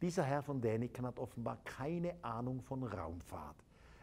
[0.00, 3.56] dieser Herr von Däniken hat offenbar keine Ahnung von Raumfahrt.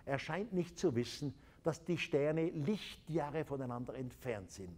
[0.06, 1.34] Er scheint nicht zu wissen,
[1.64, 4.78] dass die Sterne Lichtjahre voneinander entfernt sind.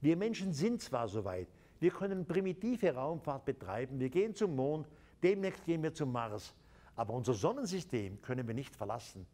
[0.00, 1.48] Wir Menschen sind zwar so weit,
[1.78, 4.88] wir können primitive Raumfahrt betreiben, wir gehen zum Mond,
[5.22, 6.52] demnächst gehen wir zum Mars,
[6.96, 9.24] aber unser Sonnensystem können wir nicht verlassen.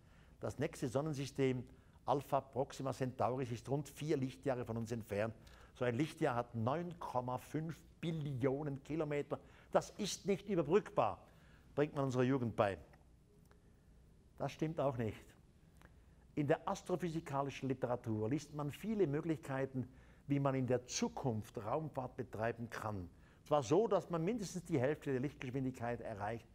[0.40, 1.64] Das nächste Sonnensystem,
[2.06, 5.34] Alpha Proxima Centauris, ist rund vier Lichtjahre von uns entfernt.
[5.74, 9.38] So ein Lichtjahr hat 9,5 Billionen Kilometer.
[9.72, 11.18] Das ist nicht überbrückbar,
[11.74, 12.78] bringt man unserer Jugend bei.
[14.38, 15.24] Das stimmt auch nicht.
[16.34, 19.88] In der astrophysikalischen Literatur liest man viele Möglichkeiten,
[20.26, 23.08] wie man in der Zukunft Raumfahrt betreiben kann.
[23.44, 26.48] Zwar so, dass man mindestens die Hälfte der Lichtgeschwindigkeit erreicht.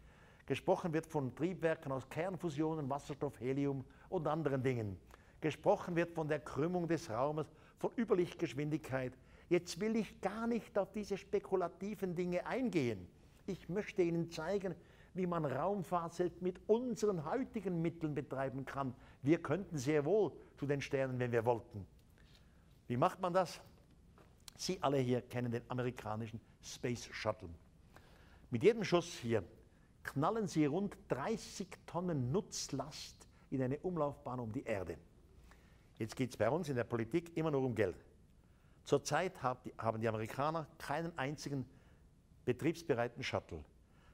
[0.47, 4.97] Gesprochen wird von Triebwerken aus Kernfusionen, Wasserstoff, Helium und anderen Dingen.
[5.41, 7.48] Gesprochen wird von der Krümmung des Raumes,
[7.78, 9.18] von Überlichtgeschwindigkeit.
[9.48, 13.07] Jetzt will ich gar nicht auf diese spekulativen Dinge eingehen.
[13.48, 14.76] Ich möchte Ihnen zeigen,
[15.14, 18.94] wie man Raumfahrt selbst mit unseren heutigen Mitteln betreiben kann.
[19.24, 21.86] Wir könnten sehr wohl zu den Sternen, wenn wir wollten.
[22.88, 23.60] Wie macht man das?
[24.57, 27.49] Sie alle hier kennen den amerikanischen Space Shuttle.
[28.52, 29.44] Mit jedem Schuss hier
[30.03, 34.98] knallen Sie rund 30 Tonnen Nutzlast in eine Umlaufbahn um die Erde.
[35.99, 37.97] Jetzt geht es bei uns in der Politik immer nur um Geld.
[38.85, 41.65] Zurzeit haben die Amerikaner keinen einzigen
[42.45, 43.63] betriebsbereiten Shuttle.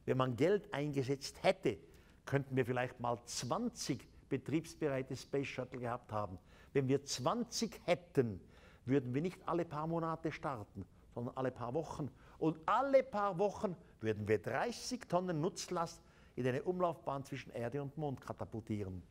[0.03, 1.77] Wenn man Geld eingesetzt hätte,
[2.25, 6.39] könnten wir vielleicht mal 20 betriebsbereite Space Shuttle gehabt haben.
[6.73, 8.41] Wenn wir 20 hätten,
[8.85, 12.09] würden wir nicht alle paar Monate starten, sondern alle paar Wochen.
[12.39, 16.01] Und alle paar Wochen würden wir 30 Tonnen Nutzlast
[16.35, 19.03] in eine Umlaufbahn zwischen Erde und Mond katapultieren.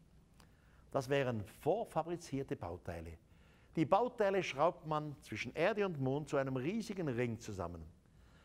[0.95, 3.19] Das wären vorfabrizierte Bauteile.
[3.75, 7.83] Die Bauteile schraubt man zwischen Erde und Mond zu einem riesigen Ring zusammen.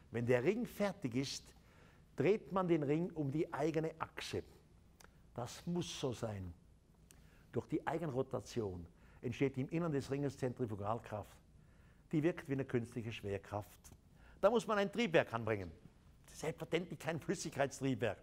[0.09, 1.43] Wenn der Ring fertig ist,
[2.15, 4.41] dreht man den Ring um die eigene Achse.
[5.35, 6.51] Das muss so sein.
[7.51, 8.84] Durch die Eigenrotation
[9.21, 11.38] entsteht im Innern des Ringes Zentrifugalkraft.
[12.11, 13.69] Die wirkt wie eine künstliche Schwerkraft.
[14.41, 15.71] Da muss man ein Triebwerk anbringen.
[16.34, 18.17] Selbstverständlich kein Flüssigkeitstriebwerk.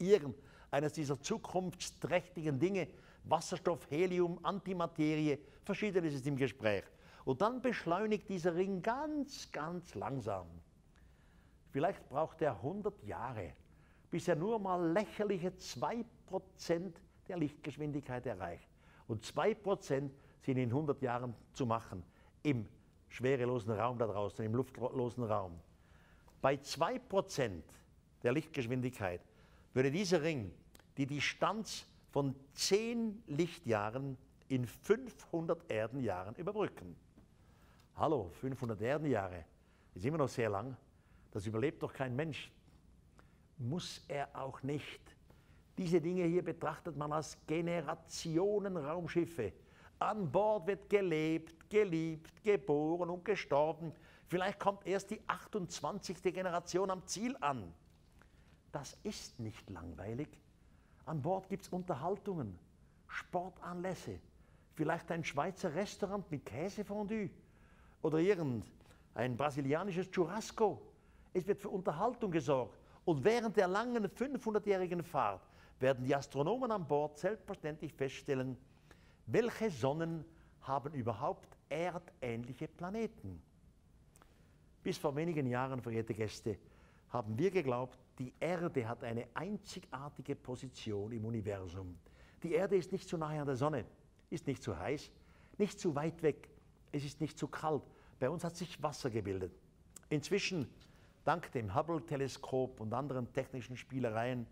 [0.00, 2.88] Irgendeines dieser zukunftsträchtigen Dinge,
[3.24, 6.84] Wasserstoff, Helium, Antimaterie, verschiedenes ist im Gespräch.
[7.24, 10.46] Und dann beschleunigt dieser Ring ganz, ganz langsam.
[11.70, 13.52] Vielleicht braucht er 100 Jahre,
[14.10, 16.04] bis er nur mal lächerliche 2%
[17.28, 18.68] der Lichtgeschwindigkeit erreicht.
[19.06, 22.02] Und 2% sind in 100 Jahren zu machen
[22.42, 22.66] im
[23.08, 25.58] schwerelosen Raum da draußen, im luftlosen Raum.
[26.40, 27.62] Bei 2%
[28.22, 29.20] der Lichtgeschwindigkeit
[29.74, 30.52] würde dieser Ring
[30.96, 34.16] die Distanz von 10 Lichtjahren
[34.48, 36.96] in 500 Erdenjahren überbrücken.
[37.96, 39.44] Hallo, 500 Erdenjahre
[39.94, 40.76] ist immer noch sehr lang.
[41.30, 42.50] Das überlebt doch kein Mensch.
[43.58, 45.00] Muss er auch nicht.
[45.76, 49.52] Diese Dinge hier betrachtet man als Generationen-Raumschiffe.
[49.98, 53.92] An Bord wird gelebt, geliebt, geboren und gestorben.
[54.28, 56.22] Vielleicht kommt erst die 28.
[56.22, 57.74] Generation am Ziel an.
[58.72, 60.28] Das ist nicht langweilig.
[61.08, 62.58] An Bord gibt es Unterhaltungen,
[63.06, 64.20] Sportanlässe,
[64.74, 67.30] vielleicht ein Schweizer Restaurant mit Käsefondue
[68.02, 70.82] oder irgendein brasilianisches Churrasco.
[71.32, 72.78] Es wird für Unterhaltung gesorgt.
[73.06, 75.40] Und während der langen 500-jährigen Fahrt
[75.80, 78.58] werden die Astronomen an Bord selbstverständlich feststellen,
[79.24, 80.26] welche Sonnen
[80.60, 83.40] haben überhaupt erdähnliche Planeten.
[84.82, 86.58] Bis vor wenigen Jahren, verehrte Gäste,
[87.08, 91.98] haben wir geglaubt, die Erde hat eine einzigartige Position im Universum.
[92.42, 93.84] Die Erde ist nicht zu nahe an der Sonne,
[94.30, 95.10] ist nicht zu heiß,
[95.56, 96.48] nicht zu weit weg,
[96.92, 97.82] es ist nicht zu kalt.
[98.18, 99.52] Bei uns hat sich Wasser gebildet.
[100.08, 100.68] Inzwischen
[101.24, 104.46] dank dem Hubble-Teleskop und anderen technischen Spielereien.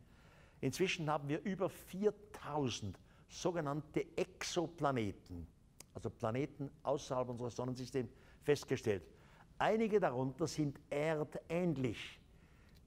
[0.60, 2.98] Inzwischen haben wir über 4000
[3.28, 5.47] sogenannte Exoplaneten,
[5.94, 8.10] also Planeten außerhalb unseres Sonnensystems,
[8.43, 9.02] festgestellt.
[9.59, 12.20] Einige darunter sind erdähnlich.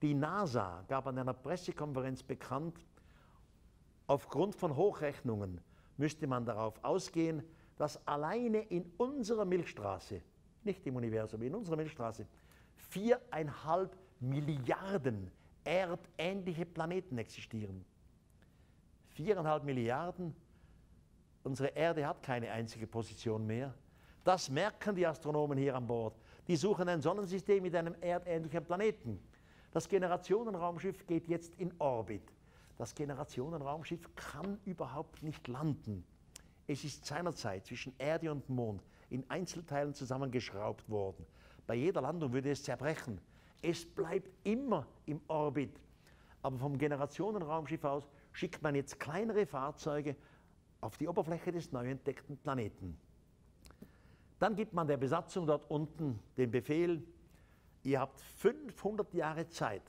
[0.02, 2.78] Die NASA gab an einer Pressekonferenz bekannt,
[4.08, 5.60] aufgrund von Hochrechnungen
[5.98, 7.44] müsste man darauf ausgehen,
[7.76, 10.22] dass alleine in unserer Milchstraße,
[10.64, 12.26] nicht im Universum, in unserer Milchstraße,
[12.76, 15.32] viereinhalb Milliarden
[15.64, 17.86] erdähnliche Planeten existieren.
[19.10, 20.36] Viereinhalb Milliarden.
[21.44, 23.74] Unsere Erde hat keine einzige Position mehr.
[24.24, 26.16] Das merken die Astronomen hier an Bord.
[26.48, 29.20] Die suchen ein Sonnensystem mit einem erdähnlichen Planeten.
[29.72, 32.24] Das Generationenraumschiff geht jetzt in Orbit.
[32.78, 36.04] Das Generationenraumschiff kann überhaupt nicht landen.
[36.66, 41.26] Es ist seinerzeit zwischen Erde und Mond in Einzelteilen zusammengeschraubt worden.
[41.68, 43.20] Bei jeder Landung würde es zerbrechen.
[43.62, 45.80] Es bleibt immer im Orbit.
[46.42, 50.16] Aber vom Generationenraumschiff aus schickt man jetzt kleinere Fahrzeuge
[50.82, 52.98] auf die Oberfläche des neu entdeckten Planeten.
[54.40, 57.04] Dann gibt man der Besatzung dort unten den Befehl,
[57.84, 59.84] ihr habt 500 Jahre Zeit,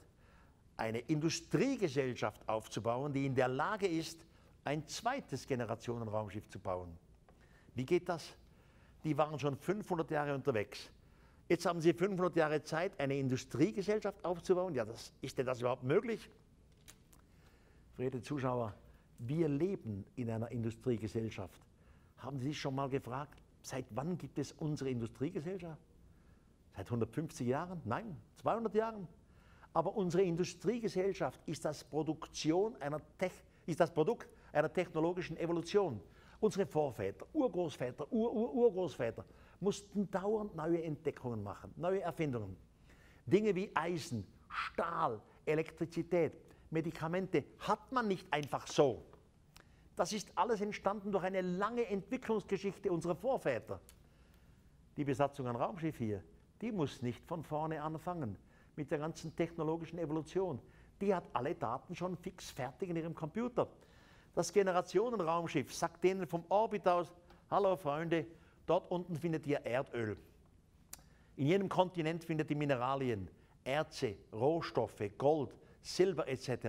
[0.77, 4.25] eine Industriegesellschaft aufzubauen, die in der Lage ist,
[4.65, 6.97] ein zweites Generationenraumschiff zu bauen.
[7.75, 8.35] Wie geht das?
[9.05, 10.91] Die waren schon 500 Jahre unterwegs.
[11.49, 14.75] Jetzt haben sie 500 Jahre Zeit, eine Industriegesellschaft aufzubauen.
[14.75, 16.31] Ja, das, ist denn das überhaupt möglich?
[17.97, 18.75] Verehrte Zuschauer,
[19.19, 21.61] wir leben in einer Industriegesellschaft.
[22.19, 25.83] Haben Sie sich schon mal gefragt, Seit wann gibt es unsere Industriegesellschaft?
[26.81, 27.83] Seit 150 Jahren?
[27.85, 29.07] Nein, 200 Jahren.
[29.75, 33.03] Aber unsere Industriegesellschaft ist das, Produktion einer
[33.67, 36.01] ist das Produkt einer technologischen Evolution.
[36.41, 39.27] Unsere Vorväter, Urgroßväter, Ur -Ur Urgroßväter
[39.61, 42.57] mussten dauernd neue Entdeckungen machen, neue Erfindungen.
[43.27, 46.33] Dinge wie Eisen, Stahl, Elektrizität,
[46.71, 49.05] Medikamente hat man nicht einfach so.
[49.97, 53.83] Das ist alles entstanden durch eine lange Entwicklungsgeschichte unserer Vorväter.
[54.97, 56.25] Die Besatzung an Raumschiff hier,
[56.61, 58.37] die muss nicht von vorne anfangen
[58.77, 60.61] mit der ganzen technologischen Evolution.
[61.01, 63.69] Die hat alle Daten schon fix fertig in ihrem Computer.
[64.35, 67.13] Das Generationenraumschiff sagt denen vom Orbit aus,
[67.51, 68.27] hallo Freunde,
[68.67, 70.17] dort unten findet ihr Erdöl.
[71.37, 73.29] In jedem Kontinent findet ihr Mineralien,
[73.65, 76.69] Erze, Rohstoffe, Gold, Silber etc.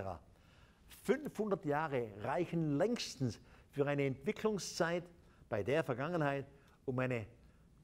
[1.04, 3.40] 500 Jahre reichen längstens
[3.70, 5.04] für eine Entwicklungszeit
[5.48, 6.46] bei der Vergangenheit,
[6.86, 7.26] um eine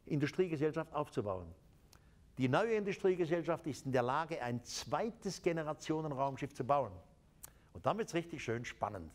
[0.06, 1.54] Industriegesellschaft aufzubauen.
[2.38, 6.92] Die neue Industriegesellschaft ist in der Lage, ein zweites Generationenraumschiff zu bauen.
[7.72, 9.12] Und dann wird es richtig schön spannend.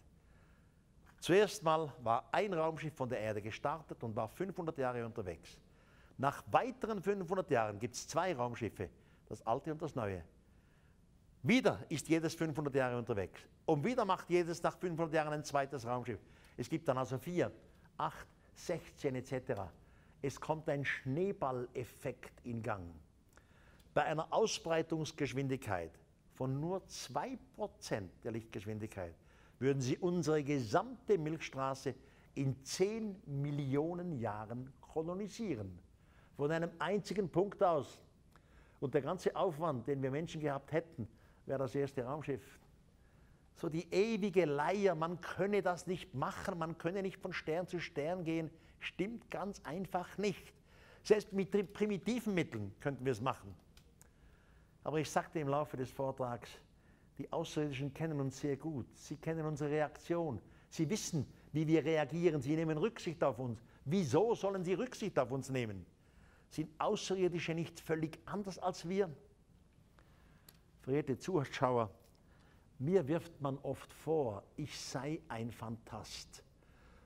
[1.20, 5.58] Zuerst mal war ein Raumschiff von der Erde gestartet und war 500 Jahre unterwegs.
[6.18, 8.90] Nach weiteren 500 Jahren gibt es zwei Raumschiffe,
[9.30, 10.22] das alte und das neue.
[11.42, 13.40] Wieder ist jedes 500 Jahre unterwegs.
[13.66, 16.20] Und wieder macht jedes nach 500 Jahren ein zweites Raumschiff.
[16.58, 17.54] Es gibt dann also vier,
[17.98, 19.62] acht, 16 etc.
[20.22, 22.84] Es kommt ein Schneeballeffekt in Gang.
[23.94, 25.92] Bei einer Ausbreitungsgeschwindigkeit
[26.34, 27.38] von nur 2%
[28.24, 29.14] der Lichtgeschwindigkeit
[29.60, 31.94] würden Sie unsere gesamte Milchstraße
[32.36, 35.78] in 10 Millionen Jahren kolonisieren.
[36.36, 38.02] Von einem einzigen Punkt aus.
[38.80, 41.08] Und der ganze Aufwand, den wir Menschen gehabt hätten,
[41.46, 42.60] wäre das erste Raumschiff.
[43.56, 47.80] So die ewige Leier, man könne das nicht machen, man könne nicht von Stern zu
[47.80, 48.50] Stern gehen,
[48.80, 50.52] stimmt ganz einfach nicht.
[51.04, 53.56] Selbst mit primitiven Mitteln könnten wir es machen.
[54.84, 56.50] Aber ich sagte im Laufe des Vortrags,
[57.18, 58.86] die Außerirdischen kennen uns sehr gut.
[58.96, 60.42] Sie kennen unsere Reaktion.
[60.70, 62.42] Sie wissen, wie wir reagieren.
[62.42, 63.64] Sie nehmen Rücksicht auf uns.
[63.86, 65.86] Wieso sollen sie Rücksicht auf uns nehmen?
[66.50, 69.10] Sind Außerirdische nicht völlig anders als wir?
[70.82, 71.90] Verehrte Zuschauer,
[72.80, 76.44] mir wirft man oft vor, ich sei ein Fantast.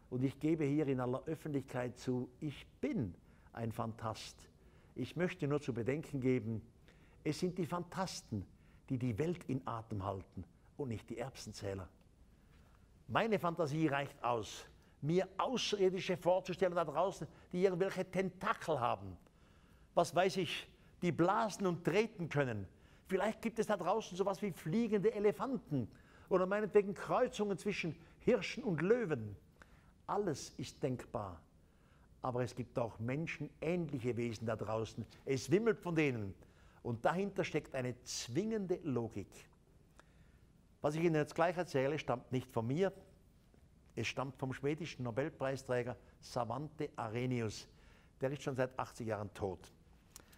[0.10, 3.14] Und ich gebe hier in aller Öffentlichkeit zu, ich bin
[3.54, 4.49] ein Fantast.
[4.95, 6.62] Ich möchte nur zu bedenken geben,
[7.23, 8.45] es sind die Fantasten,
[8.89, 10.44] die die Welt in Atem halten
[10.77, 11.88] und nicht die Erbsenzähler.
[13.07, 14.65] Meine Fantasie reicht aus,
[15.02, 19.18] mir Außerirdische vorzustellen da draußen, die irgendwelche Tentakel haben.
[19.94, 20.68] Was weiß ich,
[21.02, 22.68] die blasen und treten können,
[23.07, 25.88] Vielleicht gibt es da draußen sowas wie fliegende Elefanten
[26.30, 29.35] oder meinetwegen Kreuzungen zwischen Hirschen und Löwen.
[30.06, 31.41] Alles ist denkbar.
[32.22, 35.06] Aber es gibt auch menschenähnliche Wesen da draußen.
[35.26, 36.34] Es wimmelt von denen.
[36.88, 39.27] Und dahinter steckt eine zwingende Logik.
[40.80, 42.93] Was ich Ihnen jetzt gleich erzähle, stammt nicht von mir.
[43.93, 47.68] Es stammt vom schwedischen Nobelpreisträger Savante Arrhenius.
[48.22, 49.69] Der ist schon seit 80 Jahren tot.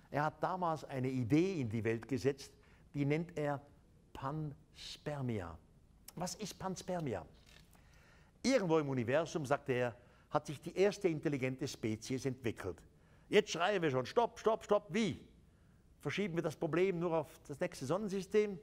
[0.09, 2.51] Er hat damals eine Idee in die Welt gesetzt,
[2.95, 3.61] die nennt er
[4.13, 5.55] Panspermia.
[6.15, 7.27] Was ist Panspermia?
[8.41, 9.95] Irgendwo im Universum, sagte er,
[10.31, 12.81] hat sich die erste intelligente Spezies entwickelt.
[13.29, 15.28] Jetzt schreien wir schon, stopp, stopp, stopp, wie?
[15.99, 18.57] Verschieben wir das Problem nur auf das nächste Sonnensystem?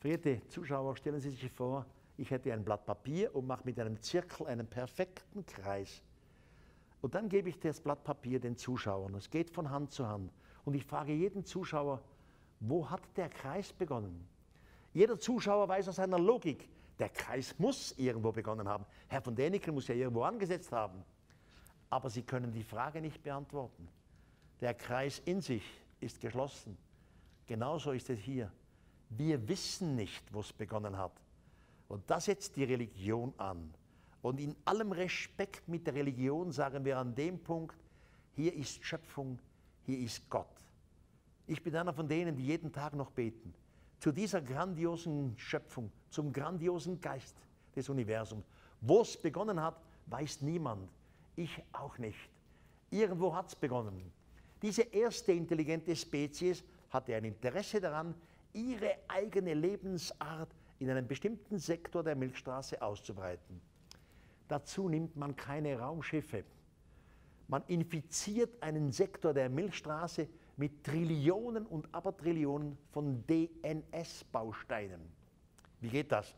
[0.00, 1.86] Verehrte Zuschauer, stellen Sie sich vor,
[2.16, 6.02] ich hätte ein Blatt Papier und mache mit einem Zirkel einen perfekten Kreis.
[7.00, 9.14] Und dann gebe ich das Blatt Papier den Zuschauern.
[9.14, 10.32] Es geht von Hand zu Hand.
[10.64, 12.02] Und ich frage jeden Zuschauer,
[12.58, 14.26] wo hat der Kreis begonnen?
[14.92, 16.68] Jeder Zuschauer weiß aus seiner Logik,
[16.98, 18.84] der Kreis muss irgendwo begonnen haben.
[19.06, 21.04] Herr von Däniken muss ja irgendwo angesetzt haben.
[21.88, 23.88] Aber Sie können die Frage nicht beantworten.
[24.60, 25.62] Der Kreis in sich
[26.00, 26.76] ist geschlossen.
[27.46, 28.52] Genauso ist es hier.
[29.10, 31.12] Wir wissen nicht, wo es begonnen hat.
[31.88, 33.72] Und das setzt die Religion an.
[34.20, 37.76] Und in allem Respekt mit der Religion sagen wir an dem Punkt,
[38.34, 39.38] hier ist Schöpfung,
[39.86, 40.46] hier ist Gott.
[41.46, 43.54] Ich bin einer von denen, die jeden Tag noch beten.
[44.00, 47.36] Zu dieser grandiosen Schöpfung, zum grandiosen Geist
[47.74, 48.44] des Universums.
[48.80, 50.90] Wo es begonnen hat, weiß niemand.
[51.36, 52.28] Ich auch nicht.
[52.90, 54.12] Irgendwo hat es begonnen.
[54.60, 58.14] Diese erste intelligente Spezies hatte ein Interesse daran,
[58.52, 60.48] ihre eigene Lebensart
[60.78, 63.60] in einem bestimmten Sektor der Milchstraße auszubreiten.
[64.48, 66.44] Dazu nimmt man keine Raumschiffe.
[67.48, 75.00] Man infiziert einen Sektor der Milchstraße mit Trillionen und Abertrillionen von DNS-Bausteinen.
[75.80, 76.34] Wie geht das?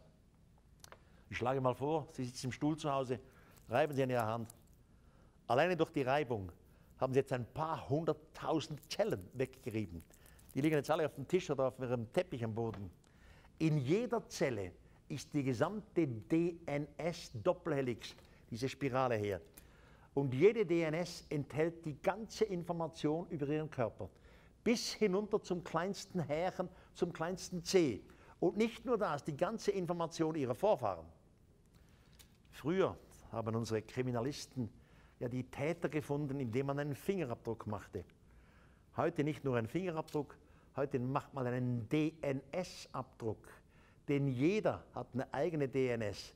[1.31, 3.21] Ich schlage mal vor, Sie sitzen im Stuhl zu Hause,
[3.69, 4.55] reiben Sie an Ihrer Hand.
[5.47, 6.53] Alleine durch die Reibung
[7.01, 10.03] haben Sie jetzt ein paar hunderttausend Zellen weggerieben.
[10.55, 12.91] Die liegen jetzt alle auf dem Tisch oder auf Ihrem Teppich am Boden.
[13.59, 14.73] In jeder Zelle
[15.09, 18.15] ist die gesamte DNS-Doppelhelix,
[18.51, 19.41] diese Spirale hier.
[20.15, 24.11] Und jede DNS enthält die ganze Information über ihren Körper,
[24.63, 28.03] bis hinunter zum kleinsten Härchen, zum kleinsten C.
[28.41, 31.07] Und nicht nur das, die ganze Information ihrer Vorfahren.
[32.51, 32.97] Früher
[33.31, 34.69] haben unsere Kriminalisten
[35.21, 38.05] ja die Täter gefunden, indem man einen Fingerabdruck machte.
[38.97, 40.37] Heute nicht nur einen Fingerabdruck,
[40.75, 43.47] heute macht man einen DNS-Abdruck
[44.11, 46.35] denn jeder hat eine eigene DNS.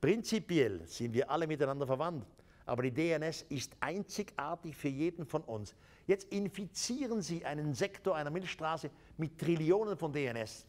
[0.00, 2.24] Prinzipiell sind wir alle miteinander verwandt,
[2.64, 5.74] aber die DNS ist einzigartig für jeden von uns.
[6.06, 10.64] Jetzt infizieren Sie einen Sektor einer Milchstraße mit Trillionen von DNS.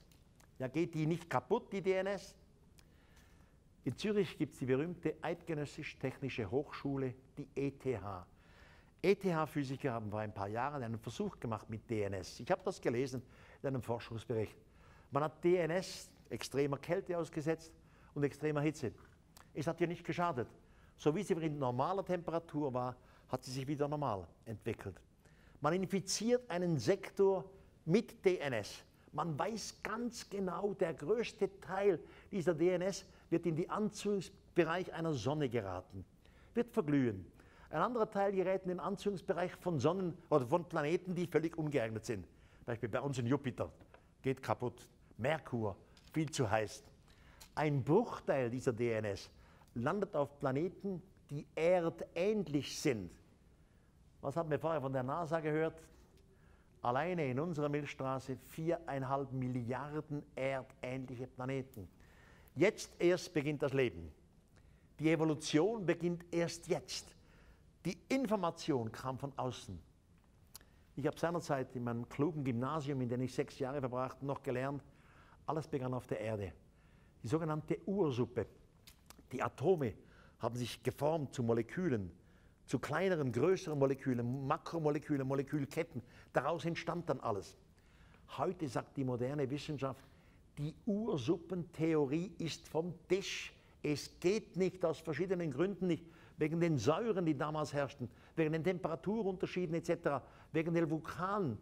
[0.57, 2.35] Ja, geht die nicht kaputt, die DNS?
[3.85, 7.85] In Zürich gibt es die berühmte Eidgenössisch-Technische Hochschule, die ETH.
[9.01, 12.41] ETH-Physiker haben vor ein paar Jahren einen Versuch gemacht mit DNS.
[12.41, 13.21] Ich habe das gelesen
[13.61, 14.57] in einem Forschungsbericht.
[15.11, 17.73] Man hat DNS extremer Kälte ausgesetzt
[18.13, 18.91] und extremer Hitze.
[19.53, 20.49] Es hat ihr nicht geschadet.
[20.97, 22.97] So wie sie in normaler Temperatur war,
[23.29, 24.99] hat sie sich wieder normal entwickelt.
[25.61, 27.45] Man infiziert einen Sektor
[27.85, 28.83] mit DNS.
[29.13, 31.99] Man weiß ganz genau, der größte Teil
[32.29, 36.05] dieser DNS wird in den Anzugsbereich einer Sonne geraten,
[36.53, 37.25] wird verglühen.
[37.69, 42.05] Ein anderer Teil gerät in den Anzugsbereich von Sonnen oder von Planeten, die völlig ungeeignet
[42.05, 42.27] sind.
[42.65, 43.71] Beispiel bei uns in Jupiter
[44.21, 44.87] geht kaputt.
[45.17, 45.75] Merkur
[46.13, 46.83] viel zu heiß.
[47.55, 49.29] Ein Bruchteil dieser DNS
[49.75, 53.11] landet auf Planeten, die erdähnlich sind.
[54.21, 55.81] Was haben wir vorher von der NASA gehört?
[56.81, 61.89] Alleine in unserer Milchstraße viereinhalb Milliarden erdähnliche Planeten.
[62.59, 64.11] Jetzt erst beginnt das Leben.
[64.99, 67.07] Die Evolution beginnt erst jetzt.
[67.85, 69.79] Die Information kam von außen.
[70.97, 74.83] Ich habe seinerzeit in meinem klugen Gymnasium, in dem ich sechs Jahre verbrachte, noch gelernt,
[75.45, 76.51] alles begann auf der Erde.
[77.23, 78.45] Die sogenannte Ursuppe.
[79.31, 79.93] Die Atome
[80.39, 82.11] haben sich geformt zu Molekülen,
[82.65, 86.03] zu kleineren, größeren Molekülen, Makromolekülen, Molekülketten.
[86.33, 87.55] Daraus entstand dann alles.
[88.37, 90.08] Heute sagt die moderne Wissenschaft,
[90.59, 93.53] die Ursuppentheorie ist vom Tisch.
[93.81, 96.05] Es geht nicht aus verschiedenen Gründen nicht.
[96.37, 100.21] Wegen den Säuren, die damals herrschten, wegen den Temperaturunterschieden etc.,
[100.51, 101.57] wegen den Vulkanen.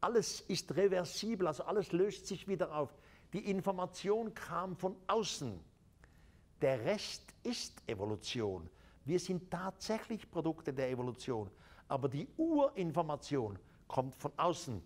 [0.00, 2.92] Alles ist reversibel, also alles löst sich wieder auf.
[3.32, 5.60] Die Information kam von außen.
[6.60, 8.68] Der Rest ist Evolution.
[9.04, 11.48] Wir sind tatsächlich Produkte der Evolution.
[11.86, 14.82] Aber die Urinformation kommt von außen.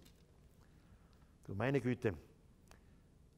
[1.45, 2.15] Du meine Güte,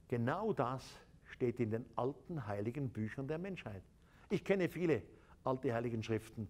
[0.09, 0.85] genau das
[1.25, 3.83] steht in den alten heiligen Büchern der Menschheit.
[4.31, 5.03] Ich kenne viele
[5.45, 6.49] alte heiligen Schriften.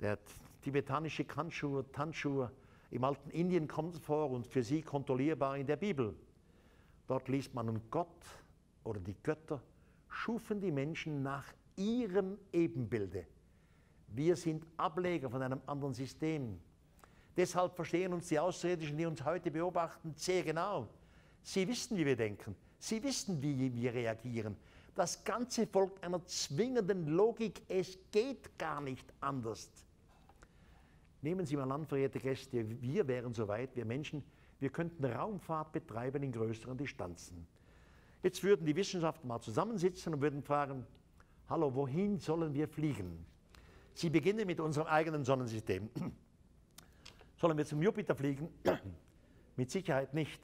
[0.00, 0.18] Der
[0.62, 2.50] tibetanische Kanschur, Tanschur
[2.90, 6.14] im alten Indien kommt vor und für sie kontrollierbar in der Bibel.
[7.06, 8.24] Dort liest man, und Gott
[8.82, 9.62] oder die Götter
[10.08, 11.44] schufen die Menschen nach
[11.76, 13.26] ihrem Ebenbilde.
[14.08, 16.60] Wir sind Ableger von einem anderen System.
[17.36, 20.88] Deshalb verstehen uns die Außerirdischen, die uns heute beobachten, sehr genau.
[21.42, 22.54] Sie wissen, wie wir denken.
[22.84, 24.56] Sie wissen, wie wir reagieren.
[24.94, 27.62] Das Ganze folgt einer zwingenden Logik.
[27.66, 29.70] Es geht gar nicht anders.
[31.22, 34.22] Nehmen Sie mal an, verehrte Gäste, wir wären soweit, wir Menschen,
[34.60, 37.46] wir könnten Raumfahrt betreiben in größeren Distanzen.
[38.22, 40.86] Jetzt würden die Wissenschaftler mal zusammensitzen und würden fragen,
[41.48, 43.24] hallo, wohin sollen wir fliegen?
[43.94, 45.88] Sie beginnen mit unserem eigenen Sonnensystem.
[47.36, 48.50] Sollen wir zum Jupiter fliegen?
[49.56, 50.40] mit Sicherheit nicht.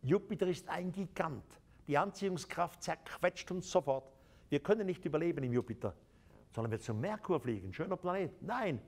[0.00, 1.44] Jupiter ist ein Gigant.
[1.86, 4.12] Die Anziehungskraft zerquetscht uns sofort.
[4.48, 5.94] Wir können nicht überleben im Jupiter.
[6.50, 7.72] Sollen wir zum Merkur fliegen?
[7.72, 8.42] Schöner Planet.
[8.42, 8.80] Nein,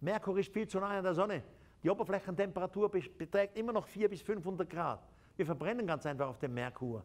[0.00, 1.42] Merkur ist viel zu nahe an der Sonne.
[1.82, 5.06] Die Oberflächentemperatur beträgt immer noch 400 bis 500 Grad.
[5.36, 7.04] Wir verbrennen ganz einfach auf dem Merkur.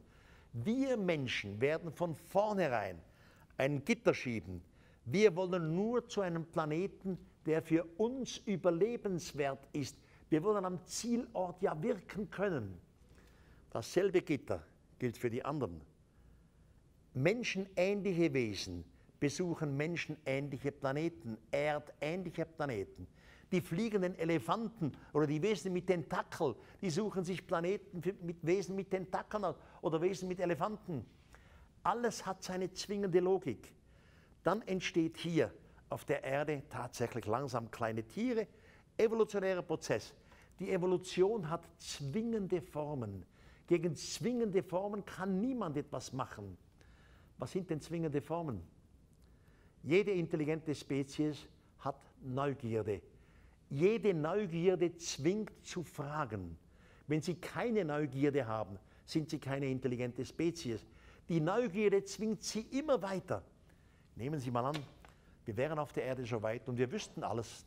[0.53, 2.99] Wir Menschen werden von vornherein
[3.57, 4.61] ein Gitter schieben.
[5.05, 9.97] Wir wollen nur zu einem Planeten, der für uns überlebenswert ist.
[10.29, 12.79] Wir wollen am Zielort ja wirken können.
[13.71, 14.63] Dasselbe Gitter
[15.01, 15.81] gilt für die anderen.
[17.15, 18.85] Menschenähnliche Wesen
[19.19, 23.07] besuchen menschenähnliche Planeten, erdähnliche Planeten.
[23.51, 28.91] Die fliegenden Elefanten oder die Wesen mit Tentakel, die suchen sich Planeten mit Wesen mit
[28.91, 31.03] Tentakeln oder Wesen mit Elefanten.
[31.81, 33.73] Alles hat seine zwingende Logik.
[34.43, 35.51] Dann entsteht hier
[35.89, 38.45] auf der Erde tatsächlich langsam kleine Tiere.
[38.97, 40.13] Evolutionärer Prozess.
[40.59, 43.25] Die Evolution hat zwingende Formen.
[43.71, 46.57] Gegen zwingende Formen kann niemand etwas machen.
[47.37, 48.61] Was sind denn zwingende Formen?
[49.81, 51.47] Jede intelligente Spezies
[51.79, 53.01] hat Neugierde.
[53.69, 56.57] Jede Neugierde zwingt zu fragen.
[57.07, 60.85] Wenn Sie keine Neugierde haben, sind Sie keine intelligente Spezies.
[61.29, 63.41] Die Neugierde zwingt Sie immer weiter.
[64.17, 64.77] Nehmen Sie mal an,
[65.45, 67.65] wir wären auf der Erde schon weit und wir wüssten alles.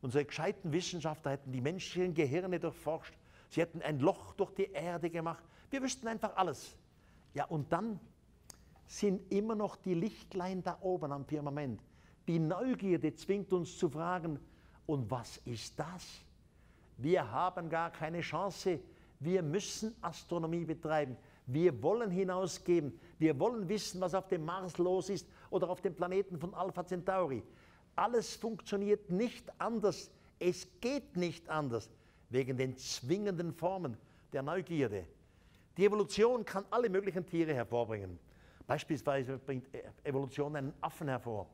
[0.00, 3.14] Unsere gescheiten Wissenschaftler hätten die menschlichen Gehirne durchforscht.
[3.52, 5.44] Sie hätten ein Loch durch die Erde gemacht.
[5.68, 6.74] Wir wüssten einfach alles.
[7.34, 8.00] Ja, und dann
[8.86, 11.82] sind immer noch die Lichtlein da oben am Firmament.
[12.26, 14.40] Die Neugierde zwingt uns zu fragen,
[14.86, 16.02] und was ist das?
[16.96, 18.80] Wir haben gar keine Chance.
[19.20, 21.18] Wir müssen Astronomie betreiben.
[21.46, 22.98] Wir wollen hinausgeben.
[23.18, 26.86] Wir wollen wissen, was auf dem Mars los ist oder auf dem Planeten von Alpha
[26.86, 27.42] Centauri.
[27.96, 30.10] Alles funktioniert nicht anders.
[30.38, 31.90] Es geht nicht anders
[32.32, 33.96] wegen den zwingenden Formen
[34.32, 35.06] der Neugierde.
[35.76, 38.18] Die Evolution kann alle möglichen Tiere hervorbringen.
[38.66, 39.66] Beispielsweise bringt
[40.04, 41.48] Evolution einen Affen hervor.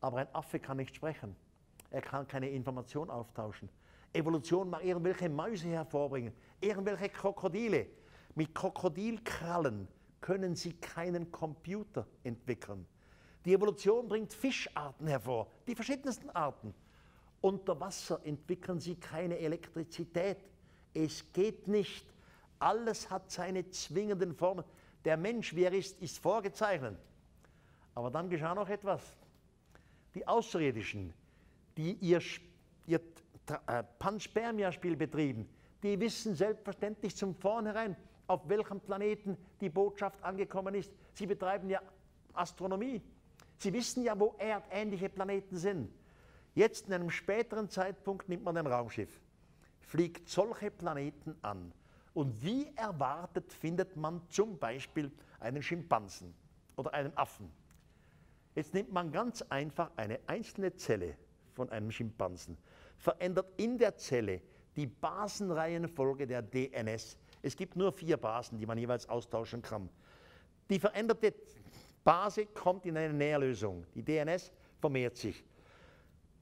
[0.00, 1.36] Aber ein Affe kann nicht sprechen.
[1.90, 3.68] Er kann keine Information austauschen.
[4.12, 7.86] Evolution mag irgendwelche Mäuse hervorbringen, irgendwelche Krokodile.
[8.34, 9.86] Mit Krokodilkrallen
[10.20, 12.86] können sie keinen Computer entwickeln.
[13.44, 16.74] Die Evolution bringt Fischarten hervor, die verschiedensten Arten.
[17.40, 20.38] Unter Wasser entwickeln sie keine Elektrizität.
[20.92, 22.04] Es geht nicht.
[22.58, 24.64] Alles hat seine zwingenden Formen.
[25.04, 26.98] Der Mensch, wie er ist, ist vorgezeichnet.
[27.94, 29.02] Aber dann geschah noch etwas.
[30.14, 31.14] Die Außerirdischen,
[31.76, 32.20] die ihr,
[32.86, 33.00] ihr
[33.66, 35.48] äh, Panspermia-Spiel betrieben,
[35.82, 37.96] die wissen selbstverständlich zum Vornherein,
[38.26, 40.92] auf welchem Planeten die Botschaft angekommen ist.
[41.14, 41.80] Sie betreiben ja
[42.34, 43.00] Astronomie.
[43.56, 45.90] Sie wissen ja, wo erdähnliche Planeten sind.
[46.60, 49.18] Jetzt in einem späteren Zeitpunkt nimmt man ein Raumschiff,
[49.80, 51.72] fliegt solche Planeten an
[52.12, 56.34] und wie erwartet findet man zum Beispiel einen Schimpansen
[56.76, 57.50] oder einen Affen.
[58.54, 61.16] Jetzt nimmt man ganz einfach eine einzelne Zelle
[61.54, 62.58] von einem Schimpansen,
[62.98, 64.42] verändert in der Zelle
[64.76, 67.16] die Basenreihenfolge der DNS.
[67.40, 69.88] Es gibt nur vier Basen, die man jeweils austauschen kann.
[70.68, 71.32] Die veränderte
[72.04, 73.86] Base kommt in eine Nährlösung.
[73.94, 75.42] Die DNS vermehrt sich.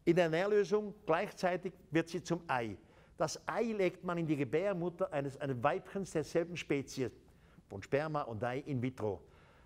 [0.08, 2.78] In der Nährlösung gleichzeitig wird sie zum Ei.
[3.18, 7.10] Das Ei legt man in die Gebärmutter eines, eines Weibchens derselben Spezies,
[7.68, 9.20] von Sperma und Ei in vitro.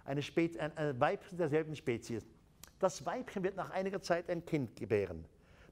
[0.05, 2.27] Eine, Spez, ein, ein Weibchen derselben Spezies.
[2.81, 5.25] Das Weibchen wird nach einiger Zeit ein Kind gebären.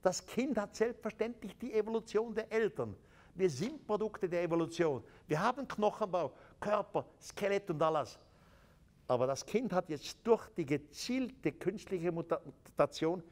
[0.02, 2.94] Das Kind hat selbstverständlich die Evolution der Eltern.
[3.34, 5.02] Wir sind Produkte der Evolution.
[5.26, 8.20] Wir haben Knochenbau, Körper, Skelett und alles.
[9.08, 13.24] Aber das Kind hat jetzt durch die gezielte künstliche Mutation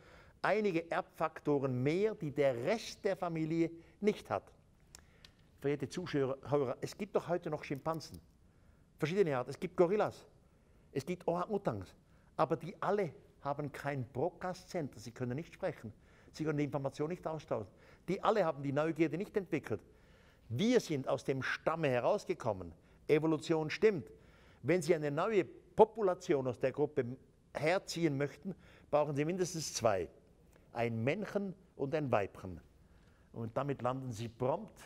[0.42, 3.70] einige Erbfaktoren mehr, die der Rest der Familie
[4.00, 4.52] nicht hat.
[5.60, 8.20] Verehrte Zuschauer, es gibt doch heute noch Schimpansen.
[8.98, 9.50] Verschiedene Arten.
[9.50, 10.26] Es gibt Gorillas.
[10.92, 11.94] Es gibt Orang-Utans.
[12.36, 13.12] Aber die alle
[13.42, 14.98] haben kein Broadcast-Center.
[14.98, 15.92] Sie können nicht sprechen.
[16.32, 17.72] Sie können die Information nicht austauschen.
[18.08, 19.80] Die alle haben die Neugierde nicht entwickelt.
[20.48, 22.72] Wir sind aus dem Stamme herausgekommen.
[23.06, 24.10] Evolution stimmt.
[24.62, 27.16] Wenn Sie eine neue Population aus der Gruppe
[27.54, 28.54] herziehen möchten,
[28.90, 30.08] brauchen Sie mindestens zwei
[30.72, 32.60] ein Männchen und ein Weibchen.
[33.32, 34.80] Und damit landen sie prompt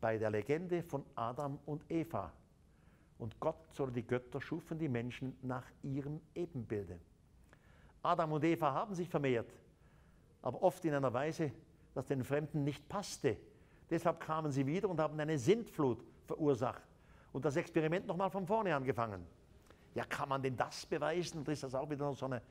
[0.00, 2.32] bei der Legende von Adam und Eva.
[3.18, 6.98] Und Gott soll die Götter schufen die Menschen nach ihrem Ebenbilde.
[8.02, 9.50] Adam und Eva haben sich vermehrt,
[10.42, 11.50] aber oft in einer Weise,
[11.94, 13.36] dass den Fremden nicht passte.
[13.88, 16.82] Deshalb kamen sie wieder und haben eine Sintflut verursacht
[17.32, 19.26] und das Experiment nochmal von vorne angefangen.
[19.94, 21.38] Ja, kann man denn das beweisen?
[21.38, 22.42] Und ist das auch wieder so eine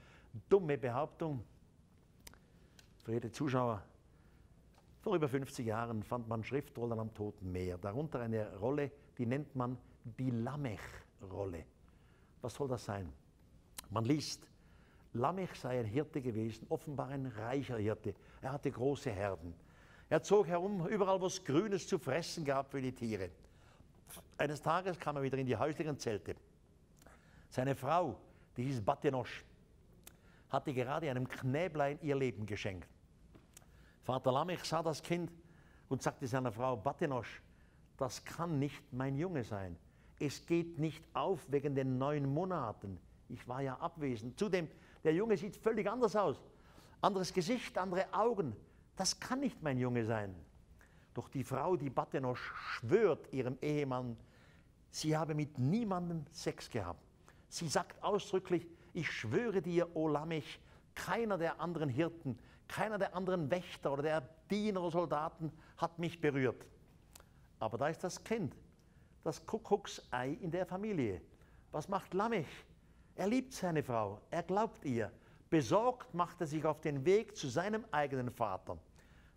[0.49, 1.43] dumme Behauptung?
[3.05, 3.83] Verehrte Zuschauer,
[5.01, 9.55] vor über 50 Jahren fand man Schriftrollen am Toten Meer, darunter eine Rolle, die nennt
[9.55, 11.63] man die Lamech-Rolle.
[12.41, 13.13] Was soll das sein?
[13.91, 14.47] Man liest,
[15.13, 18.15] Lamech sei ein Hirte gewesen, offenbar ein reicher Hirte.
[18.41, 19.53] Er hatte große Herden.
[20.09, 23.29] Er zog herum, überall, wo es Grünes zu fressen gab für die Tiere.
[24.39, 26.35] Eines Tages kam er wieder in die häuslichen Zelte.
[27.49, 28.17] Seine Frau,
[28.57, 29.45] die hieß Batenosch,
[30.49, 32.94] hatte gerade einem Knäblein ihr Leben geschenkt.
[34.05, 35.31] Vater Lamech sah das Kind
[35.89, 37.41] und sagte seiner Frau, Batenosch,
[37.97, 39.75] das kann nicht mein Junge sein.
[40.19, 42.99] Es geht nicht auf wegen den neun Monaten.
[43.29, 44.37] Ich war ja abwesend.
[44.37, 44.67] Zudem,
[45.03, 46.39] der Junge sieht völlig anders aus.
[47.01, 48.55] Anderes Gesicht, andere Augen.
[48.95, 50.35] Das kann nicht mein Junge sein.
[51.15, 54.17] Doch die Frau, die Batenosch, schwört ihrem Ehemann,
[54.91, 57.01] sie habe mit niemandem Sex gehabt.
[57.49, 60.59] Sie sagt ausdrücklich, ich schwöre dir, O Lamech,
[60.93, 62.37] keiner der anderen Hirten,
[62.67, 66.65] keiner der anderen Wächter oder der Diener oder Soldaten hat mich berührt.
[67.59, 68.55] Aber da ist das Kind,
[69.23, 71.21] das Kuckucksei in der Familie.
[71.71, 72.47] Was macht Lamech?
[73.15, 75.11] Er liebt seine Frau, er glaubt ihr.
[75.49, 78.77] Besorgt macht er sich auf den Weg zu seinem eigenen Vater.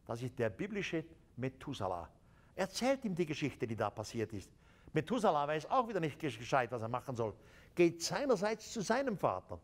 [0.07, 1.05] Das ist der biblische
[1.37, 2.09] Methuselah.
[2.57, 4.51] Erzählt ihm die Geschichte, die da passiert ist.
[4.93, 7.35] Methuselah weiß auch wieder nicht gescheit, was er machen soll.
[7.75, 9.61] Geht seinerseits zu seinem Vater.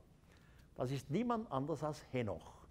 [0.77, 2.64] Das ist niemand anders als Henoch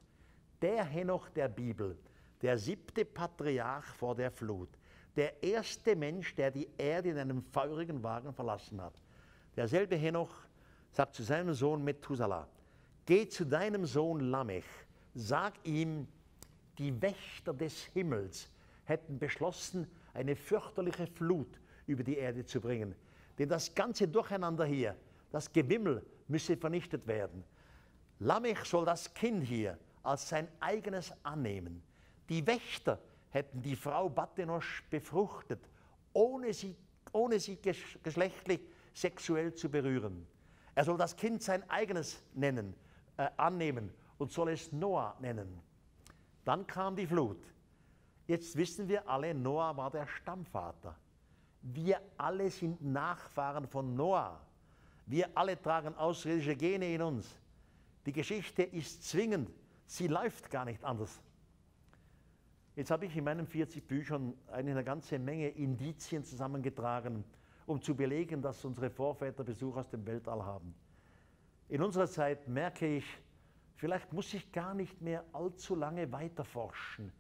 [0.63, 1.97] der Henoch der Bibel,
[2.41, 4.69] der siebte Patriarch vor der Flut,
[5.13, 8.93] der erste Mensch, der die Erde in einem feurigen Wagen verlassen hat.
[9.57, 10.33] Derselbe Henoch
[10.93, 12.47] sagt zu seinem Sohn Methuselah,
[13.05, 14.63] geh zu deinem Sohn Lamech,
[15.13, 16.07] sag ihm,
[16.77, 18.49] die Wächter des Himmels
[18.85, 22.95] hätten beschlossen, eine fürchterliche Flut über die Erde zu bringen.
[23.37, 24.95] Denn das ganze Durcheinander hier,
[25.29, 27.43] das Gewimmel müsse vernichtet werden.
[28.19, 31.81] Lamech soll das Kind hier als sein eigenes annehmen.
[32.29, 32.99] Die Wächter
[33.29, 35.67] hätten die Frau Batenosch befruchtet,
[36.13, 36.75] ohne sie,
[37.11, 37.57] ohne sie
[38.03, 38.61] geschlechtlich
[38.93, 40.27] sexuell zu berühren.
[40.75, 42.75] Er soll das Kind sein eigenes nennen,
[43.17, 45.61] äh, annehmen und soll es Noah nennen.
[46.45, 47.41] Dann kam die Flut.
[48.27, 50.95] Jetzt wissen wir alle, Noah war der Stammvater.
[51.61, 54.39] Wir alle sind Nachfahren von Noah.
[55.05, 57.27] Wir alle tragen außerirdische Gene in uns.
[58.05, 59.49] Die Geschichte ist zwingend
[59.85, 61.21] Sie läuft gar nicht anders.
[62.75, 67.23] Jetzt habe ich in meinen 40 Büchern eine ganze Menge Indizien zusammengetragen,
[67.67, 70.73] um zu belegen, dass unsere Vorväter Besuch aus dem Weltall haben.
[71.69, 73.05] In unserer Zeit merke ich,
[73.75, 77.11] vielleicht muss ich gar nicht mehr allzu lange weiterforschen,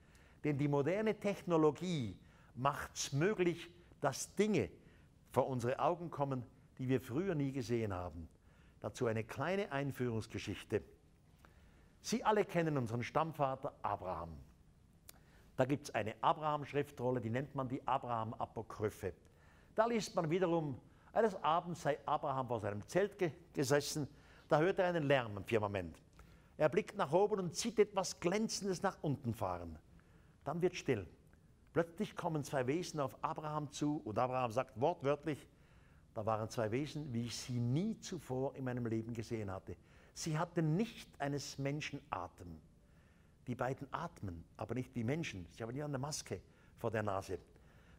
[0.43, 2.17] denn die moderne Technologie
[2.55, 3.69] macht es möglich,
[4.01, 4.69] dass Dinge
[5.31, 6.43] vor unsere Augen kommen,
[6.77, 8.27] die wir früher nie gesehen haben.
[8.79, 10.83] Dazu eine kleine Einführungsgeschichte.
[12.03, 14.35] Sie alle kennen unseren Stammvater Abraham.
[15.55, 19.13] Da gibt es eine Abraham-Schriftrolle, die nennt man die Abraham-Apokryphe.
[19.73, 20.77] Da liest man wiederum,
[21.13, 24.09] eines Abends sei Abraham vor seinem Zelt ge gesessen,
[24.49, 25.97] da hört er einen Lärm im Firmament.
[26.57, 29.79] Er blickt nach oben und sieht etwas Glänzendes nach unten fahren.
[30.43, 31.07] Dann wird still.
[31.71, 35.47] Plötzlich kommen zwei Wesen auf Abraham zu und Abraham sagt wortwörtlich,
[36.13, 39.77] da waren zwei Wesen, wie ich sie nie zuvor in meinem Leben gesehen hatte.
[40.13, 42.59] Sie hatten nicht eines Menschen Atem.
[43.47, 45.47] Die beiden atmen, aber nicht wie Menschen.
[45.51, 46.39] Sie haben ja eine Maske
[46.77, 47.39] vor der Nase.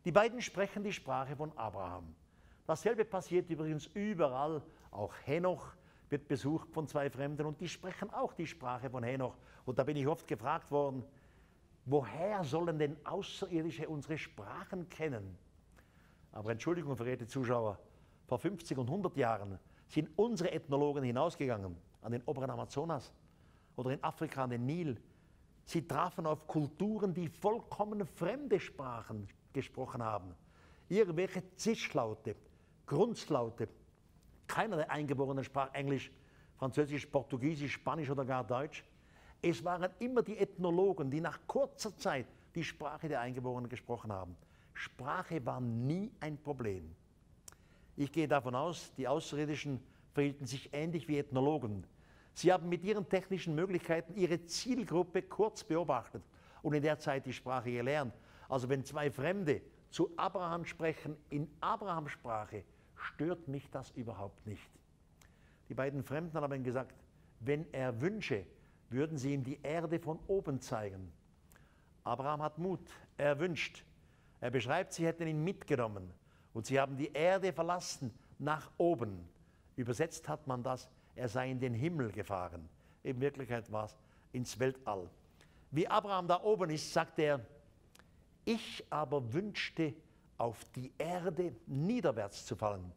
[0.05, 2.15] Die beiden sprechen die Sprache von Abraham.
[2.67, 4.63] Dasselbe passiert übrigens überall.
[4.91, 5.75] Auch Henoch
[6.09, 9.37] wird besucht von zwei Fremden und die sprechen auch die Sprache von Henoch.
[9.67, 11.05] Und da bin ich oft gefragt worden,
[11.85, 15.37] woher sollen denn Außerirdische unsere Sprachen kennen?
[16.33, 17.79] Aber Entschuldigung, verehrte Zuschauer,
[18.27, 19.59] vor 50 und 100 Jahren
[19.89, 23.13] sind unsere Ethnologen hinausgegangen an den oberen Amazonas
[23.77, 25.01] oder in Afrika an den Nil.
[25.65, 30.35] Sie trafen auf Kulturen, die vollkommen fremde Sprachen gesprochen haben.
[30.89, 32.37] Irgendwelche Zischlaute,
[32.87, 33.69] Grunzlaute.
[34.47, 36.13] Keiner der Eingeborenen sprach Englisch,
[36.57, 38.85] Französisch, Portugiesisch, Spanisch oder gar Deutsch.
[39.41, 44.37] Es waren immer die Ethnologen, die nach kurzer Zeit die Sprache der Eingeborenen gesprochen haben.
[44.75, 46.95] Sprache war nie ein Problem.
[47.97, 49.81] Ich gehe davon aus, die Außerirdischen
[50.13, 51.87] verhielten sich ähnlich wie Ethnologen.
[52.35, 56.23] Sie haben mit ihren technischen Möglichkeiten ihre Zielgruppe kurz beobachtet
[56.63, 58.15] und in der Zeit die Sprache gelernt.
[58.49, 62.65] Also wenn zwei Fremde zu Abraham sprechen in Abrahams Sprache,
[62.97, 64.69] stört mich das überhaupt nicht.
[65.69, 66.95] Die beiden Fremden haben gesagt,
[67.41, 68.45] wenn er wünsche,
[68.91, 71.13] würden sie ihm die Erde von oben zeigen.
[72.03, 72.81] Abraham hat Mut,
[73.17, 73.85] er wünscht.
[74.41, 76.13] Er beschreibt, sie hätten ihn mitgenommen
[76.53, 79.27] und sie haben die Erde verlassen nach oben.
[79.77, 82.69] Übersetzt hat man das, er sei in den Himmel gefahren.
[83.03, 83.97] In Wirklichkeit war es
[84.33, 85.09] ins Weltall.
[85.71, 87.41] Wie Abraham da oben ist, sagt er,
[88.45, 89.95] ich aber wünschte,
[90.37, 92.93] auf die Erde niederwärts zu fallen.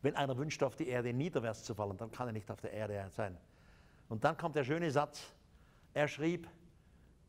[0.00, 2.72] Wenn einer wünscht, auf die Erde niederwärts zu fallen, dann kann er nicht auf der
[2.72, 3.36] Erde sein.
[4.08, 5.32] Und dann kommt der schöne Satz.
[5.94, 6.48] Er schrieb,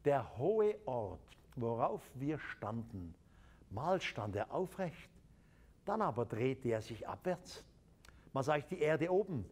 [0.05, 1.19] der hohe Ort,
[1.55, 3.13] worauf wir standen,
[3.69, 5.09] mal stand er aufrecht,
[5.85, 7.63] dann aber drehte er sich abwärts.
[8.31, 9.45] Man sagt die Erde oben,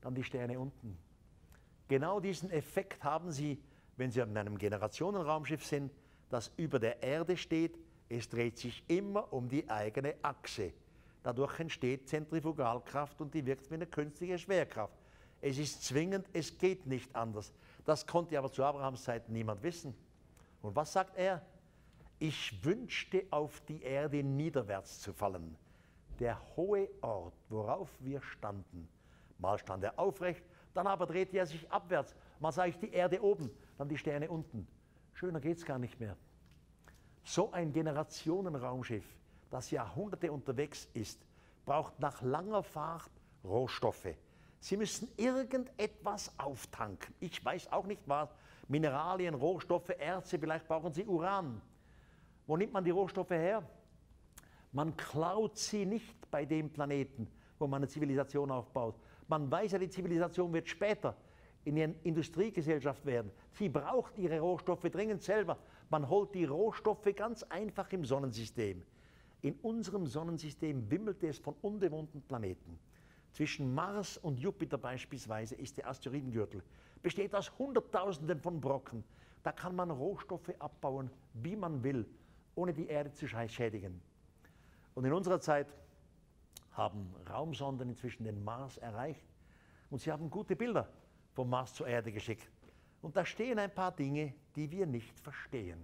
[0.00, 0.96] dann die Sterne unten.
[1.88, 3.62] Genau diesen Effekt haben Sie,
[3.96, 5.92] wenn Sie in einem Generationenraumschiff sind,
[6.28, 7.78] das über der Erde steht.
[8.08, 10.72] Es dreht sich immer um die eigene Achse.
[11.22, 14.98] Dadurch entsteht Zentrifugalkraft und die wirkt wie eine künstliche Schwerkraft.
[15.40, 17.52] Es ist zwingend, es geht nicht anders.
[17.84, 19.94] Das konnte aber zu Abrahams Zeit niemand wissen.
[20.62, 21.42] Und was sagt er?
[22.18, 25.56] Ich wünschte, auf die Erde niederwärts zu fallen.
[26.18, 28.88] Der hohe Ort, worauf wir standen.
[29.38, 30.44] Mal stand er aufrecht,
[30.74, 32.14] dann aber drehte er sich abwärts.
[32.40, 34.66] Mal sah ich die Erde oben, dann die Sterne unten.
[35.14, 36.16] Schöner geht es gar nicht mehr.
[37.24, 39.04] So ein Generationenraumschiff,
[39.50, 41.20] das Jahrhunderte unterwegs ist,
[41.64, 43.10] braucht nach langer Fahrt
[43.44, 44.14] Rohstoffe.
[44.60, 47.14] Sie müssen irgendetwas auftanken.
[47.20, 48.28] Ich weiß auch nicht was.
[48.66, 51.60] Mineralien, Rohstoffe, Erze, vielleicht brauchen Sie Uran.
[52.46, 53.62] Wo nimmt man die Rohstoffe her?
[54.72, 57.28] Man klaut sie nicht bei dem Planeten,
[57.58, 58.96] wo man eine Zivilisation aufbaut.
[59.28, 61.16] Man weiß ja, die Zivilisation wird später
[61.64, 63.30] in eine Industriegesellschaft werden.
[63.52, 65.58] Sie braucht ihre Rohstoffe dringend selber.
[65.90, 68.82] Man holt die Rohstoffe ganz einfach im Sonnensystem.
[69.42, 72.78] In unserem Sonnensystem wimmelt es von unbewohnten Planeten.
[73.32, 76.62] Zwischen Mars und Jupiter beispielsweise ist der Asteroidengürtel.
[77.02, 79.04] Besteht aus Hunderttausenden von Brocken.
[79.42, 82.06] Da kann man Rohstoffe abbauen, wie man will,
[82.54, 84.00] ohne die Erde zu schädigen.
[84.94, 85.72] Und in unserer Zeit
[86.78, 89.26] haben Raumsonden inzwischen den Mars erreicht
[89.90, 90.88] und sie haben gute Bilder
[91.34, 92.48] vom Mars zur Erde geschickt.
[93.02, 95.78] Und da stehen ein paar Dinge, die wir nicht verstehen.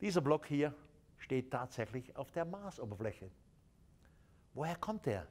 [0.00, 0.74] Dieser Block hier
[1.18, 3.30] steht tatsächlich auf der Marsoberfläche.
[4.54, 5.26] Woher kommt er?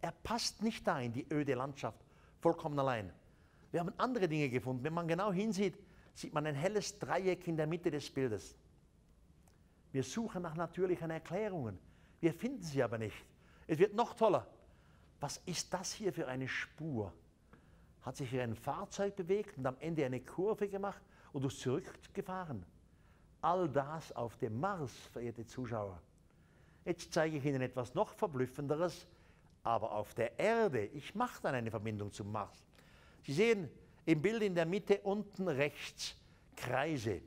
[0.00, 2.04] Er passt nicht da in die öde Landschaft,
[2.40, 3.12] vollkommen allein.
[3.70, 4.82] Wir haben andere Dinge gefunden.
[4.82, 5.78] Wenn man genau hinsieht,
[6.14, 8.56] sieht man ein helles Dreieck in der Mitte des Bildes.
[9.92, 11.78] Wir suchen nach natürlichen Erklärungen.
[12.20, 13.24] Wir finden sie aber nicht.
[13.68, 14.46] Es wird noch toller.
[15.20, 17.12] Was ist das hier für eine Spur?
[18.02, 22.64] Hat sich hier ein Fahrzeug bewegt und am Ende eine Kurve gemacht und ist zurückgefahren?
[23.42, 26.00] All das auf dem Mars, verehrte Zuschauer.
[26.84, 29.06] Jetzt zeige ich Ihnen etwas noch verblüffenderes,
[29.62, 30.86] aber auf der Erde.
[30.86, 32.64] Ich mache dann eine Verbindung zum Mars.
[33.22, 33.68] Sie sehen
[34.06, 36.16] im Bild in der Mitte unten rechts
[36.56, 37.20] Kreise,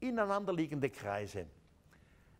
[0.00, 1.46] ineinanderliegende Kreise.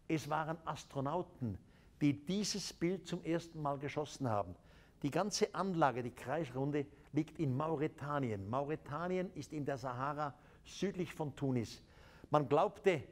[0.08, 1.56] Es waren Astronauten,
[2.00, 4.54] die dieses Bild zum ersten Mal geschossen haben.
[5.02, 8.48] Die ganze Anlage, die Kreisrunde, liegt in Mauretanien.
[8.48, 11.82] Mauretanien ist in der Sahara südlich von Tunis.
[12.30, 13.02] Man glaubte,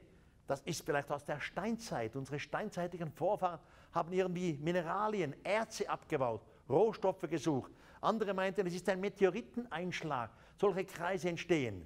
[0.47, 2.15] das ist vielleicht aus der Steinzeit.
[2.15, 3.59] Unsere steinzeitigen Vorfahren
[3.91, 7.71] haben irgendwie Mineralien, Erze abgebaut, Rohstoffe gesucht.
[8.01, 10.29] Andere meinten, es ist ein Meteoriteneinschlag.
[10.57, 11.85] Solche Kreise entstehen.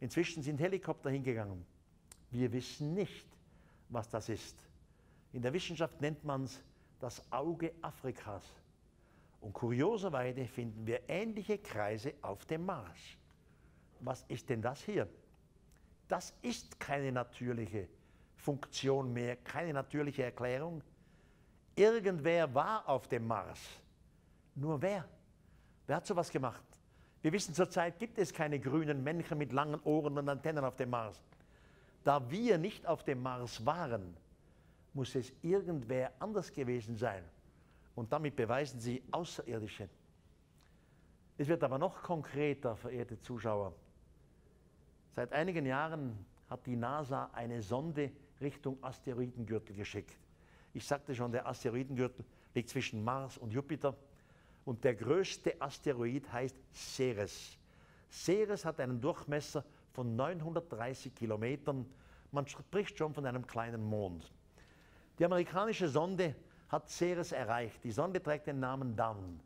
[0.00, 1.64] Inzwischen sind Helikopter hingegangen.
[2.30, 3.26] Wir wissen nicht,
[3.88, 4.65] was das ist.
[5.36, 6.62] In der Wissenschaft nennt man es
[6.98, 8.42] das Auge Afrikas.
[9.42, 12.98] Und kurioserweise finden wir ähnliche Kreise auf dem Mars.
[14.00, 15.06] Was ist denn das hier?
[16.08, 17.86] Das ist keine natürliche
[18.34, 20.82] Funktion mehr, keine natürliche Erklärung.
[21.74, 23.60] Irgendwer war auf dem Mars.
[24.54, 25.04] Nur wer?
[25.86, 26.64] Wer hat sowas gemacht?
[27.20, 30.88] Wir wissen zurzeit gibt es keine grünen Männchen mit langen Ohren und Antennen auf dem
[30.88, 31.20] Mars.
[32.04, 34.16] Da wir nicht auf dem Mars waren,
[34.96, 37.22] muss es irgendwer anders gewesen sein.
[37.94, 39.88] Und damit beweisen sie Außerirdische.
[41.36, 43.74] Es wird aber noch konkreter, verehrte Zuschauer.
[45.14, 48.10] Seit einigen Jahren hat die NASA eine Sonde
[48.40, 50.18] Richtung Asteroidengürtel geschickt.
[50.72, 52.24] Ich sagte schon, der Asteroidengürtel
[52.54, 53.94] liegt zwischen Mars und Jupiter.
[54.64, 57.58] Und der größte Asteroid heißt Ceres.
[58.10, 61.86] Ceres hat einen Durchmesser von 930 Kilometern.
[62.32, 64.32] Man spricht schon von einem kleinen Mond.
[65.18, 66.34] Die amerikanische Sonde
[66.68, 67.82] hat Ceres erreicht.
[67.84, 69.40] Die Sonde trägt den Namen Dawn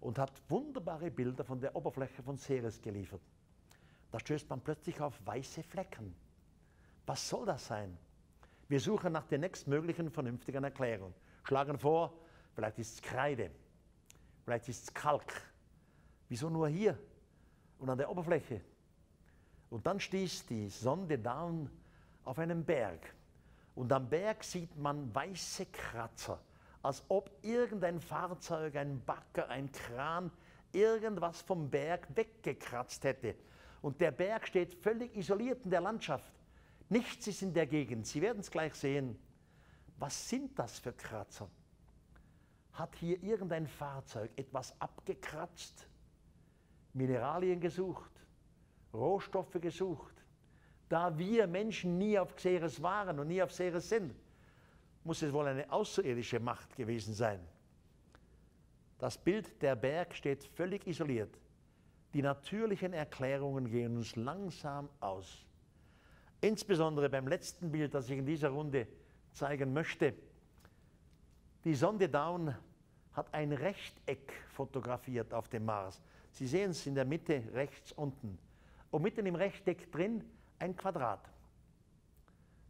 [0.00, 3.20] und hat wunderbare Bilder von der Oberfläche von Ceres geliefert.
[4.10, 6.14] Da stößt man plötzlich auf weiße Flecken.
[7.06, 7.96] Was soll das sein?
[8.68, 11.14] Wir suchen nach der nächstmöglichen vernünftigen Erklärung.
[11.44, 12.12] Schlagen vor,
[12.54, 13.50] vielleicht ist es Kreide,
[14.44, 15.32] vielleicht ist es Kalk.
[16.28, 16.98] Wieso nur hier
[17.78, 18.60] und an der Oberfläche?
[19.70, 21.70] Und dann stieß die Sonde down
[22.24, 23.14] auf einen Berg.
[23.76, 26.40] Und am Berg sieht man weiße Kratzer,
[26.82, 30.32] als ob irgendein Fahrzeug, ein Bagger, ein Kran
[30.72, 33.36] irgendwas vom Berg weggekratzt hätte.
[33.82, 36.32] Und der Berg steht völlig isoliert in der Landschaft.
[36.88, 38.06] Nichts ist in der Gegend.
[38.06, 39.18] Sie werden es gleich sehen.
[39.98, 41.48] Was sind das für Kratzer?
[42.72, 45.86] Hat hier irgendein Fahrzeug etwas abgekratzt,
[46.94, 48.12] Mineralien gesucht,
[48.94, 50.15] Rohstoffe gesucht?
[50.88, 54.14] Da wir Menschen nie auf Xeres waren und nie auf Xeres sind,
[55.04, 57.40] muss es wohl eine außerirdische Macht gewesen sein.
[58.98, 61.38] Das Bild der Berg steht völlig isoliert.
[62.14, 65.44] Die natürlichen Erklärungen gehen uns langsam aus.
[66.40, 68.86] Insbesondere beim letzten Bild, das ich in dieser Runde
[69.32, 70.14] zeigen möchte.
[71.64, 72.54] Die Sonde Down
[73.12, 76.00] hat ein Rechteck fotografiert auf dem Mars.
[76.30, 78.38] Sie sehen es in der Mitte rechts unten.
[78.90, 80.24] Und mitten im Rechteck drin
[80.58, 81.20] ein Quadrat.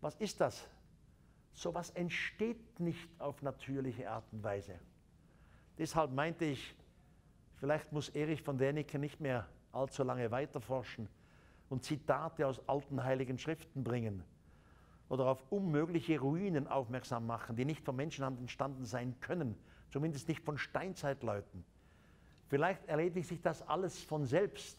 [0.01, 0.69] Was ist das?
[1.53, 4.79] So etwas entsteht nicht auf natürliche Art und Weise.
[5.79, 6.75] Deshalb meinte ich,
[7.57, 11.09] vielleicht muss Erich von Däniken nicht mehr allzu lange weiterforschen
[11.69, 14.23] und Zitate aus alten heiligen Schriften bringen
[15.09, 19.57] oder auf unmögliche Ruinen aufmerksam machen, die nicht von Menschenhand entstanden sein können,
[19.91, 21.65] zumindest nicht von Steinzeitleuten.
[22.49, 24.79] Vielleicht erledigt sich das alles von selbst,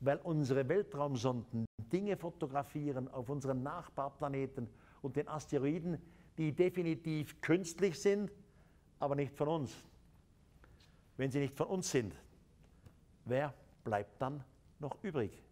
[0.00, 4.68] weil unsere Weltraumsonden Dinge fotografieren auf unseren Nachbarplaneten
[5.02, 5.98] und den Asteroiden,
[6.36, 8.32] die definitiv künstlich sind,
[8.98, 9.74] aber nicht von uns.
[11.16, 12.14] Wenn sie nicht von uns sind,
[13.24, 14.44] wer bleibt dann
[14.78, 15.42] noch übrig?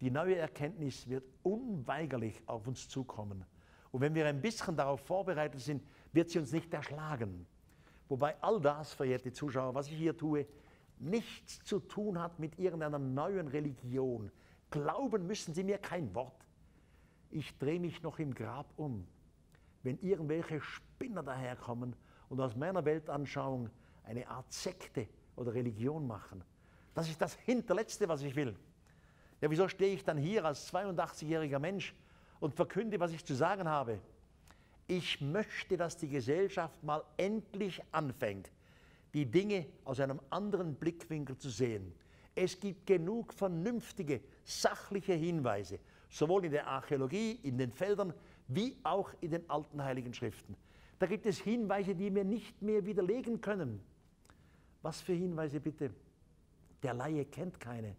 [0.00, 3.44] Die neue Erkenntnis wird unweigerlich auf uns zukommen.
[3.90, 5.82] Und wenn wir ein bisschen darauf vorbereitet sind,
[6.12, 7.46] wird sie uns nicht erschlagen.
[8.08, 10.46] Wobei all das, verehrte Zuschauer, was ich hier tue,
[10.98, 14.30] nichts zu tun hat mit irgendeiner neuen Religion.
[14.74, 16.44] Glauben müssen Sie mir kein Wort.
[17.30, 19.06] Ich drehe mich noch im Grab um,
[19.84, 21.94] wenn irgendwelche Spinner daherkommen
[22.28, 23.70] und aus meiner Weltanschauung
[24.02, 25.06] eine Art Sekte
[25.36, 26.42] oder Religion machen.
[26.92, 28.56] Das ist das Hinterletzte, was ich will.
[29.40, 31.94] Ja, wieso stehe ich dann hier als 82-jähriger Mensch
[32.40, 34.00] und verkünde, was ich zu sagen habe?
[34.88, 38.50] Ich möchte, dass die Gesellschaft mal endlich anfängt,
[39.12, 41.94] die Dinge aus einem anderen Blickwinkel zu sehen.
[42.34, 48.12] Es gibt genug vernünftige, sachliche Hinweise, sowohl in der Archäologie, in den Feldern,
[48.48, 50.56] wie auch in den alten heiligen Schriften.
[50.98, 53.80] Da gibt es Hinweise, die wir nicht mehr widerlegen können.
[54.82, 55.90] Was für Hinweise bitte?
[56.82, 57.96] Der Laie kennt keine.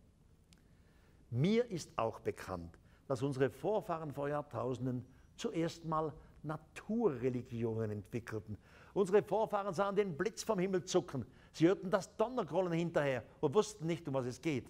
[1.32, 2.78] Mir ist auch bekannt,
[3.08, 5.06] dass unsere Vorfahren vor Jahrtausenden
[5.36, 6.14] zuerst mal
[6.44, 8.58] Naturreligionen entwickelten.
[8.94, 11.26] Unsere Vorfahren sahen den Blitz vom Himmel zucken.
[11.52, 14.70] Sie hörten das Donnergrollen hinterher und wussten nicht, um was es geht.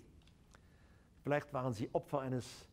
[1.26, 2.68] Vielleicht waren sie Opfer eines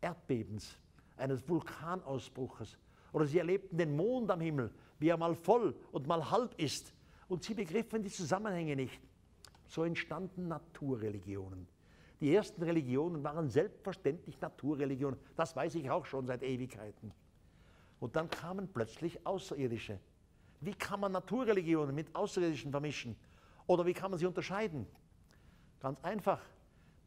[0.00, 0.78] Erdbebens,
[1.16, 2.78] eines Vulkanausbruches.
[3.12, 4.70] Oder sie erlebten den Mond am Himmel,
[5.00, 6.94] wie er mal voll und mal halb ist.
[7.26, 9.00] Und sie begriffen die Zusammenhänge nicht.
[9.66, 11.66] So entstanden Naturreligionen.
[12.20, 15.18] Die ersten Religionen waren selbstverständlich Naturreligionen.
[15.34, 17.12] Das weiß ich auch schon seit Ewigkeiten.
[17.98, 19.98] Und dann kamen plötzlich Außerirdische.
[20.60, 23.16] Wie kann man Naturreligionen mit Außerirdischen vermischen?
[23.66, 24.86] Oder wie kann man sie unterscheiden?
[25.80, 26.40] Ganz einfach.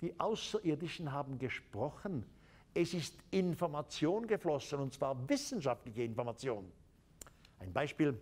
[0.01, 2.25] Die Außerirdischen haben gesprochen.
[2.73, 6.71] Es ist Information geflossen, und zwar wissenschaftliche Information.
[7.59, 8.19] Ein Beispiel.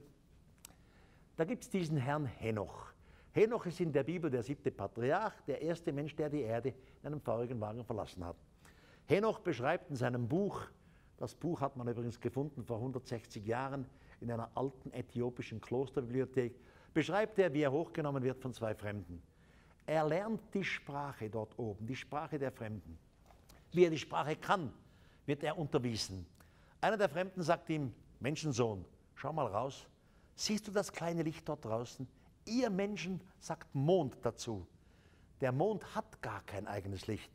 [1.35, 2.91] Da gibt es diesen Herrn Henoch.
[3.31, 7.07] Henoch ist in der Bibel der siebte Patriarch, der erste Mensch, der die Erde in
[7.07, 8.37] einem feurigen Wagen verlassen hat.
[9.05, 10.61] Henoch beschreibt in seinem Buch,
[11.17, 13.85] das Buch hat man übrigens gefunden vor 160 Jahren
[14.21, 16.59] in einer alten äthiopischen Klosterbibliothek,
[16.93, 19.21] beschreibt er, wie er hochgenommen wird von zwei Fremden.
[19.87, 22.99] Er lernt die Sprache dort oben, die Sprache der Fremden.
[23.71, 24.73] Wie er die Sprache kann,
[25.25, 26.25] wird er unterwiesen.
[26.81, 28.83] Einer der Fremden sagt ihm, Menschensohn,
[29.15, 29.87] schau mal raus,
[30.35, 32.05] siehst du das kleine Licht dort draußen?
[32.43, 34.67] Ihr Menschen sagt Mond dazu.
[35.39, 37.31] Der Mond hat gar kein eigenes Licht.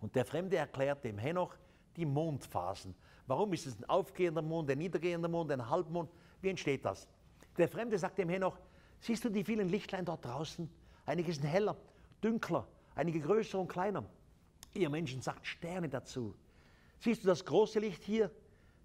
[0.00, 1.54] Und der Fremde erklärt dem Henoch
[1.96, 2.96] die Mondphasen.
[3.28, 6.10] Warum ist es ein aufgehender Mond, ein niedergehender Mond, ein Halbmond?
[6.40, 7.08] Wie entsteht das?
[7.56, 8.58] Der Fremde sagt dem Henoch,
[9.00, 10.68] siehst du die vielen Lichtlein dort draußen?
[11.04, 11.76] Einige sind heller,
[12.22, 14.04] dünkler, einige größer und kleiner.
[14.74, 16.34] Ihr Menschen sagt Sterne dazu.
[16.98, 18.30] Siehst du das große Licht hier?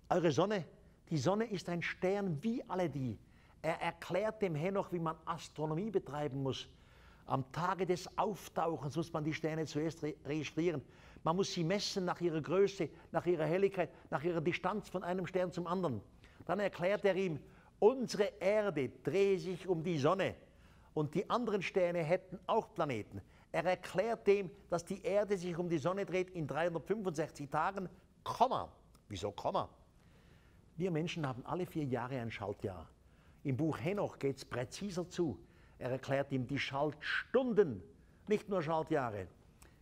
[0.09, 0.65] Eure Sonne,
[1.09, 3.17] die Sonne ist ein Stern wie alle die.
[3.61, 6.67] Er erklärt dem Henoch, wie man Astronomie betreiben muss.
[7.25, 10.81] Am Tage des Auftauchens muss man die Sterne zuerst re registrieren.
[11.23, 15.27] Man muss sie messen nach ihrer Größe, nach ihrer Helligkeit, nach ihrer Distanz von einem
[15.27, 16.01] Stern zum anderen.
[16.45, 17.39] Dann erklärt er ihm,
[17.81, 20.35] unsere Erde drehe sich um die Sonne
[20.93, 23.21] und die anderen Sterne hätten auch Planeten.
[23.51, 27.89] Er erklärt dem, dass die Erde sich um die Sonne dreht in 365 Tagen,
[28.23, 28.71] Komma.
[29.09, 29.67] Wieso Komma?
[30.77, 32.87] Wir Menschen haben alle vier Jahre ein Schaltjahr.
[33.43, 35.39] Im Buch Henoch geht es präziser zu.
[35.79, 37.81] Er erklärt ihm die Schaltstunden,
[38.27, 39.27] nicht nur Schaltjahre.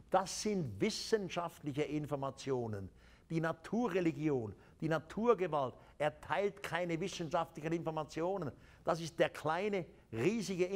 [0.09, 2.89] Das sind wissenschaftliche Informationen.
[3.29, 8.51] Die Naturreligion, die Naturgewalt erteilt keine wissenschaftlichen Informationen.
[8.83, 10.67] Das ist der kleine, riesige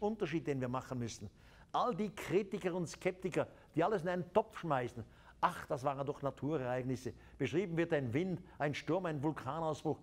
[0.00, 1.30] Unterschied, den wir machen müssen.
[1.72, 5.02] All die Kritiker und Skeptiker, die alles in einen Topf schmeißen,
[5.40, 7.14] ach, das waren doch Naturereignisse.
[7.38, 9.98] Beschrieben wird ein Wind, ein Sturm, ein Vulkanausbruch.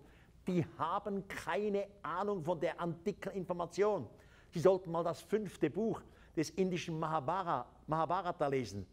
[0.46, 4.08] Die haben keine Ahnung von der antiken Information.
[4.50, 6.00] Sie sollten mal das fünfte Buch
[6.34, 8.86] des indischen Mahabharata lesen,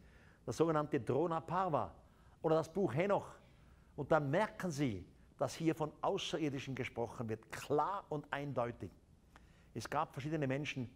[0.46, 1.96] das sogenannte Drona Parva
[2.42, 3.28] oder das Buch Henoch.
[3.96, 5.04] Und dann merken Sie,
[5.38, 8.92] dass hier von Außerirdischen gesprochen wird, klar und eindeutig.
[9.74, 10.90] Es gab verschiedene Menschen,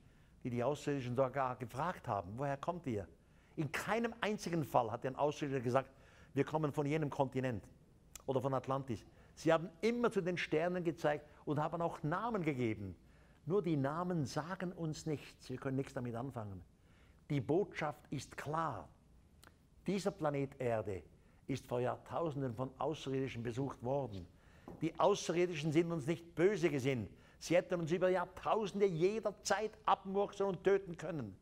[0.44, 3.08] die die Außerirdischen sogar gefragt haben, woher kommt ihr?
[3.56, 5.92] In keinem einzigen Fall hat ein Außerirdischer gesagt,
[6.34, 7.64] wir kommen von jenem Kontinent
[8.26, 9.06] oder von Atlantis.
[9.36, 12.96] Sie haben immer zu den Sternen gezeigt und haben auch Namen gegeben.
[13.46, 15.50] Nur die Namen sagen uns nichts.
[15.50, 16.64] Wir können nichts damit anfangen.
[17.30, 18.88] Die Botschaft ist klar.
[19.88, 21.04] Dieser Planet Erde
[21.52, 24.26] ist vor Jahrtausenden von Außerirdischen besucht worden.
[24.82, 27.10] Die Außerirdischen sind uns nicht böse gesinnt.
[27.40, 31.36] Sie hätten uns über Jahrtausende jederzeit abmurksen und töten können.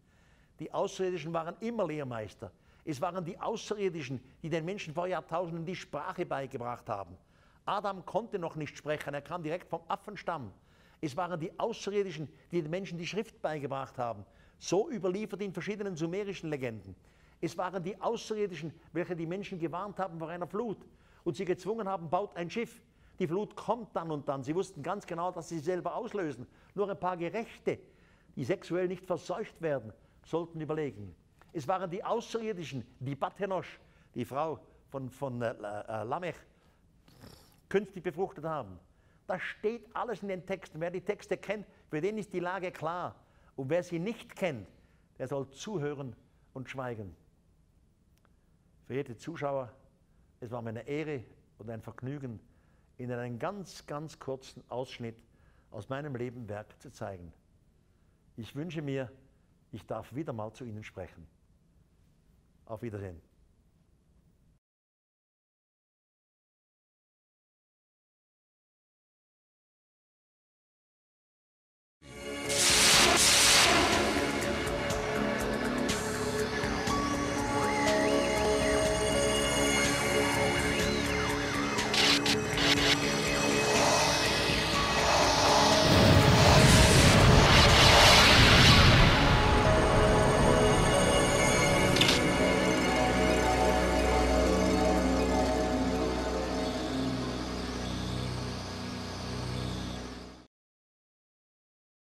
[0.60, 2.52] Die Außerirdischen waren immer Lehrmeister.
[2.86, 7.18] Es waren die Außerirdischen, die den Menschen vor Jahrtausenden die Sprache beigebracht haben.
[7.66, 10.52] Adam konnte noch nicht sprechen, er kam direkt vom Affenstamm.
[11.02, 14.26] Es waren die Außerirdischen, die den Menschen die Schrift beigebracht haben.
[14.58, 16.96] So überliefert in verschiedenen sumerischen Legenden.
[17.42, 20.78] Es waren die Außerirdischen, welche die Menschen gewarnt haben vor einer Flut
[21.24, 22.82] und sie gezwungen haben, baut ein Schiff.
[23.18, 24.44] Die Flut kommt dann und dann.
[24.44, 26.48] Sie wussten ganz genau, dass sie selber auslösen.
[26.74, 27.80] Nur ein paar Gerechte,
[28.36, 29.94] die sexuell nicht verseucht werden,
[30.26, 31.16] sollten überlegen.
[31.52, 33.80] Es waren die Außerirdischen, die Bathenosch,
[34.16, 34.60] die Frau
[34.90, 36.36] von, von äh, äh, Lamech,
[37.68, 38.80] künstlich befruchtet haben.
[39.28, 40.80] Das steht alles in den Texten.
[40.82, 43.16] Wer die Texte kennt, für den ist die Lage klar.
[43.56, 44.68] Und wer sie nicht kennt,
[45.18, 46.16] der soll zuhören
[46.54, 47.16] und schweigen.
[48.90, 49.72] Verehrte Zuschauer,
[50.40, 51.24] es war mir eine Ehre
[51.60, 52.40] und ein Vergnügen,
[52.98, 55.16] Ihnen einen ganz, ganz kurzen Ausschnitt
[55.70, 57.32] aus meinem Lebenwerk zu zeigen.
[58.36, 59.12] Ich wünsche mir,
[59.72, 61.28] ich darf wieder mal zu Ihnen sprechen.
[62.66, 63.22] Auf Wiedersehen.